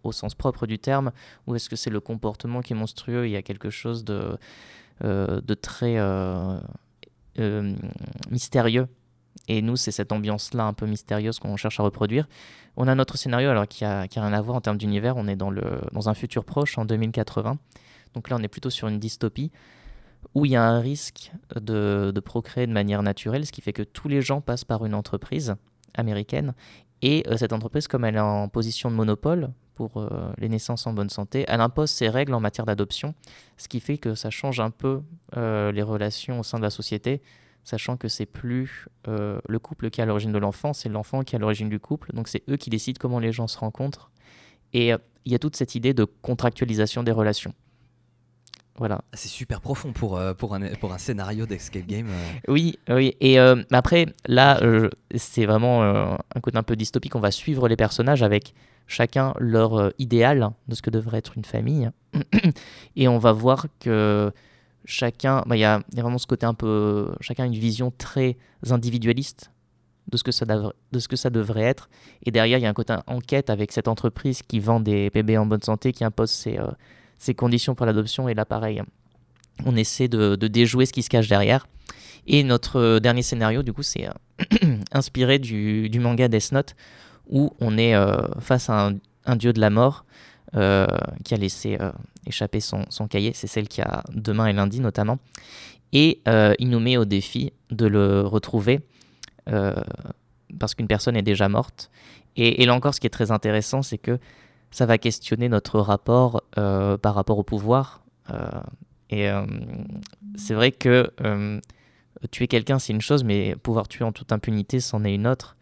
au 0.03 0.11
sens 0.11 0.35
propre 0.35 0.67
du 0.67 0.81
terme, 0.81 1.13
ou 1.47 1.55
est-ce 1.55 1.69
que 1.69 1.77
c'est 1.77 1.91
le 1.91 2.01
comportement 2.01 2.61
qui 2.61 2.73
est 2.73 2.77
monstrueux 2.77 3.29
Il 3.29 3.31
y 3.31 3.37
a 3.37 3.43
quelque 3.43 3.71
chose 3.71 4.05
de 4.05 4.39
très 5.55 5.99
mystérieux? 8.31 8.89
Et 9.49 9.63
nous, 9.63 9.77
c'est 9.77 9.91
cette 9.91 10.13
ambiance-là 10.13 10.65
un 10.65 10.73
peu 10.73 10.87
mystérieuse 10.87 11.39
qu'on 11.39 11.57
cherche 11.57 11.81
à 11.81 11.83
reproduire. 11.83 12.29
On 12.77 12.89
a 12.89 12.95
notre 12.95 13.17
scénario 13.17 13.51
alors 13.51 13.67
qui 13.67 13.85
a, 13.85 14.03
rien 14.03 14.33
à 14.33 14.41
voir 14.41 14.57
en 14.57 14.61
termes 14.61 14.79
d'univers. 14.79 15.17
On 15.17 15.27
est 15.27 15.37
dans, 15.37 15.53
un 16.09 16.15
futur 16.15 16.45
proche, 16.45 16.79
en 16.79 16.85
2080. 16.85 17.59
Donc 18.15 18.31
là, 18.31 18.37
on 18.39 18.43
est 18.43 18.49
plutôt 18.49 18.71
sur 18.71 18.89
une 18.89 18.99
dystopie 18.99 19.51
où 20.35 20.45
il 20.47 20.53
y 20.53 20.57
a 20.57 20.63
un 20.63 20.79
risque 20.79 21.33
de, 21.57 22.13
de, 22.15 22.21
procréer 22.21 22.67
de 22.67 22.73
manière 22.73 23.03
naturelle, 23.03 23.45
ce 23.45 23.53
qui 23.53 23.61
fait 23.61 23.73
que 23.73 23.83
tous 23.83 24.09
les 24.09 24.23
gens 24.23 24.41
passent 24.41 24.65
par 24.65 24.87
une 24.87 24.95
entreprise 24.95 25.57
américaine. 25.95 26.55
Et 27.03 27.25
euh, 27.27 27.37
cette 27.37 27.53
entreprise, 27.53 27.89
comme 27.89 28.05
elle 28.05 28.17
est 28.17 28.21
en 28.21 28.49
position 28.49 28.91
de 28.91 28.95
monopole 28.95 29.51
pour 29.75 29.97
euh, 29.97 30.33
les 30.39 30.49
naissances 30.49 30.87
en 30.87 30.93
bonne 30.93 31.11
santé, 31.11 31.45
elle 31.49 31.61
impose 31.61 31.91
ses 31.91 32.09
règles 32.09 32.33
en 32.35 32.41
matière 32.41 32.65
d'adoption, 32.65 33.15
ce 33.57 33.69
qui 33.69 33.81
fait 33.81 33.99
que 33.99 34.15
ça 34.15 34.31
change 34.31 34.61
un 34.61 34.71
peu 34.71 35.03
euh, 35.37 35.73
les 35.73 35.83
relations 35.83 36.41
au 36.41 36.43
sein 36.45 36.59
de 36.59 36.63
la 36.63 36.71
société 36.71 37.21
sachant 37.65 37.97
que 37.97 38.09
c'est 38.09 38.27
plus 38.27 38.87
euh, 39.09 39.41
le 39.49 39.59
couple 39.59 39.91
qui 39.91 40.01
est 40.01 40.03
à 40.03 40.07
l'origine 40.07 40.33
de 40.33 40.39
l'enfant, 40.39 40.73
c'est 40.73 40.89
l'enfant 40.89 41.23
qui 41.23 41.35
est 41.35 41.37
à 41.37 41.41
l'origine 41.41 41.69
du 41.69 41.79
couple. 41.79 42.13
Donc 42.13 42.29
c'est 42.29 42.43
eux 42.49 42.57
qui 42.57 42.71
décident 42.71 42.99
comment 43.01 43.19
les 43.19 43.33
gens 43.33 43.47
se 43.47 43.59
rencontrent. 43.59 44.11
Et 44.73 44.93
euh, 44.93 44.99
il 45.25 45.33
y 45.33 45.35
a 45.35 45.39
toute 45.39 45.57
cette 45.57 45.75
idée 45.75 45.95
de 45.95 46.05
contractualisation 46.05 47.03
des 47.03 47.13
relations. 47.13 47.55
Voilà. 48.77 49.03
Ah, 49.13 49.17
c'est 49.17 49.29
super 49.29 49.61
profond 49.61 49.93
pour, 49.93 50.17
euh, 50.17 50.35
pour, 50.35 50.55
un, 50.55 50.75
pour 50.77 50.93
un 50.93 50.99
scénario 50.99 51.47
d'escape 51.47 51.87
game. 51.87 52.09
Oui, 52.49 52.79
oui. 52.89 53.15
Et 53.21 53.39
après, 53.39 54.07
là, 54.27 54.61
c'est 55.15 55.45
vraiment 55.45 55.83
un 55.83 56.41
côté 56.41 56.57
un 56.57 56.63
peu 56.63 56.75
dystopique. 56.75 57.15
On 57.15 57.21
va 57.21 57.31
suivre 57.31 57.69
les 57.69 57.77
personnages 57.77 58.23
avec 58.23 58.55
chacun 58.89 59.35
leur 59.39 59.93
idéal 59.99 60.51
de 60.69 60.75
ce 60.75 60.83
que 60.83 60.91
devrait 60.91 61.19
être 61.19 61.37
une 61.37 61.45
famille. 61.45 61.91
Et 62.97 63.09
on 63.09 63.19
va 63.19 63.33
voir 63.33 63.67
que 63.79 64.33
chacun, 64.85 65.43
bah, 65.47 65.57
il 65.57 65.61
y, 65.61 65.65
a, 65.65 65.83
vraiment 65.95 66.19
ce 66.19 66.27
côté 66.27 66.47
un 66.47 66.55
peu, 66.55 67.11
chacun 67.21 67.45
une 67.45 67.55
vision 67.55 67.93
très 67.97 68.37
individualiste 68.71 69.51
de 70.11 70.17
ce 70.17 70.25
que 70.25 70.33
ça, 70.33 70.45
de 70.45 70.99
ce 70.99 71.09
que 71.09 71.17
ça 71.17 71.31
devrait 71.31 71.63
être. 71.63 71.89
Et 72.25 72.31
derrière, 72.31 72.59
il 72.59 72.63
y 72.63 72.67
a 72.67 72.69
un 72.69 72.75
côté 72.75 72.95
enquête 73.07 73.51
avec 73.51 73.73
cette 73.73 73.89
entreprise 73.89 74.43
qui 74.43 74.61
vend 74.61 74.81
des 74.81 75.11
bébés 75.11 75.39
en 75.39 75.47
bonne 75.47 75.63
santé, 75.63 75.93
qui 75.93 76.05
impose 76.05 76.31
ses, 76.31 76.59
euh, 76.59 77.35
conditions 77.35 77.75
pour 77.75 77.87
l'adoption. 77.87 78.29
Et 78.29 78.35
là, 78.35 78.45
pareil, 78.45 78.83
on 79.65 79.77
essaie 79.77 80.09
de, 80.09 80.35
déjouer 80.37 80.87
ce 80.87 80.93
qui 80.93 81.03
se 81.03 81.09
cache 81.09 81.29
derrière. 81.29 81.67
Et 82.27 82.43
notre 82.43 82.79
euh, 82.79 83.01
dernier 83.01 83.23
scénario, 83.23 83.63
du 83.63 83.73
coup, 83.73 83.83
c'est 83.83 84.09
euh, 84.09 84.77
inspiré 84.93 85.39
du, 85.39 85.91
manga 86.01 86.29
Death 86.29 86.53
Note, 86.53 86.75
où 87.29 87.53
on 87.61 87.79
est 87.79 87.95
face 88.41 88.69
à 88.69 88.91
un, 89.27 89.37
dieu 89.37 89.53
de 89.53 89.61
la 89.61 89.71
mort 89.71 90.05
qui 90.53 90.59
a 91.35 91.37
laissé 91.39 91.79
échapper 92.27 92.61
son, 92.61 92.85
cahier. 93.09 93.33
C'est 93.35 93.47
celle 93.47 93.69
qui 93.69 93.83
a 93.83 94.05
demain 94.13 94.47
et 94.47 94.53
lundi 94.53 94.81
notamment. 94.81 95.19
Et 95.93 96.21
euh, 96.29 96.55
il 96.59 96.71
nous 96.71 96.81
met 96.81 96.97
au 96.97 97.05
défi 97.05 97.53
de 97.71 97.87
le 97.87 98.23
retrouver 98.23 98.81
parce 100.59 100.75
qu'une 100.75 100.87
personne 100.87 101.17
est 101.17 101.23
déjà 101.23 101.49
morte. 101.49 101.91
Et, 102.37 102.65
là 102.65 102.75
encore, 102.75 102.95
ce 102.95 103.01
qui 103.01 103.07
est 103.07 103.11
très 103.11 103.33
intéressant, 103.33 103.83
c'est 103.83 103.99
que 103.99 104.19
ça 104.71 104.87
va 104.87 104.99
questionner 104.99 105.49
notre 105.49 105.81
rapport 105.81 106.43
par 106.53 107.15
rapport 107.15 107.39
au 107.39 107.43
pouvoir. 107.43 108.05
et 109.11 109.29
c'est 110.37 110.55
vrai 110.55 110.71
que 110.71 111.11
tuer 112.31 112.47
quelqu'un, 112.47 112.79
c'est 112.79 112.93
une 112.93 113.01
chose, 113.01 113.25
mais 113.25 113.57
pouvoir 113.57 113.89
tuer 113.89 114.05
en 114.05 114.13
toute 114.13 114.33
impunité, 114.33 114.81
c'en 114.81 115.05
est 115.05 115.15
une 115.15 115.27
autre. 115.27 115.57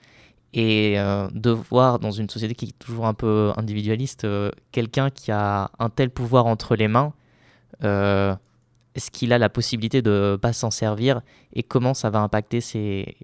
Et 0.53 0.99
euh, 0.99 1.29
de 1.33 1.51
voir 1.51 2.01
dans 2.01 2.11
une 2.11 2.29
société 2.29 2.55
qui 2.55 2.67
est 2.67 2.79
toujours 2.79 3.07
un 3.07 3.15
peu 3.15 3.53
individualiste, 3.57 4.25
euh, 4.25 4.51
quelqu'un 4.73 5.11
qui 5.11 5.31
a 5.31 5.71
un 5.79 5.91
tel 5.91 6.11
pouvoir 6.11 6.47
entre 6.47 6.75
les 6.75 6.89
mains, 6.89 7.13
euh, 7.85 8.35
est-ce 8.97 9.13
qu'il 9.13 9.33
a 9.33 9.39
la 9.39 9.49
possibilité 9.49 10.03
de 10.03 10.37
pas 10.41 10.53
s'en 10.53 10.73
servir 10.73 11.21
et 11.53 11.63
comment 11.63 11.95
ça 11.95 12.11
va 12.11 12.21
impacter 12.21 12.61
ses, 12.61 13.17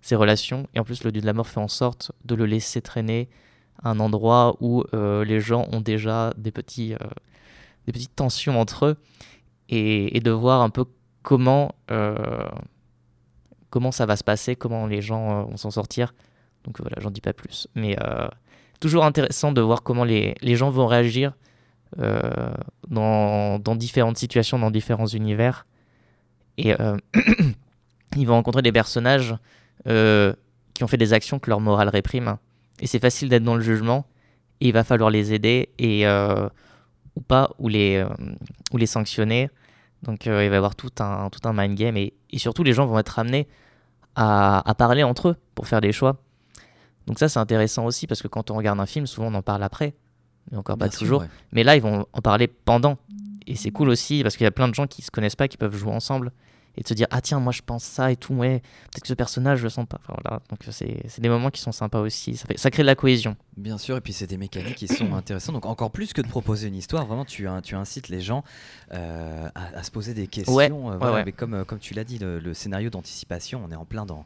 ses, 0.00 0.16
relations? 0.16 0.66
Et 0.74 0.80
en 0.80 0.84
plus, 0.84 1.04
le 1.04 1.12
dieu 1.12 1.20
de 1.20 1.26
la 1.26 1.34
mort 1.34 1.46
fait 1.46 1.60
en 1.60 1.68
sorte 1.68 2.12
de 2.24 2.34
le 2.34 2.46
laisser 2.46 2.80
traîner 2.80 3.28
à 3.82 3.90
un 3.90 4.00
endroit 4.00 4.56
où 4.60 4.84
les 4.92 5.40
gens 5.40 5.66
ont 5.72 5.80
déjà 5.82 6.32
des, 6.38 6.50
petits, 6.50 6.94
des 7.86 7.92
petites 7.92 8.16
tensions 8.16 8.58
entre 8.58 8.86
eux 8.86 8.96
et, 9.68 10.16
et 10.16 10.20
de 10.20 10.30
voir 10.30 10.62
un 10.62 10.70
peu 10.70 10.86
comment, 11.22 11.74
comment 13.68 13.92
ça 13.92 14.06
va 14.06 14.16
se 14.16 14.24
passer, 14.24 14.56
comment 14.56 14.86
les 14.86 15.02
gens 15.02 15.44
vont 15.44 15.56
s'en 15.58 15.70
sortir. 15.70 16.14
Donc 16.64 16.80
voilà, 16.80 16.96
j'en 17.00 17.10
dis 17.10 17.20
pas 17.20 17.32
plus. 17.32 17.68
Mais 17.74 17.96
euh, 18.02 18.28
toujours 18.80 19.04
intéressant 19.04 19.52
de 19.52 19.60
voir 19.60 19.82
comment 19.82 20.04
les, 20.04 20.34
les 20.42 20.56
gens 20.56 20.70
vont 20.70 20.86
réagir 20.86 21.32
euh, 21.98 22.52
dans, 22.88 23.58
dans, 23.58 23.74
différentes 23.74 24.18
situations, 24.18 24.58
dans 24.58 24.70
différents 24.70 25.06
univers. 25.06 25.66
Et 26.58 26.78
euh, 26.80 26.96
ils 28.16 28.26
vont 28.26 28.34
rencontrer 28.34 28.62
des 28.62 28.72
personnages 28.72 29.34
qui 29.84 30.84
ont 30.84 30.86
fait 30.86 30.98
des 30.98 31.14
actions 31.14 31.38
que 31.38 31.48
leur 31.48 31.60
morale 31.60 31.88
réprime. 31.88 32.36
Et 32.80 32.86
c'est 32.86 32.98
facile 32.98 33.30
d'être 33.30 33.42
dans 33.42 33.54
le 33.54 33.62
jugement. 33.62 34.06
Et 34.60 34.68
il 34.68 34.72
va 34.72 34.84
falloir 34.84 35.08
les 35.08 35.32
aider 35.32 35.70
et 35.78 36.06
ou 37.16 37.20
pas, 37.22 37.50
ou 37.58 37.68
les, 37.68 38.04
ou 38.72 38.76
les 38.76 38.86
sanctionner. 38.86 39.48
Donc 40.02 40.26
il 40.26 40.32
va 40.32 40.44
y 40.44 40.46
avoir 40.48 40.76
tout 40.76 40.90
un, 41.00 41.30
tout 41.30 41.46
un 41.48 41.54
mind 41.54 41.76
game 41.76 41.96
et, 41.96 42.12
et 42.30 42.38
surtout 42.38 42.62
les 42.62 42.74
gens 42.74 42.84
vont 42.84 42.98
être 42.98 43.18
amenés 43.18 43.48
à, 44.16 44.68
à, 44.68 44.74
parler 44.74 45.02
entre 45.02 45.28
eux 45.30 45.36
pour 45.54 45.66
faire 45.66 45.80
des 45.80 45.92
choix. 45.92 46.18
Donc 47.10 47.18
ça 47.18 47.28
c'est 47.28 47.40
intéressant 47.40 47.86
aussi 47.86 48.06
parce 48.06 48.22
que 48.22 48.28
quand 48.28 48.52
on 48.52 48.54
regarde 48.54 48.78
un 48.78 48.86
film, 48.86 49.04
souvent 49.04 49.32
on 49.32 49.34
en 49.34 49.42
parle 49.42 49.64
après, 49.64 49.94
mais 50.52 50.56
encore 50.56 50.78
pas 50.78 50.88
toujours. 50.88 51.24
Mais 51.50 51.64
là 51.64 51.74
ils 51.74 51.82
vont 51.82 52.06
en 52.12 52.20
parler 52.20 52.46
pendant. 52.46 52.98
Et 53.48 53.56
c'est 53.56 53.72
cool 53.72 53.88
aussi 53.88 54.22
parce 54.22 54.36
qu'il 54.36 54.44
y 54.44 54.46
a 54.46 54.52
plein 54.52 54.68
de 54.68 54.74
gens 54.74 54.86
qui 54.86 55.02
se 55.02 55.10
connaissent 55.10 55.34
pas, 55.34 55.48
qui 55.48 55.56
peuvent 55.56 55.74
jouer 55.74 55.90
ensemble. 55.90 56.30
Et 56.76 56.82
de 56.82 56.88
se 56.88 56.94
dire 56.94 57.08
ah 57.10 57.20
tiens 57.20 57.40
moi 57.40 57.52
je 57.52 57.62
pense 57.66 57.82
ça 57.82 58.12
et 58.12 58.16
tout 58.16 58.34
ouais. 58.34 58.60
Peut-être 58.60 59.02
que 59.02 59.08
ce 59.08 59.14
personnage 59.14 59.58
je 59.58 59.64
le 59.64 59.70
sens 59.70 59.86
pas 59.88 59.98
enfin, 60.04 60.20
voilà. 60.22 60.40
Donc 60.50 60.60
c'est 60.70 61.20
des 61.20 61.28
moments 61.28 61.50
qui 61.50 61.60
sont 61.60 61.72
sympas 61.72 61.98
aussi. 61.98 62.36
Ça, 62.36 62.46
fait, 62.46 62.56
ça 62.56 62.70
crée 62.70 62.84
de 62.84 62.86
la 62.86 62.94
cohésion. 62.94 63.34
Bien 63.56 63.76
sûr. 63.76 63.96
Et 63.96 64.00
puis 64.00 64.12
c'est 64.12 64.28
des 64.28 64.36
mécaniques 64.36 64.76
qui 64.76 64.86
sont 64.86 65.12
intéressantes. 65.12 65.56
Donc 65.56 65.66
encore 65.66 65.90
plus 65.90 66.12
que 66.12 66.22
de 66.22 66.28
proposer 66.28 66.68
une 66.68 66.76
histoire 66.76 67.06
vraiment 67.06 67.24
tu, 67.24 67.48
tu 67.64 67.74
incites 67.74 68.08
les 68.08 68.20
gens 68.20 68.44
euh, 68.92 69.48
à, 69.56 69.82
se 69.82 69.90
poser 69.90 70.14
des 70.14 70.28
questions 70.28 70.54
ouais, 70.54 70.70
euh, 70.70 70.96
voilà, 70.96 71.24
mais 71.24 71.32
comme, 71.32 71.54
euh, 71.54 71.64
comme 71.64 71.80
tu 71.80 71.92
l'as 71.92 72.04
dit 72.04 72.20
le, 72.20 72.54
scénario 72.54 72.88
d'anticipation 72.88 73.62
on 73.66 73.72
est 73.72 73.76
en 73.76 73.84
plein 73.84 74.06
dans 74.06 74.24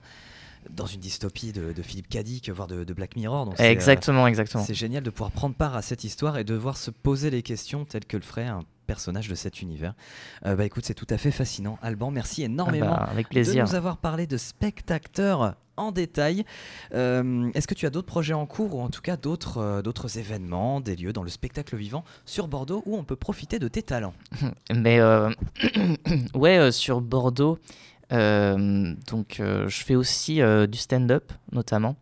dans 0.71 0.87
une 0.87 1.01
dystopie 1.01 1.53
de, 1.53 1.73
Philippe 1.83 2.09
Cadic, 2.09 2.51
voire 2.51 2.69
de, 2.69 2.93
Black 2.93 3.17
Mirror. 3.17 3.47
Donc 3.47 3.61
exactement, 3.61 4.27
exactement. 4.27 4.65
C'est 4.65 4.75
génial 4.75 5.03
de 5.03 5.11
pouvoir 5.11 5.31
prendre 5.31 5.55
part 5.55 5.75
à 5.75 5.83
cette 5.83 6.05
histoire 6.05 6.39
et 6.39 6.45
de 6.45 6.55
devoir 6.55 6.77
se 6.77 6.91
poser 6.91 7.31
les 7.31 7.43
questions 7.43 7.85
telles 7.85 8.05
que 8.05 8.17
le 8.17 8.23
ferait 8.23 8.47
un 8.47 8.61
personnage 8.87 9.29
de 9.29 9.35
cet 9.35 9.63
univers. 9.63 9.95
Euh, 10.47 10.57
bah 10.57 10.65
écoute, 10.65 10.85
c'est 10.85 10.95
tout 10.95 11.07
à 11.11 11.19
fait 11.19 11.31
fascinant. 11.31 11.79
Alban, 11.83 12.11
merci 12.11 12.43
énormément 12.43 12.95
ah 12.95 13.05
bah, 13.05 13.09
avec 13.11 13.29
plaisir. 13.29 13.65
de 13.65 13.69
nous 13.69 13.75
avoir 13.75 13.97
parlé 13.97 14.27
de 14.27 14.37
spectateurs 14.37 15.57
en 15.77 15.91
détail. 15.91 16.45
Euh, 16.95 17.51
est-ce 17.55 17.67
que 17.67 17.75
tu 17.75 17.87
as 17.87 17.91
d'autres 17.91 18.07
projets 18.07 18.35
en 18.35 18.47
cours 18.47 18.77
ou 18.77 18.81
en 18.81 18.91
tout 18.91 19.01
cas 19.01 19.17
d'autres 19.17 19.59
euh, 19.59 19.83
d'autres 19.83 20.19
événements, 20.19 20.81
des 20.81 20.95
lieux 20.95 21.13
dans 21.13 21.25
le 21.25 21.31
spectacle 21.31 21.77
vivant 21.77 22.05
sur 22.27 22.47
Bordeaux 22.47 22.83
où 22.87 22.97
on 22.97 23.03
peut 23.05 23.17
profiter 23.17 23.59
de 23.59 23.69
tes 23.69 23.83
talents? 23.83 24.15
Mais 24.75 25.01
ouais, 26.35 26.71
sur 26.71 27.01
Bordeaux, 27.01 27.59
donc 28.15 29.37
je 29.39 29.85
fais 29.85 29.97
aussi 29.97 30.41
du 30.69 30.79
stand-up 30.79 31.33
notamment. 31.53 31.97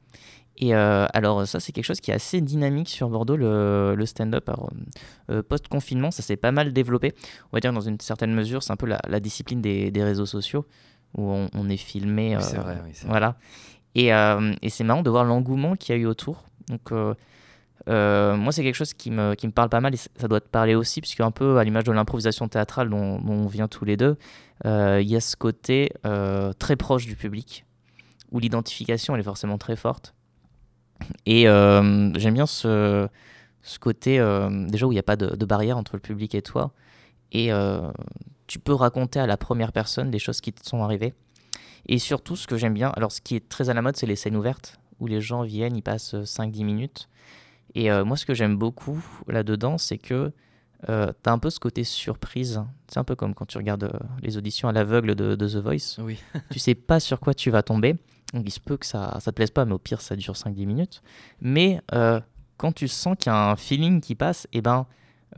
Et 0.63 0.75
euh, 0.75 1.07
alors 1.13 1.47
ça 1.47 1.59
c'est 1.61 1.73
quelque 1.73 1.85
chose 1.85 2.01
qui 2.01 2.13
est 2.13 2.15
assez 2.15 2.41
dynamique 2.41 2.89
sur 2.89 3.09
Bordeaux, 3.09 3.37
le, 3.37 4.05
stand-up. 4.07 4.49
Euh, 5.29 5.43
Post-confinement, 5.43 6.11
ça 6.11 6.23
s'est 6.23 6.37
pas 6.37 6.53
mal 6.53 6.73
développé. 6.73 7.15
On 7.51 7.57
va 7.57 7.61
dire 7.61 7.73
dans 7.73 7.81
une 7.81 7.99
certaine 8.01 8.33
mesure, 8.33 8.63
c'est 8.63 8.73
un 8.73 8.77
peu 8.77 8.87
la, 8.87 9.21
discipline 9.21 9.61
des, 9.61 9.91
réseaux 9.97 10.27
sociaux 10.27 10.67
où 11.17 11.33
on, 11.53 11.69
est 11.69 11.77
filmé. 11.77 12.37
c'est 12.41 12.59
vrai, 12.59 12.79
oui, 12.85 12.93
voilà. 13.07 13.37
Et, 13.95 14.09
et 14.09 14.71
c'est 14.71 14.85
marrant 14.85 15.03
de 15.03 15.11
voir 15.11 15.25
l'engouement 15.25 15.75
qu'il 15.75 15.97
y 15.97 15.99
a 15.99 16.01
eu 16.01 16.07
autour. 16.07 16.45
Donc 16.69 16.93
moi 17.87 18.53
c'est 18.53 18.63
quelque 18.63 18.75
chose 18.75 18.95
qui 18.95 19.11
me, 19.11 19.35
qui 19.35 19.47
me 19.47 19.53
parle 19.53 19.69
pas 19.69 19.81
mal 19.81 19.95
et 19.95 19.97
ça 19.97 20.29
doit 20.29 20.41
te 20.41 20.49
parler 20.49 20.75
aussi, 20.75 21.01
puisque 21.01 21.21
un 21.21 21.31
peu 21.31 21.59
à 21.59 21.65
l'image 21.65 21.85
de 21.85 21.93
l'improvisation 21.93 22.49
théâtrale 22.49 22.91
dont, 22.91 23.21
on 23.27 23.47
vient 23.47 23.69
tous 23.69 23.85
les 23.85 23.97
deux, 23.97 24.17
il 24.65 25.09
y 25.09 25.17
a 25.17 25.21
ce 25.21 25.37
côté 25.37 25.93
très 26.59 26.77
proche 26.77 27.07
du 27.07 27.17
public, 27.17 27.65
où 28.31 28.39
l'identification 28.39 29.17
est 29.17 29.23
forcément 29.23 29.59
très 29.59 29.77
forte. 29.77 30.15
Et 31.27 31.49
euh, 31.49 32.13
j'aime 32.15 32.35
bien 32.35 32.47
ce, 32.47 33.09
ce 33.63 33.79
côté, 33.79 34.19
euh, 34.19 34.67
déjà 34.69 34.87
où 34.87 34.93
il 34.93 34.97
n'y 34.97 35.01
a 35.01 35.05
pas 35.05 35.17
de, 35.17 35.45
barrière 35.45 35.77
entre 35.77 35.97
le 35.97 36.01
public 36.01 36.35
et 36.35 36.43
toi. 36.43 36.73
Et 37.33 37.53
euh, 37.53 37.91
tu 38.47 38.59
peux 38.59 38.75
raconter 38.75 39.21
à 39.21 39.27
la 39.27 39.37
première 39.37 39.73
personne 39.73 40.11
des 40.11 40.19
choses 40.19 40.41
qui 40.41 40.53
te 40.53 40.67
sont 40.67 40.83
arrivées. 40.83 41.15
Et 41.87 41.99
surtout, 41.99 42.37
ce 42.37 42.47
que 42.47 42.57
j'aime 42.57 42.75
bien, 42.75 42.91
alors 42.91 43.11
ce 43.11 43.21
qui 43.21 43.37
est 43.37 43.49
très 43.49 43.71
à 43.71 43.75
la 43.75 43.83
mode, 43.83 43.97
c'est 43.97 44.07
les 44.07 44.17
scènes 44.17 44.37
ouvertes, 44.37 44.79
où 45.01 45.07
les 45.07 45.21
gens 45.21 45.43
viennent, 45.43 45.77
ils 45.77 45.83
passent 45.83 46.15
5-10 46.15 46.65
minutes. 46.65 47.09
Et 47.75 47.91
moi, 48.05 48.17
ce 48.17 48.27
que 48.27 48.35
j'aime 48.35 48.57
beaucoup 48.57 49.03
là-dedans, 49.29 49.79
c'est 49.79 49.99
que 49.99 50.33
euh, 50.89 51.13
tu 51.23 51.31
as 51.31 51.33
un 51.33 51.39
peu 51.39 51.51
ce 51.51 51.61
côté 51.61 51.85
surprise. 51.85 52.63
C'est 52.89 52.99
un 52.99 53.05
peu 53.05 53.15
comme 53.15 53.35
quand 53.35 53.47
tu 53.47 53.57
regardes 53.57 53.93
les 54.21 54.37
auditions 54.37 54.69
à 54.69 54.73
l'aveugle 54.73 55.15
de, 55.15 55.37
de, 55.37 55.49
The 55.49 55.57
Voice. 55.57 55.99
Oui. 55.99 56.19
tu 56.51 56.59
sais 56.59 56.75
pas 56.75 57.01
sur 57.01 57.21
quoi 57.21 57.35
tu 57.35 57.51
vas 57.51 57.63
tomber. 57.63 57.97
Donc 58.35 58.45
il 58.47 58.51
se 58.51 58.61
peut 58.61 58.77
que 58.77 58.87
ça 58.87 59.13
ne 59.15 59.21
te 59.21 59.31
plaise 59.31 59.51
pas, 59.51 59.65
mais 59.65 59.73
au 59.73 59.79
pire, 59.79 60.01
ça 60.01 60.17
dure 60.17 60.35
5-10 60.35 60.67
minutes. 60.67 61.03
Mais 61.41 61.81
euh, 61.93 62.21
quand 62.57 62.73
tu 62.73 62.89
sens 62.89 63.17
qu'il 63.19 63.31
y 63.31 63.35
a 63.35 63.51
un 63.51 63.57
feeling 63.57 64.01
qui 64.01 64.15
passe, 64.15 64.47
et 64.53 64.59
eh 64.59 64.61
ben, 64.63 64.87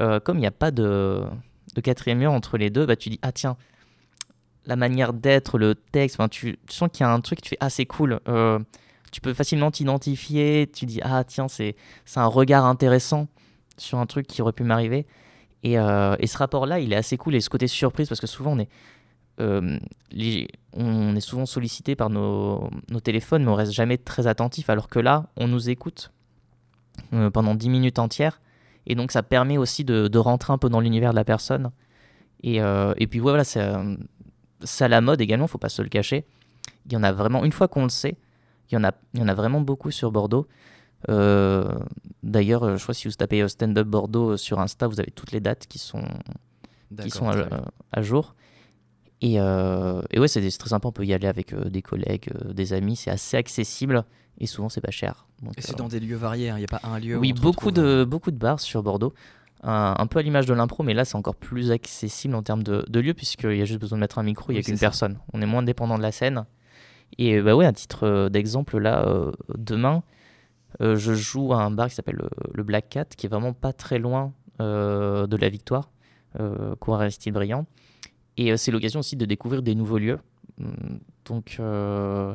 euh, 0.01 0.21
comme 0.21 0.39
il 0.39 0.43
n'y 0.43 0.47
a 0.47 0.53
pas 0.53 0.71
de, 0.71 1.25
de 1.75 1.81
quatrième 1.81 2.19
mur 2.19 2.33
entre 2.33 2.57
les 2.57 2.71
deux, 2.71 2.87
bah, 2.87 2.97
tu 2.97 3.11
dis 3.11 3.19
Ah, 3.23 3.33
tiens, 3.33 3.57
la 4.65 4.77
manière 4.77 5.13
d'être, 5.13 5.59
le 5.59 5.75
texte, 5.75 6.19
tu, 6.31 6.59
tu, 6.67 6.75
sens 6.75 6.89
qu'il 6.91 7.05
y 7.05 7.09
a 7.09 7.13
un 7.13 7.21
truc, 7.21 7.43
tu 7.43 7.51
fais 7.51 7.59
Ah, 7.61 7.69
c'est 7.69 7.87
cool. 7.87 8.21
Euh, 9.15 9.21
tu 9.21 9.21
peux 9.21 9.35
facilement 9.35 9.71
t'identifier. 9.71 10.71
Tu 10.73 10.87
dis 10.87 11.01
Ah, 11.03 11.25
tiens, 11.25 11.49
c'est 11.49 11.77
un 12.17 12.27
regard 12.27 12.65
intéressant 12.65 13.29
sur 13.77 13.99
un 13.99 14.07
truc 14.07 14.27
qui 14.27 14.43
aurait 14.43 14.53
pu 14.53 14.65
m'arriver. 14.65 15.07
Et, 15.63 15.75
et, 15.75 16.27
ce 16.27 16.37
rapport-là, 16.37 16.79
il 16.79 16.93
est 16.93 16.97
assez 16.97 17.17
cool. 17.17 17.35
Et 17.35 17.41
ce 17.41 17.49
côté 17.49 17.69
surprise, 17.69 18.09
parce 18.09 18.21
que 18.21 18.27
souvent, 18.27 18.53
on 18.53 18.59
est 18.59 18.69
euh, 19.41 19.79
on 20.73 21.17
est 21.17 21.21
souvent 21.21 21.47
sollicité 21.47 21.97
par 21.97 22.11
nos, 22.11 22.71
téléphones, 23.03 23.45
mais 23.45 23.51
on 23.51 23.55
reste 23.55 23.73
jamais 23.73 23.99
très 23.99 24.27
attentif, 24.27 24.71
alors 24.71 24.89
que 24.89 24.99
là, 24.99 25.27
on 25.37 25.49
nous 25.49 25.71
écoute 25.71 26.13
euh, 27.13 27.31
pendant 27.31 27.55
10 27.55 27.69
minutes 27.69 27.99
entières, 27.99 28.41
et 28.87 28.95
donc 28.95 29.13
ça 29.13 29.23
permet 29.23 29.59
aussi 29.59 29.85
de, 29.85 30.19
rentrer 30.19 30.53
un 30.53 30.59
peu 30.59 30.69
dans 30.69 30.81
l'univers 30.81 31.11
de 31.11 31.17
la 31.17 31.25
personne. 31.25 31.71
Et, 32.43 32.61
euh, 32.61 32.95
et 32.97 33.07
puis 33.07 33.19
voilà, 33.19 33.45
c'est 33.45 33.61
à 33.61 34.89
la 34.89 35.01
mode 35.01 35.21
également, 35.21 35.47
faut 35.47 35.59
pas 35.59 35.69
se 35.69 35.83
le 35.83 35.89
cacher. 35.89 36.25
Il 36.87 36.93
y 36.93 36.97
en 36.97 37.03
a 37.03 37.13
vraiment, 37.13 37.45
une 37.45 37.53
fois 37.53 37.69
qu'on 37.69 37.85
le 37.85 37.89
sait, 37.89 38.17
il 38.75 38.83
y, 38.83 38.85
en 38.85 38.85
a, 38.85 38.93
il 39.15 39.21
y 39.21 39.23
en 39.23 39.29
a 39.29 39.35
vraiment 39.35 39.61
beaucoup 39.61 39.91
sur 39.91 40.11
Bordeaux. 40.13 40.47
D'ailleurs, 41.09 42.77
je 42.77 42.83
crois 42.83 42.95
que 42.95 43.01
si 43.01 43.09
vous 43.09 43.15
tapez 43.15 43.47
Stand 43.49 43.77
Up 43.79 43.87
Bordeaux 43.87 44.37
sur 44.37 44.61
Insta, 44.61 44.87
vous 44.87 45.01
avez 45.01 45.11
toutes 45.11 45.33
les 45.33 45.41
dates 45.41 45.67
qui 45.67 45.79
sont, 45.79 46.05
qui 47.03 47.11
sont 47.11 47.31
à 47.93 48.03
jour. 48.03 48.35
Euh, 49.25 50.03
et, 50.11 50.19
ouais, 50.19 50.29
c'est 50.29 50.49
très 50.59 50.69
sympa, 50.69 50.89
on 50.89 50.93
peut 50.93 51.05
y 51.05 51.15
aller 51.15 51.27
avec 51.27 51.53
euh, 51.53 51.65
des 51.65 51.83
collègues, 51.83 52.31
euh, 52.35 52.53
des 52.53 52.73
amis, 52.73 52.97
c'est 52.97 53.11
assez 53.11 53.37
accessible 53.37 54.05
et 54.39 54.47
souvent 54.47 54.69
c'est 54.69 54.81
pas 54.81 54.91
cher. 54.91 55.27
et 55.57 55.61
c'est 55.61 55.79
dans 55.79 55.89
des 55.89 56.01
lieux 56.01 56.17
variés, 56.17 56.47
il 56.47 56.51
hein, 56.51 56.59
n'y 56.59 56.65
a 56.65 56.69
pas 56.69 56.81
un 56.83 56.99
lieu 56.99 57.17
Oui, 57.17 57.33
beaucoup, 57.33 57.71
de, 57.71 58.05
beaucoup 58.05 58.33
de 58.33 58.37
bars 58.37 58.61
sur 58.61 58.83
Bordeaux. 58.83 59.15
un 59.63 60.07
peu 60.09 60.19
à 60.19 60.23
l'image 60.23 60.47
de 60.47 60.55
l'impro, 60.55 60.83
mais 60.83 60.93
là 60.93 61.05
c'est 61.05 61.17
encore 61.17 61.37
plus 61.37 61.71
accessible 61.71 62.35
en 62.35 62.43
termes 62.43 62.63
de, 62.63 62.85
de 62.89 63.01
lieu, 63.01 63.15
puisqu'il 63.15 63.57
y 63.57 63.63
a 63.63 63.65
juste 63.65 63.81
besoin 63.81 63.97
de 63.99 64.01
mettre 64.01 64.19
un 64.19 64.25
micro, 64.25 64.51
il 64.51 64.55
n'y 64.55 64.61
a 64.61 64.63
qu'une 64.63 64.79
personne. 64.79 65.19
On 65.33 65.41
est 65.41 65.47
moins 65.47 65.63
dépendant 65.63 65.97
de 65.97 66.03
la 66.03 66.13
scène. 66.13 66.45
Et 67.19 67.41
bah 67.41 67.55
ouais, 67.55 67.67
à 67.67 67.73
titre 67.73 68.29
d'exemple, 68.29 68.79
là, 68.79 69.31
demain, 69.57 70.03
je 70.81 71.15
joue 71.15 71.53
à 71.53 71.63
un 71.63 71.71
bar 71.71 71.89
qui 71.89 71.95
s'appelle 71.95 72.21
le, 72.53 72.63
Black 72.63 72.89
Cat, 72.89 73.05
qui 73.17 73.27
est 73.27 73.29
vraiment 73.29 73.53
pas 73.53 73.73
très 73.73 73.99
loin 73.99 74.33
de 74.59 75.37
la 75.37 75.49
Victoire, 75.49 75.91
euh, 76.41 76.75
Aristide 76.89 77.35
Briand. 77.35 77.67
Et 78.37 78.53
euh, 78.53 78.57
c'est 78.57 78.71
l'occasion 78.71 79.01
aussi 79.01 79.17
de 79.17 79.25
découvrir 79.25 79.63
des 79.63 79.75
nouveaux 79.75 79.99
lieux. 79.99 80.19
Hum, 80.61 81.01
donc, 81.25 81.57
euh, 81.61 82.35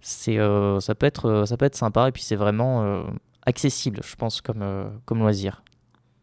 c'est, 0.00 0.38
euh, 0.38 0.80
ça, 0.80 0.94
peut 0.94 1.06
être, 1.06 1.44
ça 1.46 1.56
peut 1.56 1.64
être 1.64 1.76
sympa 1.76 2.08
et 2.08 2.12
puis 2.12 2.22
c'est 2.22 2.36
vraiment 2.36 3.04
accessible, 3.44 4.00
je 4.04 4.16
pense, 4.16 4.40
comme, 4.40 4.64
comme 5.04 5.18
loisir. 5.18 5.62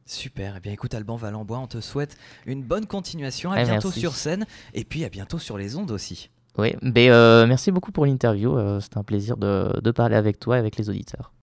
Super, 0.05 0.53
et 0.53 0.57
eh 0.57 0.59
bien 0.61 0.71
écoute 0.71 0.93
Alban 0.93 1.17
Valenbois, 1.17 1.59
on 1.59 1.67
te 1.67 1.81
souhaite 1.81 2.17
une 2.45 2.63
bonne 2.63 2.85
continuation, 2.85 3.51
à 3.51 3.65
bientôt 3.65 3.91
sur 3.91 4.15
scène 4.15 4.45
et 4.73 4.85
puis 4.85 5.03
à 5.03 5.09
bientôt 5.09 5.37
sur 5.37 5.57
les 5.57 5.75
ondes 5.75 5.91
aussi. 5.91 6.29
Oui, 6.57 6.75
mais, 6.81 7.09
merci 7.47 7.71
beaucoup 7.71 7.91
pour 7.91 8.05
l'interview, 8.05 8.57
c'était 8.81 8.97
un 8.97 9.03
plaisir 9.03 9.37
de, 9.37 9.79
de 9.79 9.91
parler 9.91 10.15
avec 10.15 10.39
toi 10.39 10.57
et 10.57 10.59
avec 10.59 10.77
les 10.77 10.89
auditeurs. 10.89 11.31